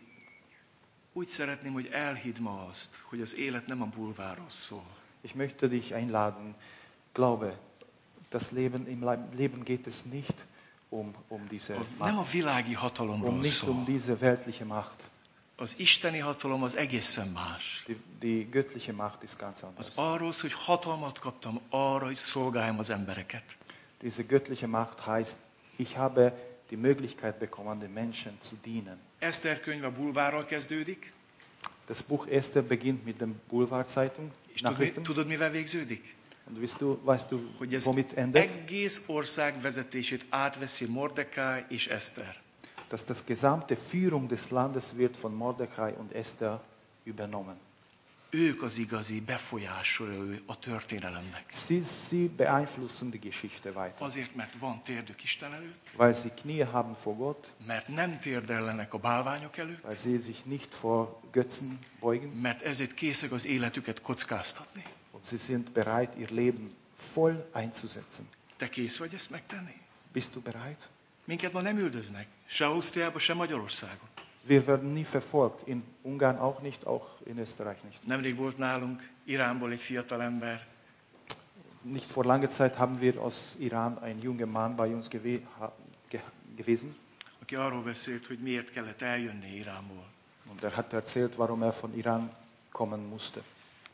Úgy 1.18 1.28
szeretném, 1.28 1.74
hogy 1.74 1.90
elhidd 1.92 2.40
ma 2.42 2.66
azt, 2.70 2.96
hogy 3.10 3.22
az 3.22 3.36
élet 3.36 3.68
nem 3.68 3.82
a 3.82 3.86
bulváról 3.86 4.50
szól. 4.50 4.86
ich 5.22 5.36
möchte 5.36 5.68
dich 5.68 5.92
einladen, 5.94 6.56
glaube, 7.14 7.58
das 8.30 8.52
Leben 8.52 8.88
im 8.88 9.04
Le- 9.04 9.28
Leben 9.36 9.64
geht 9.64 9.88
es 9.88 10.04
nicht 10.04 10.46
um, 10.90 11.16
um 11.28 11.48
diese 11.48 11.74
A- 11.76 11.86
Nem 12.06 12.16
Macht, 12.16 12.28
a 12.28 12.32
világi 12.32 12.70
um 12.74 12.76
hatalomról 12.76 13.34
nicht 13.38 13.64
um 13.64 13.74
szól. 13.76 13.84
diese 13.84 14.16
weltliche 14.20 14.66
Macht. 14.66 15.10
Az 15.58 15.74
isteni 15.80 16.20
hatalom 16.20 16.64
az 16.64 16.76
egészen 16.76 17.28
más. 17.28 17.84
Die, 17.88 17.98
die 18.20 18.44
göttliche 18.50 18.92
Macht 18.94 19.24
ist 19.24 19.38
ganz 19.38 19.58
Az 19.58 19.68
anders. 19.68 19.92
arról 19.96 20.32
szól, 20.32 20.50
hogy 20.50 20.60
hatalmat 20.66 21.20
kaptam 21.20 21.60
arra, 21.70 22.06
hogy 22.06 22.16
szolgáljam 22.16 22.80
az 22.80 22.90
embereket. 22.90 23.56
Diese 24.00 24.24
göttliche 24.24 24.68
Macht 24.68 25.00
heißt, 25.00 25.36
ich 25.76 25.96
habe 25.96 26.55
die 26.70 26.78
Möglichkeit 26.78 27.40
bekommen, 27.40 27.80
den 27.80 27.94
Menschen 27.94 28.40
zu 28.40 28.56
dienen. 28.64 28.98
Eszter 29.20 29.56
könyve 29.56 29.90
bulvárral 29.92 30.46
kezdődik, 30.46 31.14
Das 31.88 32.02
Buch 32.04 32.28
Esther 32.28 32.64
beginnt 32.64 33.06
mit 33.06 33.20
dem 33.20 33.36
Boulevardzeitung, 33.48 34.32
És 34.54 34.62
tudod, 34.62 34.92
tudod, 35.04 35.28
mivel 35.28 35.52
végződik? 35.52 36.16
Und 36.48 36.58
weißt 36.60 36.80
du, 36.80 36.98
weißt 37.06 37.30
du 37.32 37.40
Hogy 37.58 37.74
ez 37.74 37.86
womit 37.86 38.14
endet? 38.14 38.50
egész 38.50 39.04
ország 39.08 39.62
vezetését 39.62 40.26
átveszi 40.30 40.86
Mordekáj 40.86 41.66
és 41.70 41.88
Eszter. 41.88 42.42
Dass 42.90 43.04
das 43.04 43.24
gesamte 43.26 43.76
Führung 43.76 44.28
des 44.28 44.50
Landes 44.50 44.94
wird 44.96 45.18
von 45.18 45.34
Mordecai 45.36 45.92
und 45.98 46.12
Esther 46.14 46.62
übernommen. 47.04 47.58
Ők 48.36 48.62
az 48.62 48.78
igazi 48.78 49.22
befolyásolói 49.22 50.38
a 50.46 50.60
történelemnek. 50.60 51.46
Sie, 51.50 51.82
sie 51.82 52.28
beeinflussen 52.38 53.10
die 53.10 53.20
Geschichte 53.20 53.70
weiter, 53.70 54.02
Azért, 54.02 54.36
mert 54.36 54.54
van 54.60 54.82
térdük 54.84 55.24
Isten 55.24 55.54
előtt, 55.54 55.90
weil 55.96 56.14
sie 56.14 56.32
Knie 56.42 56.66
haben 56.66 56.96
vor 57.04 57.16
Gott, 57.16 57.52
mert 57.66 57.88
nem 57.88 58.18
térdellenek 58.18 58.94
a 58.94 58.98
bálványok 58.98 59.58
előtt, 59.58 59.84
weil 59.84 59.96
sie 59.98 60.20
sich 60.22 60.46
nicht 60.46 60.76
vor 60.76 61.20
Götzen 61.32 61.80
beugen 62.00 62.30
mert 62.30 62.62
ezért 62.62 62.94
készek 62.94 63.32
az 63.32 63.46
életüket 63.46 64.02
kockáztatni. 64.02 64.84
und 65.12 65.26
sie 65.26 65.38
sind 65.38 65.72
bereit, 65.72 66.16
ihr 66.18 66.30
Leben 66.30 66.76
voll 67.14 67.50
einzusetzen. 67.54 68.28
Te 68.58 68.70
kész 68.70 68.98
vagy 68.98 69.14
ezt 69.14 69.30
megtenni? 69.30 69.82
Bist 70.12 70.34
du 70.34 70.42
bereit? 70.42 70.88
Minket 71.26 71.54
ma 71.54 71.62
nem 71.62 71.78
üldöznek, 71.78 72.28
se 72.46 72.66
Ausztriában, 72.66 73.20
se 73.20 73.34
Magyarországon. 73.34 74.10
Wir 74.48 74.66
werden 74.66 74.94
nie 74.94 75.04
verfolgt, 75.04 75.68
in 75.68 75.84
Ungarn 76.04 76.38
auch 76.38 76.62
nicht, 76.62 76.86
auch 76.86 77.08
in 77.26 77.38
Österreich 77.38 77.84
nicht. 77.84 78.06
Nemrég 78.08 78.36
volt 78.36 78.58
nálunk 78.58 79.10
Iránból 79.26 79.72
egy 79.72 79.82
fiatal 79.82 80.22
ember, 80.22 80.66
Nicht 81.82 82.12
vor 82.12 82.26
langer 82.26 82.50
Zeit 82.50 82.76
haben 82.76 83.00
wir 83.00 83.20
aus 83.20 83.56
Iran 83.60 83.98
einen 84.02 84.22
jungen 84.22 84.50
Mann 84.50 84.76
bei 84.76 84.94
uns 84.94 85.08
gewe 85.08 85.42
ge 86.10 86.22
gewesen 86.56 86.96
aki 87.46 87.56
arról 87.56 87.84
beszélt, 87.84 88.26
hogy 88.26 88.40
miért 88.40 88.72
kellett 88.72 89.02
eljönni 89.02 89.56
Iránból. 89.56 90.06
und 90.50 90.64
er 90.64 90.74
hat 90.74 90.94
erzählt, 90.94 91.36
warum 91.36 91.64
er 91.64 91.74
von 91.80 91.98
Iran 91.98 92.32
kommen 92.72 93.00
musste. 93.00 93.42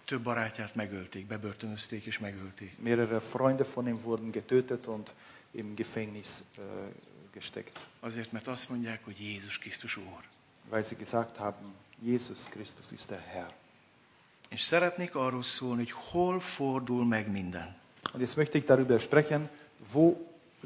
Több 0.06 0.24
barátját 0.24 0.76
megölték, 0.76 1.26
bebörtönözték 1.26 2.06
és 2.06 2.20
megölték. 2.20 2.78
Mehrere 2.80 3.20
Freunde 3.20 3.64
von 3.74 3.88
ihm 3.88 4.00
wurden 4.04 4.32
getötet 4.32 4.88
und 4.88 5.14
im 5.52 5.76
Gefängnis 5.76 6.30
äh, 6.58 6.64
gesteckt, 7.34 7.88
Azért, 8.00 8.32
mert 8.32 8.48
azt 8.48 8.70
mondják, 8.70 9.04
hogy 9.06 9.20
Jézus 9.20 9.60
Krisztus 9.60 9.98
Úr. 9.98 10.24
Weil 10.72 10.84
sie 10.84 10.96
gesagt 10.96 11.38
haben, 11.40 11.74
Jesus 12.02 12.50
Christus 12.50 12.92
ist 12.92 13.10
der 13.10 13.20
Herr. 13.20 13.54
És 14.50 14.62
szeretnék 14.62 15.16
arról 15.16 15.44
szólni, 15.44 15.78
hogy 15.84 15.92
hol 15.92 16.40
fordul 16.40 17.06
meg 17.06 17.32
minden. 17.32 17.76
Und 18.14 18.22
jetzt 18.22 18.36
möchte 18.36 18.58
ich 18.58 18.66
darüber 18.66 19.00
sprechen, 19.00 19.50
wo 19.94 20.16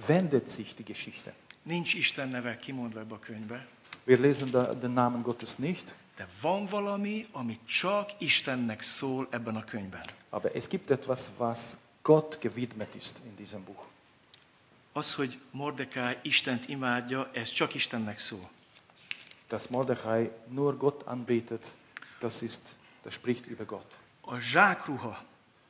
wendet 0.07 0.49
sich 0.49 0.73
die 0.75 0.83
Geschichte. 0.85 1.33
Nincs 1.63 1.93
Isten 1.93 2.29
neve 2.29 2.57
kimondva 2.59 2.99
ebbe 2.99 3.13
a 3.13 3.19
könyvbe, 3.19 3.67
Wir 4.03 4.19
lesen 4.19 4.51
da, 4.51 4.73
den 4.73 4.93
Namen 4.93 5.21
Gottes 5.23 5.55
nicht, 5.57 5.93
de 6.15 6.27
van 6.41 6.65
valami, 6.65 7.27
ami 7.31 7.59
csak 7.65 8.09
Istennek 8.17 8.81
szól 8.81 9.27
ebben 9.31 9.55
a 9.55 9.63
könyvben. 9.63 10.05
aber 10.29 10.55
es 10.55 10.67
gibt 10.67 10.89
etwas, 10.89 11.29
was 11.37 11.75
Gott 12.01 12.37
gewidmet 12.39 12.95
ist 12.95 13.21
in 13.25 13.35
diesem 13.35 13.63
Buch. 13.63 13.83
Az, 14.93 15.13
hogy 15.13 15.39
Mordekáj 15.51 16.19
Istent 16.21 16.67
imádja, 16.67 17.29
ez 17.33 17.49
csak 17.49 17.73
Istennek 17.73 18.19
szól. 18.19 18.49
Dass 19.49 19.69
Mordechai 19.69 20.29
nur 20.47 20.77
Gott 20.77 21.07
anbetet, 21.07 21.61
das, 22.19 22.41
ist, 22.41 22.61
das 23.03 23.13
spricht 23.13 23.45
über 23.45 23.65
Gott. 23.65 23.97
A 24.23 24.39
zsákruha, 24.39 25.17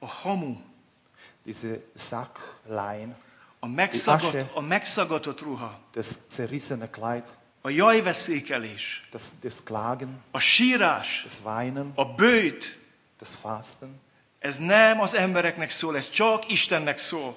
a 0.02 0.08
hamu, 0.24 0.58
Diese 1.46 1.82
Sacklein, 1.94 3.16
a, 3.60 3.68
megszagat, 3.68 4.24
Asche. 4.24 4.50
a 4.56 4.62
megszagatott 4.62 5.42
ruha, 5.42 5.80
das 5.92 6.18
zerrissene 6.30 6.90
Kleid, 6.90 7.24
a 7.62 7.70
jajveszékelés, 7.70 9.08
das, 9.12 9.32
das 9.42 9.64
Klagen, 9.64 10.24
a 10.32 10.40
sírás, 10.40 11.22
das 11.24 11.40
Weinen, 11.44 11.92
a 11.96 12.06
bőjt, 12.06 12.80
das 13.20 13.36
Fasten, 13.36 14.02
ez 14.40 14.58
nem 14.58 15.00
az 15.02 15.14
embereknek 15.14 15.70
szól, 15.70 15.98
ez 15.98 16.10
csak 16.10 16.52
Istennek 16.52 16.98
szól. 16.98 17.36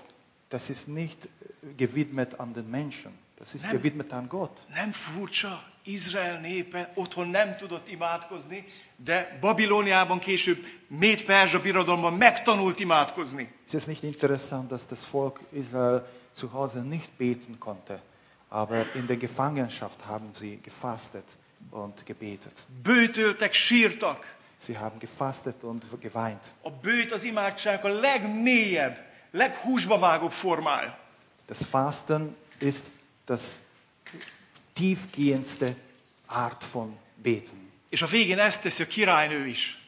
das 0.49 0.68
ist 0.68 0.86
nicht 0.86 1.28
gewidmet 1.76 2.34
an 2.34 2.53
den 2.53 2.64
Menschen, 2.64 3.12
das 3.39 3.55
ist 3.55 3.64
Nem. 3.64 3.72
gewidmet 3.72 4.12
an 4.12 4.28
Gott. 4.28 4.59
Nem 4.74 4.93
furcsa, 4.93 5.62
Izrael 5.82 6.41
népe 6.41 6.93
otthon 6.95 7.28
nem 7.28 7.57
tudott 7.57 7.89
imádkozni, 7.89 8.64
de 8.97 9.39
Babilóniában 9.41 10.18
később 10.18 10.66
Méd 10.89 11.24
Perzsa 11.24 11.61
birodalomban 11.61 12.14
megtanult 12.14 12.80
imádkozni. 12.80 13.53
Ist 13.64 13.74
es 13.74 13.84
nicht 13.84 14.03
interessant, 14.03 14.68
dass 14.68 14.86
das 14.86 15.05
Volk 15.07 15.41
Israel 15.53 16.07
zu 16.32 16.53
Hause 16.53 16.78
nicht 16.82 17.11
beten 17.16 17.59
konnte, 17.59 18.01
aber 18.49 18.95
in 18.95 19.07
der 19.07 19.16
Gefangenschaft 19.16 20.05
haben 20.05 20.30
sie 20.34 20.59
gefastet 20.62 21.24
und 21.70 22.07
gebetet. 22.07 22.66
Bőtöltek, 22.82 23.53
sírtak. 23.53 24.36
Sie 24.61 24.76
haben 24.76 24.99
gefastet 24.99 25.62
und 25.62 25.84
geweint. 26.01 26.55
A 26.62 26.70
bőt 26.70 27.12
az 27.12 27.24
imádság 27.24 27.84
a 27.84 27.89
legmélyebb, 27.89 28.99
leghúsba 29.30 29.99
vágóbb 29.99 30.32
formája. 30.32 30.99
Das 31.47 31.59
Fasten 31.70 32.36
ist 32.59 32.91
das 33.29 33.59
tiefgehendste 34.72 35.74
Art 36.26 36.64
von 36.72 36.97
Beten. 37.22 37.70
És 37.89 38.03
a 38.03 38.07
végén 38.07 38.39
ezt 38.39 38.62
teszi 38.62 38.83
a 38.83 38.87
királynő 38.87 39.47
is. 39.47 39.79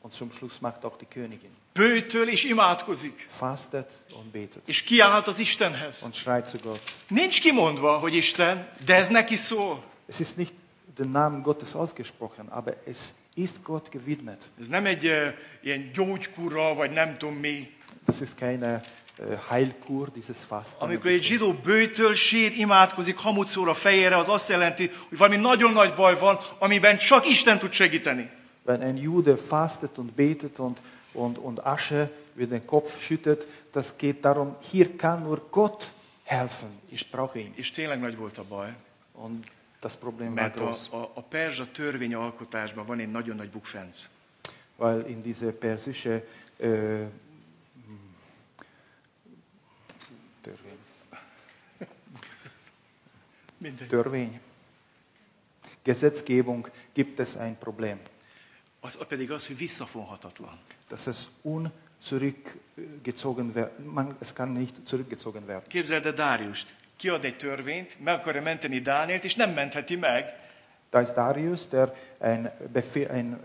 Und 0.00 0.12
zum 0.12 0.30
Schluss 0.32 0.58
macht 0.60 0.84
auch 0.84 0.96
die 0.96 1.08
Königin. 1.08 1.50
Bőtől 1.72 2.28
és 2.28 2.44
imádkozik. 2.44 3.28
Fastet 3.36 4.02
und 4.12 4.30
betet 4.30 4.68
És 4.68 4.82
kiállt 4.82 5.26
az 5.26 5.38
Istenhez. 5.38 6.02
und 6.02 6.14
schreit 6.14 6.46
zu 6.46 6.58
Gott. 6.62 6.92
Nincs 7.08 7.40
kimondva, 7.40 7.98
hogy 7.98 8.14
Isten, 8.14 8.68
de 8.84 8.94
ez 8.94 9.08
neki 9.08 9.36
szól. 9.36 9.84
Es 10.08 10.20
ist 10.20 10.36
nicht 10.36 10.52
den 10.94 11.08
Namen 11.08 11.42
Gottes 11.42 11.74
ausgesprochen, 11.74 12.46
aber 12.48 12.76
es 12.86 12.98
ist 13.34 13.62
Gott 13.62 13.90
gewidmet. 13.90 14.50
Ez 14.60 14.66
nem 14.66 14.86
egy 14.86 15.06
uh, 15.06 15.34
ilyen 15.62 15.90
gyógykura, 15.92 16.74
vagy 16.74 16.90
nem 16.90 17.18
tudom 17.18 17.34
mi. 17.34 17.70
Das 18.10 18.20
ist 18.20 18.36
keine 18.36 18.82
äh, 19.18 19.36
Heilkur, 19.50 20.10
dieses 20.10 20.42
Fasten. 20.42 20.82
Amikor 20.82 21.10
egy 21.10 21.22
zsidó 21.22 21.52
bőtől 21.52 22.14
sír, 22.14 22.52
imádkozik, 22.56 23.16
a 23.66 23.74
fejére, 23.74 24.16
az 24.16 24.28
azt 24.28 24.48
jelenti, 24.48 24.90
hogy 25.08 25.18
valami 25.18 25.36
nagyon 25.36 25.72
nagy 25.72 25.94
baj 25.94 26.18
van, 26.18 26.38
amiben 26.58 26.96
csak 26.98 27.28
Isten 27.28 27.58
tud 27.58 27.72
segíteni. 27.72 28.30
Wenn 28.62 28.82
ein 28.82 28.96
Jude 28.96 29.36
fastet 29.36 29.98
und 29.98 30.12
betet 30.12 30.58
und, 30.58 30.78
und, 31.12 31.38
und 31.38 31.58
Asche 31.64 32.10
über 32.34 32.46
den 32.46 32.66
Kopf 32.66 33.00
schüttet, 33.00 33.46
das 33.72 33.96
geht 33.96 34.24
darum, 34.24 34.56
hier 34.70 34.96
kann 34.96 35.22
nur 35.22 35.46
Gott 35.50 35.92
helfen. 36.24 36.68
Ich 36.88 37.10
brauche 37.10 37.38
ihn. 37.38 37.52
És 37.54 37.70
tényleg 37.70 38.00
nagy 38.00 38.16
volt 38.16 38.38
a 38.38 38.44
baj, 38.48 38.74
Und 39.12 39.46
das 39.80 39.96
Problem 39.96 40.26
war 40.26 40.36
mert 40.36 40.60
a, 40.60 40.64
groß, 40.64 40.88
a, 40.90 41.10
a 41.14 41.22
perzsa 41.22 41.66
törvényalkotásban 41.72 42.86
van 42.86 42.98
egy 42.98 43.10
nagyon 43.10 43.36
nagy 43.36 43.50
bukfenc. 43.50 44.08
weil 44.80 45.04
in 45.06 45.22
diese 45.22 45.52
persische 45.52 46.22
äh, 46.58 47.06
Törvény, 53.88 54.40
Gesetzgebung 55.82 56.70
gibt 56.92 57.18
es 57.18 57.36
ein 57.36 57.58
Problem, 57.58 58.00
Az 58.80 58.98
pedig 59.08 59.30
az, 59.30 59.46
hogy 59.46 59.56
visszafonhatatlan. 59.56 60.58
dass 60.88 61.06
es 61.06 61.24
unzurückgezogen 61.42 63.52
werden, 63.52 63.84
man, 63.86 64.16
es 64.20 64.32
kann 64.32 64.52
nicht 64.52 64.74
zurückgezogen 64.86 65.46
werden. 65.46 65.68
Képzeld 65.68 66.06
el 66.06 66.12
Dáriust. 66.12 66.74
Kiad 66.96 67.24
egy 67.24 67.36
törvényt, 67.36 68.00
meg 68.00 68.14
akarja 68.14 68.42
menteni 68.42 68.80
Dánielt, 68.80 69.24
és 69.24 69.34
nem 69.34 69.50
mentheti 69.52 69.96
meg, 69.96 70.48
Da 70.90 71.00
ist 71.00 71.14
Darius, 71.14 71.68
der 71.68 71.92
ein, 72.18 72.50
Befehl, 72.72 73.10
ein 73.10 73.32
äh, 73.32 73.38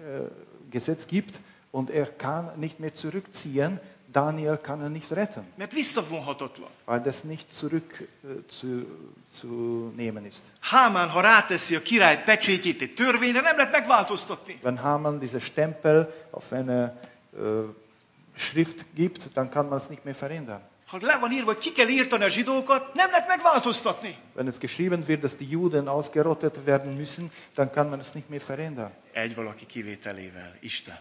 Gesetz 0.69 1.05
gibt 1.05 1.39
und 1.71 1.89
er 1.89 2.15
kann 2.15 2.59
nicht 2.59 2.79
mehr 2.79 2.93
zurückziehen. 2.93 3.79
Daniel 4.15 4.57
kann 4.57 4.81
er 4.81 4.89
nicht 4.89 5.11
retten, 5.11 5.43
mert 5.57 5.73
visszavonhatatlan. 5.73 6.69
weil 6.85 7.01
das 7.01 7.23
nicht 7.23 7.53
zurück 7.53 7.91
äh, 8.23 8.47
zu, 8.47 8.85
zu 9.31 9.91
nehmen 9.95 10.25
ist. 10.25 10.43
Hámán, 10.61 11.09
ha 11.09 11.21
ráteszi 11.21 11.75
a 11.75 11.81
király 11.81 12.23
pecsétjét 12.23 12.81
egy 12.81 12.93
törvényre, 12.93 13.41
nem 13.41 13.55
lehet 13.57 13.71
megváltoztatni. 13.71 14.59
Wenn 14.61 14.77
Haman 14.77 15.19
diese 15.19 15.39
Stempel 15.39 16.27
auf 16.31 16.51
eine 16.51 16.93
äh, 17.33 17.39
Schrift 18.35 18.85
gibt, 18.93 19.29
dann 19.33 19.49
kann 19.49 19.67
man 19.67 19.77
es 19.77 19.89
nicht 19.89 20.03
mehr 20.03 20.15
verändern. 20.15 20.61
Ha 20.87 20.97
le 21.01 21.17
van 21.19 21.31
írva, 21.31 21.53
hogy 21.53 21.57
ki 21.57 21.71
kell 21.71 21.87
írtani 21.87 22.23
a 22.23 22.29
zsidókat, 22.29 22.93
nem 22.93 23.09
lehet 23.11 23.27
megváltoztatni. 23.27 24.15
Wenn 24.33 24.47
es 24.47 24.59
geschrieben 24.59 25.05
wird, 25.07 25.21
dass 25.21 25.35
die 25.35 25.49
Juden 25.49 25.87
ausgerottet 25.87 26.65
werden 26.65 26.95
müssen, 26.97 27.31
dann 27.55 27.71
kann 27.71 27.89
man 27.89 27.99
es 27.99 28.13
nicht 28.13 28.29
mehr 28.29 28.41
verändern. 28.41 28.91
Egy 29.13 29.35
valaki 29.35 29.65
kivételével, 29.65 30.55
Isten. 30.59 30.97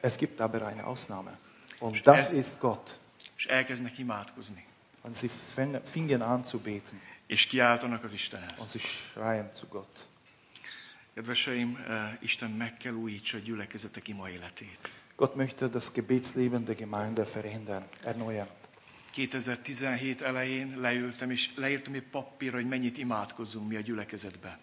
Es 0.00 0.16
gibt 0.16 0.40
aber 0.40 0.66
eine 0.66 0.86
Ausnahme. 0.86 1.38
Und 1.82 2.02
das 2.06 2.32
ist 2.32 2.58
Gott. 2.60 2.98
És 3.36 3.46
elkezdnek 3.46 3.98
imádkozni. 3.98 4.64
Und 5.02 5.14
sie 5.16 5.30
fing- 5.54 5.80
fingen 5.84 6.20
an 6.22 6.44
zu 6.44 6.58
beten. 6.58 7.00
És 7.26 7.46
kiáltanak 7.46 8.04
az 8.04 8.10
Und 8.10 8.20
Istenhez. 8.20 8.70
sie 8.70 8.80
schreien 8.80 9.50
zu 9.54 9.66
Gott. 9.68 10.06
Kedveseim, 11.14 11.76
eh, 11.88 12.22
Isten 12.22 12.50
meg 12.50 12.76
kell 12.76 12.92
újítsa 12.94 13.36
a 13.36 13.40
gyülekezetek 13.40 14.08
ima 14.08 14.28
életét. 14.30 14.90
Gott 15.16 15.34
möchte 15.34 15.68
das 15.68 15.92
Gebetsleben 15.92 16.64
der 16.64 16.74
Gemeinde 16.74 17.24
verändern, 17.24 17.84
erneuern. 18.04 18.48
2017 19.12 20.20
elején 20.22 20.80
leültem, 20.80 21.30
és 21.30 21.50
leírtam 21.56 21.94
egy 21.94 22.02
papírra, 22.10 22.56
hogy 22.56 22.66
mennyit 22.68 22.98
imádkozunk 22.98 23.68
mi 23.68 23.76
a 23.76 23.80
gyülekezetben. 23.80 24.58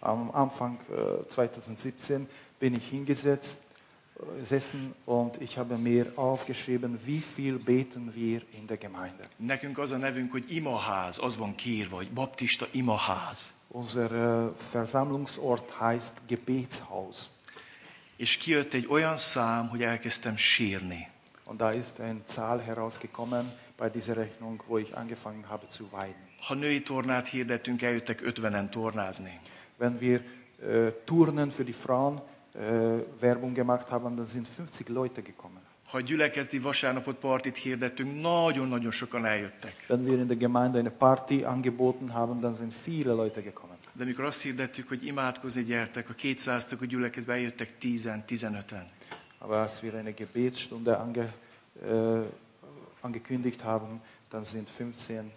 Am 0.00 0.28
Anfang 0.32 0.78
äh, 0.90 0.96
2017 1.28 2.28
bin 2.58 2.74
ich 2.74 2.84
hingesetzt, 2.90 3.58
gesessen 4.38 4.94
und 5.04 5.40
ich 5.40 5.58
habe 5.58 5.76
mir 5.76 6.12
aufgeschrieben, 6.16 6.98
wie 7.04 7.20
viel 7.20 7.58
beten 7.58 8.12
wir 8.14 8.42
in 8.52 8.66
der 8.66 8.76
Gemeinde. 8.76 9.24
Nekünk 9.36 9.78
az 9.78 9.90
a 9.90 9.96
nevünk, 9.96 10.32
hogy 10.32 10.44
imaház, 10.48 11.18
az 11.22 11.36
van 11.36 11.54
kiírva, 11.54 11.96
hogy 11.96 12.10
baptista 12.10 12.66
imaház. 12.70 13.54
Unser 13.68 14.12
äh, 14.12 14.48
Versammlungsort 14.72 15.70
heißt 15.70 16.12
Gebetshaus. 16.26 17.16
És 18.16 18.36
kijött 18.36 18.74
egy 18.74 18.86
olyan 18.88 19.16
szám, 19.16 19.68
hogy 19.68 19.82
elkezdtem 19.82 20.36
sírni. 20.36 21.08
Und 21.44 21.58
da 21.58 21.72
ist 21.72 22.00
ein 22.00 22.22
Zahl 22.26 22.58
herausgekommen 22.58 23.52
bei 23.76 23.90
dieser 23.90 24.16
Rechnung, 24.16 24.62
wo 24.66 24.78
ich 24.78 24.96
angefangen 24.96 25.44
habe 25.48 25.66
zu 25.68 25.84
weinen. 25.90 26.28
Ha 26.40 26.54
női 26.54 26.82
tornát 26.82 27.28
hirdettünk, 27.28 27.82
eljöttek 27.82 28.20
50-en 28.24 28.68
tornázni. 28.70 29.40
Wenn 29.78 29.98
wir 29.98 30.20
äh, 30.62 30.92
Turnen 31.04 31.50
für 31.50 31.64
die 31.64 31.74
Frauen 31.74 32.22
Werbung 33.20 33.54
gemacht 33.54 33.90
haben, 33.90 34.16
dann 34.16 34.26
sind 34.26 34.48
50 34.48 34.88
Leute 34.88 35.22
gekommen. 35.22 35.60
Ha 35.88 36.00
gyülekezdi 36.00 36.58
vasárnapot 36.58 37.16
partit 37.18 37.56
hirdettünk, 37.56 38.20
nagyon-nagyon 38.20 38.90
sokan 38.90 39.24
eljöttek. 39.24 39.84
Wenn 39.86 40.04
wir 40.04 40.18
in 40.18 40.26
der 40.26 40.36
Gemeinde 40.36 40.78
eine 40.78 40.90
Party 40.90 41.44
angeboten 41.44 42.08
haben, 42.12 42.40
dann 42.40 42.54
sind 42.54 42.72
viele 42.72 43.12
Leute 43.12 43.40
gekommen. 43.42 43.76
De 43.92 44.02
amikor 44.02 44.24
azt 44.24 44.42
hirdettük, 44.42 44.88
hogy 44.88 45.06
imádkozni 45.06 45.62
gyertek, 45.62 46.10
a 46.10 46.12
200 46.12 46.72
a 46.80 46.84
gyülekezbe 46.84 47.32
eljöttek 47.32 47.74
10-15-en. 47.80 48.86
Aber 49.38 49.56
als 49.56 49.80
wir 49.80 49.94
eine 49.94 50.12
Gebetsstunde 50.12 50.96
ange, 50.96 51.32
äh, 51.82 52.22
angekündigt 53.00 53.62
haben, 53.62 54.00
dann 54.30 54.44
sind 54.44 54.68
15, 54.68 55.32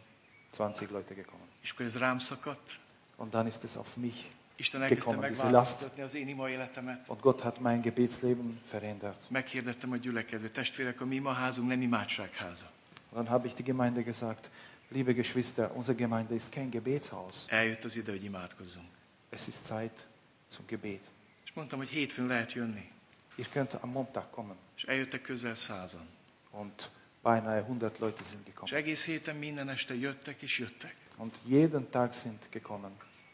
20 0.52 0.90
Leute 0.90 1.14
gekommen. 1.14 1.48
És 1.62 1.72
akkor 1.72 1.86
ez 1.86 1.98
rám 1.98 2.20
szakadt. 2.20 2.80
Und 3.18 3.32
dann 3.32 3.48
ist 3.48 3.64
es 3.64 3.78
auf 3.78 3.98
mich. 3.98 4.32
Isten 4.62 4.82
elkezdte 4.82 5.16
megváltoztatni 5.16 6.02
az 6.02 6.14
én 6.16 6.28
ima 6.28 6.50
életemet. 6.50 7.08
Und 7.08 7.20
Gott 7.20 7.40
hat 7.40 7.60
mein 7.60 7.82
Gebetsleben 7.82 8.62
verändert. 8.72 9.30
Meghirdettem 9.30 9.92
a 9.92 9.96
gyülekezbe, 9.96 10.50
testvérek, 10.50 11.02
a 11.02 11.06
mi 11.06 11.16
imaházunk 11.16 11.68
nem 11.68 11.82
imádságháza. 11.82 12.72
Und 13.10 13.14
dann 13.14 13.28
habe 13.28 13.48
ich 13.48 13.54
die 13.54 13.64
Gemeinde 13.64 14.04
gesagt, 14.04 14.50
liebe 14.90 15.14
Geschwister, 15.14 15.72
unsere 15.76 15.98
Gemeinde 15.98 16.34
ist 16.34 16.52
kein 16.52 16.70
Gebetshaus. 16.70 17.44
Eljött 17.48 17.84
az 17.84 17.96
ide, 17.96 18.12
hogy 18.12 18.24
imádkozzunk. 18.24 18.88
Es 19.30 19.48
ist 19.48 19.64
Zeit 19.66 20.06
zum 20.50 20.66
Gebet. 20.68 21.10
És 21.46 21.52
mondtam, 21.54 21.80
hogy 21.80 21.90
hétfőn 21.90 22.28
lehet 22.28 22.54
jönni. 22.54 22.90
Ihr 23.36 23.50
könnt 23.50 23.74
am 23.74 23.90
Montag 23.90 24.30
kommen. 24.30 24.56
És 24.76 24.84
eljöttek 24.84 25.22
közel 25.22 25.56
százan. 25.56 26.08
Und 26.52 26.90
beinahe 27.22 27.66
100 27.80 27.98
Leute 28.00 28.24
sind 28.24 28.42
És 28.42 28.54
gekommen. 28.54 28.76
egész 28.76 29.06
héten 29.06 29.36
minden 29.36 29.70
este 29.70 29.96
jöttek 29.96 30.42
és 30.42 30.60
jöttek. 30.60 30.96
Und 31.18 31.40
jeden 31.46 31.90
Tag 31.90 32.14
sind 32.14 32.48
gekommen. 32.50 32.92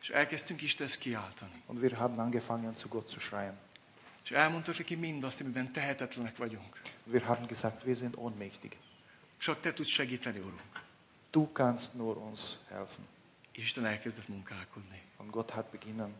És 0.07 0.13
elkezdtünk 0.13 0.61
Istenhez 0.61 0.97
kiáltani. 0.97 1.63
Und 1.65 1.79
wir 1.79 1.97
haben 1.97 2.19
angefangen, 2.19 2.75
zu 2.75 2.87
Gott 2.87 3.07
zu 3.09 3.19
schreien. 3.19 3.57
És 4.23 4.31
elmondtak 4.31 4.77
neki 4.77 4.95
mindazt, 4.95 5.41
amiben 5.41 5.71
tehetetlenek 5.71 6.37
vagyunk. 6.37 6.81
Wir 7.03 7.25
haben 7.25 7.47
gesagt, 7.47 7.83
wir 7.83 7.95
sind 7.95 8.15
ohnmächtig. 8.15 8.77
Csak 9.37 9.59
te 9.59 9.73
tudsz 9.73 9.89
segíteni, 9.89 10.39
Urunk. 10.39 10.61
Du 11.31 11.51
kannst 11.51 11.93
nur 11.93 12.17
uns 12.17 12.57
helfen. 12.67 13.07
És 13.51 13.63
Isten 13.63 13.85
elkezdett 13.85 14.27
munkálkodni. 14.27 15.01
Und 15.17 15.29
Gott 15.29 15.49
hat 15.49 15.65
beginnen 15.71 16.13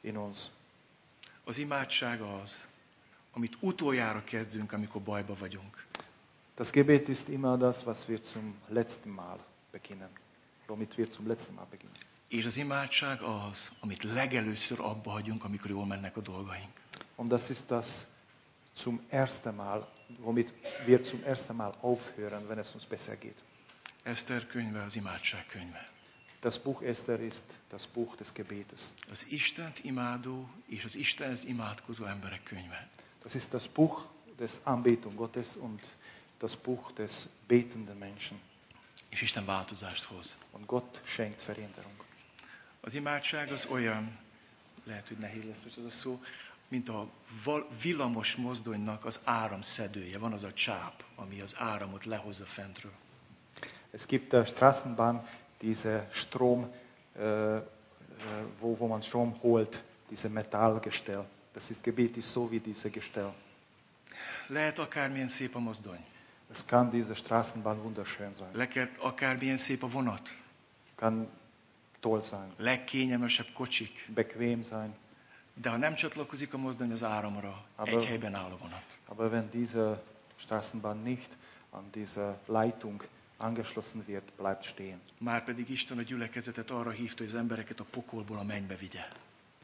in 0.00 0.16
uns. 0.16 0.38
Az 1.44 1.58
imádság 1.58 2.20
az, 2.20 2.68
amit 3.32 3.56
utoljára 3.60 4.24
kezdünk, 4.24 4.72
amikor 4.72 5.02
bajba 5.02 5.34
vagyunk. 5.38 5.86
Das 6.54 6.70
Gebet 6.70 7.08
ist 7.08 7.28
immer 7.28 7.58
das, 7.58 7.84
was 7.84 8.06
wir 8.06 8.22
zum 8.22 8.56
letzten 8.68 9.10
Mal 9.10 9.44
beginnen. 9.70 10.10
Womit 10.66 10.96
wir 10.96 11.10
zum 11.10 11.26
letzten 11.26 11.54
Mal 11.54 11.66
beginnen. 11.70 11.96
És 12.28 12.44
az 12.44 12.56
imádság 12.56 13.20
az, 13.22 13.70
amit 13.80 14.02
legelőször 14.02 14.80
abba 14.80 15.10
hagyunk, 15.10 15.44
amikor 15.44 15.70
jól 15.70 15.86
mennek 15.86 16.16
a 16.16 16.20
dolgaink. 16.20 16.80
Und 17.16 17.28
das 17.28 17.50
ist 17.50 17.66
das 17.66 18.06
zum 18.76 19.00
ersten 19.08 19.54
Mal, 19.54 19.88
womit 20.18 20.54
wir 20.84 21.02
zum 21.02 21.22
ersten 21.24 21.56
Mal 21.56 21.74
aufhören, 21.80 22.48
wenn 22.48 22.58
es 22.58 22.74
uns 22.74 22.86
besser 22.86 23.16
geht. 23.16 23.42
Eszter 24.02 24.46
könyve 24.46 24.82
az 24.82 24.96
imádság 24.96 25.46
könyve. 25.46 25.88
Das 26.40 26.58
Buch 26.58 26.82
Esther 26.82 27.20
ist 27.20 27.42
das 27.68 27.86
Buch 27.86 28.16
des 28.16 28.32
Gebetes. 28.32 28.80
Az 29.10 29.26
Istent 29.30 29.84
imádó 29.84 30.48
és 30.66 30.84
az 30.84 30.94
Istenhez 30.94 31.44
imádkozó 31.44 32.04
emberek 32.04 32.42
könyve. 32.42 32.88
Das 33.22 33.34
ist 33.34 33.52
das 33.52 33.68
Buch 33.68 34.02
des 34.38 34.60
Anbetung 34.62 35.16
Gottes 35.16 35.56
und 35.56 35.80
das 36.38 36.56
Buch 36.56 36.92
des 36.92 37.28
betenden 37.46 37.98
Menschen. 37.98 38.40
És 39.08 39.22
Isten 39.22 39.44
változást 39.44 40.04
hoz. 40.04 40.38
Und 40.52 40.66
Gott 40.66 41.00
schenkt 41.04 41.42
Veränderung. 41.42 42.05
Az 42.86 42.94
imádság 42.94 43.50
az 43.52 43.66
olyan, 43.70 44.18
lehet, 44.84 45.08
hogy 45.08 45.16
nehéz 45.18 45.44
lesz 45.44 45.60
most 45.64 45.76
az 45.76 45.84
a 45.84 45.90
szó, 45.90 46.22
mint 46.68 46.88
a 46.88 47.08
villamos 47.82 48.36
mozdonynak 48.36 49.04
az 49.04 49.20
áramszedője. 49.24 50.18
Van 50.18 50.32
az 50.32 50.42
a 50.42 50.52
csáp, 50.52 51.04
ami 51.14 51.40
az 51.40 51.54
áramot 51.58 52.04
lehozza 52.04 52.44
fentről. 52.44 52.92
Es 53.90 54.06
gibt 54.06 54.28
der 54.28 54.46
Straßenbahn 54.46 55.16
diese 55.58 56.08
Strom, 56.12 56.72
äh, 57.16 57.56
äh, 57.56 57.62
wo, 58.60 58.76
wo 58.78 58.86
man 58.86 59.02
Strom 59.02 59.40
holt, 59.40 59.82
diese 60.08 60.28
Metallgestell. 60.28 61.24
Das 61.52 61.70
ist 61.70 61.82
Gebet 61.82 62.16
ist 62.16 62.32
so 62.32 62.50
wie 62.50 62.60
diese 62.60 62.90
Gestell. 62.90 63.32
Lehet 64.46 64.78
akármilyen 64.78 65.28
szép 65.28 65.54
a 65.54 65.58
mozdony. 65.58 66.04
Es 66.50 66.64
kann 66.64 66.90
diese 66.90 67.14
Straßenbahn 67.14 67.82
wunderschön 67.82 68.34
sein, 68.34 68.48
Lehet 68.54 68.98
akármilyen 68.98 69.56
szép 69.56 69.82
a 69.82 69.88
vonat. 69.88 70.36
kann 70.96 71.28
toll 72.06 72.20
sein, 72.22 72.48
Legkényelmesebb 72.56 73.46
kocsik. 73.52 74.08
bequem 74.14 74.62
sein. 74.62 74.94
De 75.54 75.70
ha 75.70 75.76
nem 75.76 75.94
csatlakozik 75.94 76.54
a 76.54 76.56
mozdony 76.58 76.92
az 76.92 77.02
áramra, 77.02 77.64
Aber- 77.76 77.94
egy 77.94 78.04
helyben 78.04 78.34
áll 78.34 78.50
a 78.50 78.56
vonat. 78.56 79.00
Aber 79.06 79.30
wenn 79.30 79.48
diese 79.50 80.02
Straßenbahn 80.36 81.02
nicht 81.02 81.36
an 81.70 81.84
diese 81.92 82.38
Leitung 82.46 83.08
angeschlossen 83.36 84.04
wird, 84.06 84.22
bleibt 84.36 84.64
stehen. 84.64 85.00
Márpedig 85.18 85.70
Isten 85.70 85.98
a 85.98 86.02
gyülekezetet 86.02 86.70
arra 86.70 86.90
hívta, 86.90 87.22
hogy 87.24 87.32
az 87.32 87.38
embereket 87.38 87.80
a 87.80 87.84
pokolból 87.90 88.38
a 88.38 88.42
mennybe 88.42 88.76
vigye. 88.76 89.08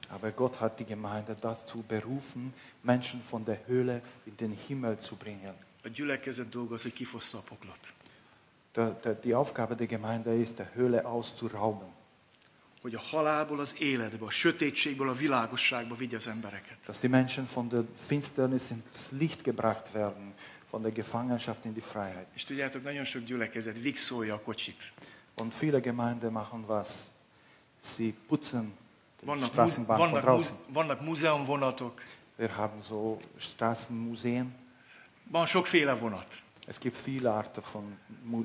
Aber 0.08 0.34
Gott 0.34 0.54
hat 0.56 0.76
die 0.76 0.86
Gemeinde 0.86 1.34
dazu 1.40 1.78
berufen, 1.88 2.54
Menschen 2.80 3.22
von 3.30 3.44
der 3.44 3.58
Höhle 3.66 4.02
in 4.24 4.32
den 4.36 4.58
Himmel 4.66 4.96
zu 5.00 5.14
bringen. 5.16 5.54
A 5.84 5.88
gyülekezet 5.88 6.48
dolga 6.48 6.74
az, 6.74 6.82
hogy 6.82 6.92
kifossza 6.92 7.38
a 7.38 7.42
poklot. 7.48 7.92
Die 9.22 9.34
Aufgabe 9.36 9.74
der 9.74 9.86
Gemeinde 9.86 10.34
ist, 10.34 10.56
der 10.58 10.70
Höhle 10.74 11.00
auszurauben. 11.00 11.88
Hogy 12.82 12.94
a 12.94 13.00
halálból 13.00 13.60
az 13.60 13.74
életbe, 13.78 14.26
a 14.26 14.30
sötétségből 14.30 15.08
a 15.08 15.12
világosságba 15.14 15.94
vigye 15.94 16.16
az 16.16 16.26
embereket. 16.26 16.76
Dass 16.86 16.98
die 16.98 17.08
Menschen 17.10 17.48
von 17.54 17.68
der 17.68 17.82
Finsternis 18.06 18.70
ins 18.70 19.08
Licht 19.10 19.42
gebracht 19.42 19.92
werden, 19.92 20.34
von 20.70 20.82
der 20.82 20.90
Gefangenschaft 20.90 21.64
in 21.64 21.72
die 21.72 21.82
Freiheit. 21.82 22.26
És 22.34 22.44
tudjátok, 22.44 22.82
nagyon 22.82 23.04
sok 23.04 23.22
gyülekezet 23.24 23.82
vixolja 23.82 24.34
a 24.34 24.40
kocsit. 24.40 24.92
Und 25.34 25.54
viele 25.54 25.80
Gemeinden 25.80 26.32
machen 26.32 26.66
was? 26.66 27.02
Sie 27.82 28.14
putzen 28.28 28.72
die 29.20 29.26
Vannak, 29.26 29.46
Straßenbahn 29.46 29.98
von 30.10 30.20
draußen. 30.20 30.56
vannak 30.72 31.00
múzeumvonatok, 31.00 32.02
Wir 32.36 32.50
haben 32.56 32.82
so 32.82 33.16
Straßenmuseen. 33.38 34.54
van 35.30 35.46
sokféle 35.46 35.98
vonat. 35.98 36.42
Es 36.66 36.78
gibt 36.78 36.96
viele 36.96 37.30
Arten 37.32 37.62
von, 37.62 37.98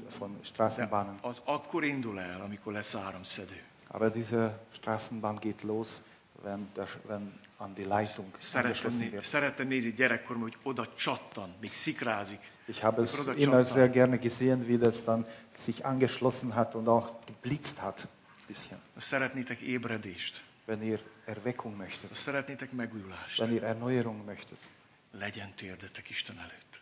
von 0.10 0.32
De 0.34 0.46
Straßenbahnen. 0.46 1.16
az 1.22 1.42
akkor 1.46 1.84
indul 1.84 2.20
el, 2.20 2.42
amikor 2.42 2.74
lesz 2.74 2.96
áramszedő. 2.96 3.62
Aber 3.90 4.10
diese 4.10 4.54
Straßenbahn 4.74 5.40
geht 5.40 5.64
los, 5.64 6.02
wenn, 6.44 6.68
der, 6.76 6.88
wenn 7.08 7.32
an 7.60 7.74
die 7.76 7.84
Leitung 7.86 8.32
Szerettem, 8.40 9.12
wird. 9.12 9.24
szerettem 9.24 9.68
nézni 9.68 9.92
gyerekkorom, 9.94 10.42
hogy 10.42 10.58
oda 10.64 10.94
csattan, 10.96 11.56
még 11.62 11.74
szikrázik. 11.74 12.40
Ich 12.66 12.80
habe 12.82 13.02
es 13.02 13.14
immer 13.18 13.36
Jonathan. 13.38 13.64
sehr 13.64 13.90
gerne 13.90 14.18
gesehen, 14.18 14.66
wie 14.66 14.78
das 14.78 15.04
dann 15.04 15.26
sich 15.56 15.86
angeschlossen 15.86 16.54
hat 16.54 16.76
und 16.76 16.88
auch 16.88 17.16
geblitzt 17.26 17.78
hat. 17.80 18.08
Bisschen. 18.48 18.80
Szeretnétek 18.98 19.62
ébredést, 19.62 20.44
Wenn 20.66 20.82
ihr 20.84 21.00
Erweckung 21.26 21.76
möchtet, 21.78 22.14
szeretnétek 22.14 22.72
megújulást, 22.72 23.38
wenn 23.40 23.52
ihr 23.54 23.64
Erneuerung 23.64 24.26
möchtet, 24.26 24.70
legyen 25.12 25.54
térdetek 25.56 26.10
Isten 26.10 26.38
előtt. 26.40 26.82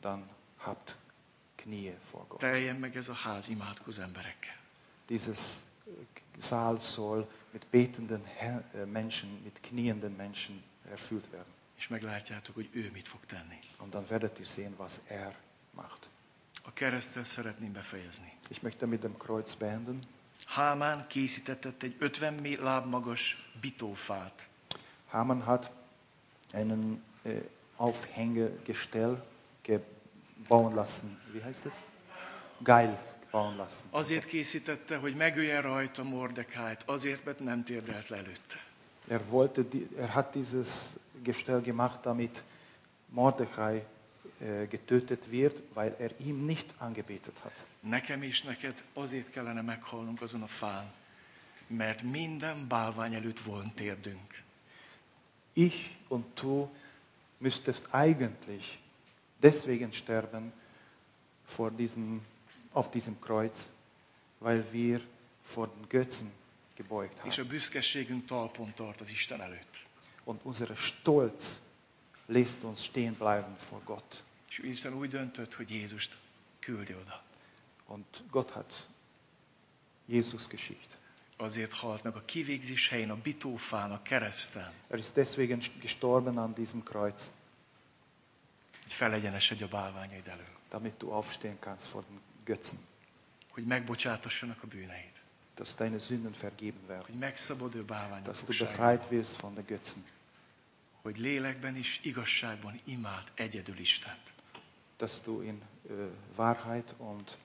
dann 0.00 0.28
habt 0.56 0.96
Knie 1.56 1.94
vor 2.10 2.24
Gott. 2.28 2.38
Teljen 2.40 2.76
meg 2.76 2.96
ez 2.96 3.08
a 3.08 3.12
ház 3.14 3.48
imádkozó 3.48 4.02
emberekkel. 4.02 4.54
Dieses 5.06 5.56
Saal 6.38 6.80
soll 6.80 7.26
mit 7.52 7.70
betenden 7.70 8.22
äh, 8.40 8.84
Menschen, 8.86 9.40
mit 9.44 9.62
knienden 9.62 10.16
Menschen 10.16 10.62
erfüllt 10.90 11.30
werden. 11.32 11.52
És 11.76 11.88
meglátjátok, 11.88 12.54
hogy 12.54 12.68
ő 12.72 12.90
mit 12.92 13.08
fog 13.08 13.20
tenni. 13.26 13.58
Und 13.78 13.92
dann 13.92 14.08
werdet 14.08 14.38
ihr 14.38 14.46
sehen, 14.46 14.74
was 14.76 15.00
er 15.08 15.34
macht. 15.74 16.08
A 16.62 16.72
keresztel 16.72 17.24
szeretném 17.24 17.72
befejezni. 17.72 18.32
Ich 18.48 18.62
möchte 18.62 18.86
mit 18.86 19.00
dem 19.00 19.16
Kreuz 19.16 19.54
beenden. 19.54 20.02
Hámán 20.46 21.06
készítetett 21.06 21.82
egy 21.82 21.96
50 21.98 22.34
mé- 22.34 22.60
láb 22.60 22.86
magas 22.86 23.50
bitófát. 23.60 24.48
Haman 25.08 25.42
hat 25.42 25.70
einen 26.52 27.02
äh, 27.22 27.40
Aufhängegestell 27.76 29.22
gebauen 29.62 30.74
lassen. 30.74 31.20
Wie 31.32 31.42
heißt 31.42 31.64
das? 31.64 31.72
Geil 32.62 32.98
lassen. 33.30 33.86
Azért 33.90 34.26
készítette, 34.26 34.96
hogy 34.96 35.14
megölje 35.14 35.60
rajta 35.60 36.02
Mordekájt, 36.02 36.82
azért, 36.86 37.24
mert 37.24 37.40
nem 37.40 37.62
térdelt 37.62 38.08
le 38.08 38.16
előtte. 38.16 38.64
Er, 39.08 39.20
wollte, 39.28 39.62
er 39.98 40.08
hat 40.08 40.32
dieses 40.34 40.90
Gestell 41.22 41.60
gemacht, 41.60 42.00
damit 42.02 42.42
Mordechai 43.08 43.82
äh, 44.40 44.66
getötet 44.68 45.30
wird, 45.30 45.62
weil 45.74 45.94
er 45.98 46.10
ihm 46.18 46.44
nicht 46.44 46.74
angebetet 46.78 47.38
hat. 47.42 47.66
Nekem 47.80 48.22
és 48.22 48.42
neked 48.42 48.82
azért 48.94 49.30
kellene 49.30 49.62
meghalnunk 49.62 50.22
azon 50.22 50.42
a 50.42 50.46
fán, 50.46 50.92
mert 51.66 52.02
minden 52.02 52.68
bálvány 52.68 53.14
előtt 53.14 53.40
volna 53.40 53.70
térdünk. 53.74 54.42
Ich 55.52 55.90
und 56.08 56.24
du 56.40 56.68
müsstest 57.38 57.86
eigentlich 57.90 58.78
deswegen 59.40 59.92
sterben 59.92 60.52
vor 61.44 61.70
diesem, 61.70 62.20
auf 62.72 62.90
diesem 62.90 63.20
Kreuz, 63.20 63.66
weil 64.40 64.64
wir 64.72 65.00
vor 65.42 65.66
den 65.68 65.88
Götzen 65.88 66.30
gebeugt 66.76 67.18
És 67.24 67.38
a 67.38 67.42
haben. 67.42 67.48
büszkeségünk 67.48 68.26
talpon 68.26 68.74
tart 68.74 69.00
az 69.00 69.10
Isten 69.10 69.40
előtt. 69.40 69.84
Und 70.24 70.40
unser 70.44 70.76
Stolz 70.76 71.58
lässt 72.26 72.62
uns 72.62 72.82
stehen 72.84 73.14
bleiben 73.14 73.56
vor 73.56 73.80
Gott. 73.84 74.22
És 74.48 74.58
Isten 74.58 74.92
úgy 74.94 75.08
döntött, 75.10 75.54
hogy 75.54 75.70
Jézust 75.70 76.18
küldi 76.60 76.94
oda. 76.94 77.22
Und 77.86 78.04
Gott 78.30 78.50
hat 78.50 78.86
Jesus 80.06 80.46
geschickt. 80.46 80.98
Azért 81.36 81.72
halt 81.72 82.02
meg 82.02 82.16
a 82.16 82.24
kivégzés 82.24 82.88
helyén, 82.88 83.10
a 83.10 83.16
bitófán, 83.16 83.92
a 83.92 84.02
kereszten, 84.02 84.72
Er 84.88 84.98
ist 84.98 85.12
deswegen 85.14 85.60
gestorben 85.80 86.38
an 86.38 86.54
diesem 86.54 86.82
Kreuz, 86.82 87.32
hogy 88.82 88.92
felegyenesedj 88.92 89.62
a 89.62 89.68
bálványaid 89.68 90.26
elől. 90.28 90.58
damit 90.68 90.96
du 90.98 91.10
aufstehen 91.10 91.58
kannst 91.58 91.86
vor 91.86 92.04
den 92.08 92.20
Götzen, 92.50 92.78
Hogy 93.50 93.64
megbocsátassanak 93.64 94.62
a 94.62 94.66
bűneid. 94.66 95.12
dass 95.54 95.74
deine 95.74 95.98
Sünden 95.98 96.34
vergeben 96.40 96.86
werden, 96.86 97.04
Hogy 97.04 97.14
megszabadulj 97.18 97.82
a 97.82 97.86
bálványok 97.86 98.24
dass 98.26 98.42
du 98.44 98.52
befreit 98.58 99.10
wirst 99.10 99.40
von 99.40 99.54
den 99.54 99.64
Götzen, 99.66 100.04
Hogy 101.02 101.18
lélekben 101.18 101.76
és 101.76 102.00
igazságban 102.02 102.80
imád 102.84 103.30
egyedül 103.34 103.78
Istent. 103.78 104.32
dass 104.96 105.20
du 105.24 105.40
in 105.42 105.62
äh, 105.90 105.96
Wahrheit 106.36 106.94
und 106.98 107.38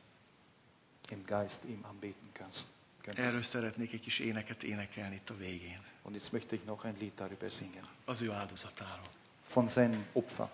im 1.09 1.25
Geist 1.25 1.63
ihm 1.63 1.83
anbeten 1.83 2.29
kannst. 2.33 2.65
Erről 3.01 3.23
könntest. 3.25 3.49
szeretnék 3.49 3.93
egy 3.93 3.99
kis 3.99 4.19
éneket 4.19 4.63
énekelni 4.63 5.15
itt 5.15 5.29
a 5.29 5.35
végén. 5.35 5.81
Und 6.01 6.15
jetzt 6.15 6.31
möchte 6.31 6.55
ich 6.55 6.65
noch 6.65 6.85
ein 6.85 6.95
Lied 6.99 7.11
darüber 7.15 7.49
singen, 7.51 7.87
Az 8.05 8.21
ő 8.21 8.31
áldozatáról. 8.31 9.05
von 9.53 9.67
seinem 9.67 10.05
Opfer. 10.13 10.49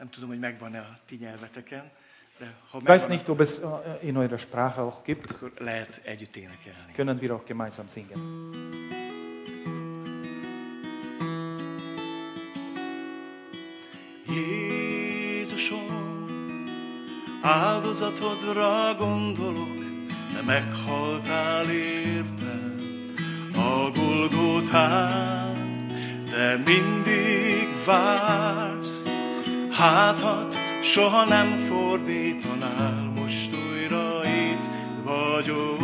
Nem 0.00 0.10
tudom, 0.10 0.28
hogy 0.28 0.38
megvan-e 0.38 0.78
a 0.78 0.98
ti 1.06 1.16
nyelveteken, 1.20 1.90
de 2.38 2.54
ha 2.70 2.78
Ich 2.78 2.86
weiß 2.86 3.00
megvan, 3.00 3.16
nicht, 3.16 3.28
ob 3.28 3.40
es 3.40 3.60
in 4.02 4.16
eurer 4.16 4.38
Sprache 4.38 4.80
auch 4.80 5.04
gibt. 5.04 5.30
akkor 5.30 5.52
lehet 5.58 6.00
együtt 6.04 6.36
énekelni. 6.36 6.92
Können 6.94 7.18
wir 7.20 7.30
auch 7.32 7.44
gemeinsam 7.46 7.86
singen. 7.86 8.50
Jézusom, 14.26 16.24
áldozatodra 17.42 18.94
gondolok, 18.94 19.78
te 20.32 20.42
meghaltál 20.46 21.70
értem 21.70 22.76
a 23.54 23.90
Golgotán, 23.90 25.56
te 26.30 26.56
mindig 26.64 27.68
vársz, 27.84 28.99
hátat 29.80 30.58
soha 30.82 31.24
nem 31.24 31.56
fordítanál, 31.56 33.12
most 33.20 33.50
újra 33.70 34.20
itt 34.24 34.64
vagyok. 35.04 35.78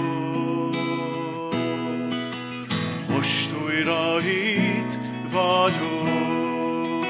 Most 3.09 3.51
újra 3.65 4.21
itt 4.21 4.99
vagyok. 5.33 7.07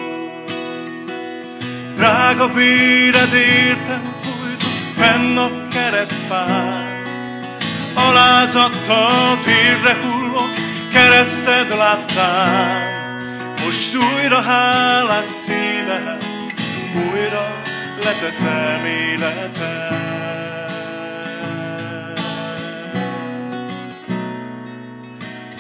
Drága 1.95 2.53
véred 2.53 3.32
értem 3.32 4.14
folyton 4.20 4.95
fenn 4.97 5.37
a 5.37 5.68
keresztfán. 5.68 7.03
Alázattal 7.95 9.39
térre 9.39 9.97
hullok, 10.03 10.53
kereszted 10.93 11.68
láttál. 11.68 12.95
Most 13.64 13.95
újra 13.95 14.41
hálás 14.41 15.26
szívem, 15.26 16.36
újra 16.97 17.62
leteszem 18.05 18.84
életem. 18.84 20.05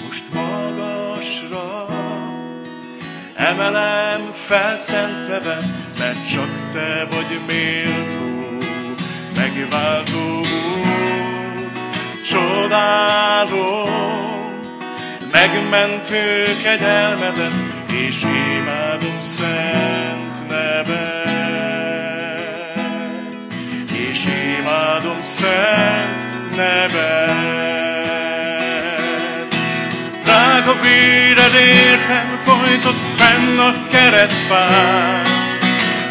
Most 0.02 0.24
magasra 0.32 1.86
Emelem 3.36 4.30
fel 4.32 4.76
szent 4.76 5.28
neved, 5.28 5.64
mert 5.98 6.30
csak 6.30 6.70
te 6.72 7.06
vagy 7.10 7.40
méltó, 7.46 8.58
megváltó 9.36 10.38
úr. 10.38 11.70
Csodálom, 12.24 13.90
megmentő 15.32 16.44
kegyelmedet, 16.62 17.52
és 17.90 18.22
imádom 18.22 19.20
szent 19.20 20.35
neved. 20.56 22.46
És 23.92 24.24
imádom 24.58 25.22
szent 25.22 26.26
neved. 26.56 27.46
Drága 30.24 30.74
véred 30.82 31.54
értem 31.54 32.38
folytott 32.44 33.00
fenn 33.16 33.58
a 33.58 33.74
keresztfán. 33.90 35.24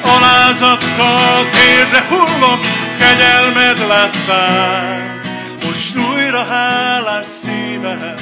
Alázattal 0.02 1.46
térre 1.48 2.06
hullok, 2.10 2.60
kegyelmed 2.98 3.88
láttál. 3.88 5.20
Most 5.66 5.96
újra 5.98 6.44
hálás 6.44 7.26
szívem, 7.26 8.16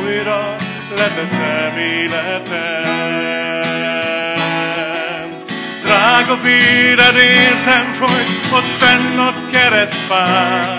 újra 0.00 0.56
leteszem 0.96 1.76
életem. 1.78 3.69
Drága 6.10 6.42
véred 6.42 7.16
értem 7.16 7.92
folyt 7.92 8.52
ott 8.52 8.66
fenn 8.66 9.18
a 9.18 9.34
keresztfán. 9.50 10.78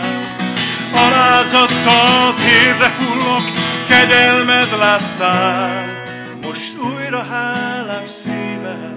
Alázattal 0.93 2.33
térre 2.33 2.95
hullok, 2.97 3.43
kegyelmed 3.87 4.67
láttál. 4.79 6.03
Most 6.41 6.73
újra 6.77 7.23
hálás 7.23 8.09
szívem, 8.09 8.93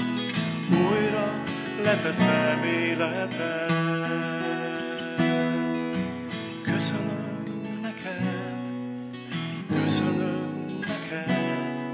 újra 0.71 1.43
leteszem 1.85 2.65
életem. 2.65 3.73
Köszönöm 6.63 7.79
neked, 7.83 8.73
köszönöm 9.83 10.67
neked, 10.81 11.85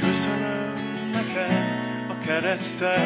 köszönöm 0.00 0.74
neked 1.12 1.85
keresztet. 2.26 3.00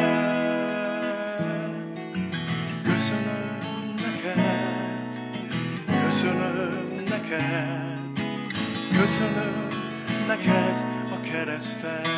Köszönöm 2.85 3.95
neked, 3.97 5.19
köszönöm 6.05 7.05
neked, 7.09 7.99
köszönöm 8.99 9.69
neked 10.27 10.85
a 11.13 11.21
keresztet. 11.31 12.09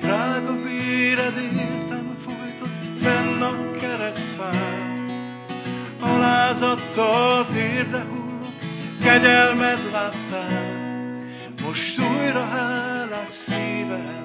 Drága 0.00 0.62
véred 0.62 1.36
értem 1.36 2.16
folytott 2.24 3.02
fenn 3.02 3.42
a 3.42 3.70
keresztfán, 3.80 5.06
alázattal 6.00 7.46
térre 7.46 8.02
hullok, 8.02 8.58
kegyelmed 9.02 9.78
láttál. 9.92 10.73
Most 11.64 11.98
újra 11.98 12.44
hálás 12.44 13.30
szívem, 13.30 14.22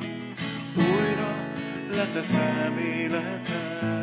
újra 0.75 1.47
leteszem 1.95 2.77
életem. 2.77 3.98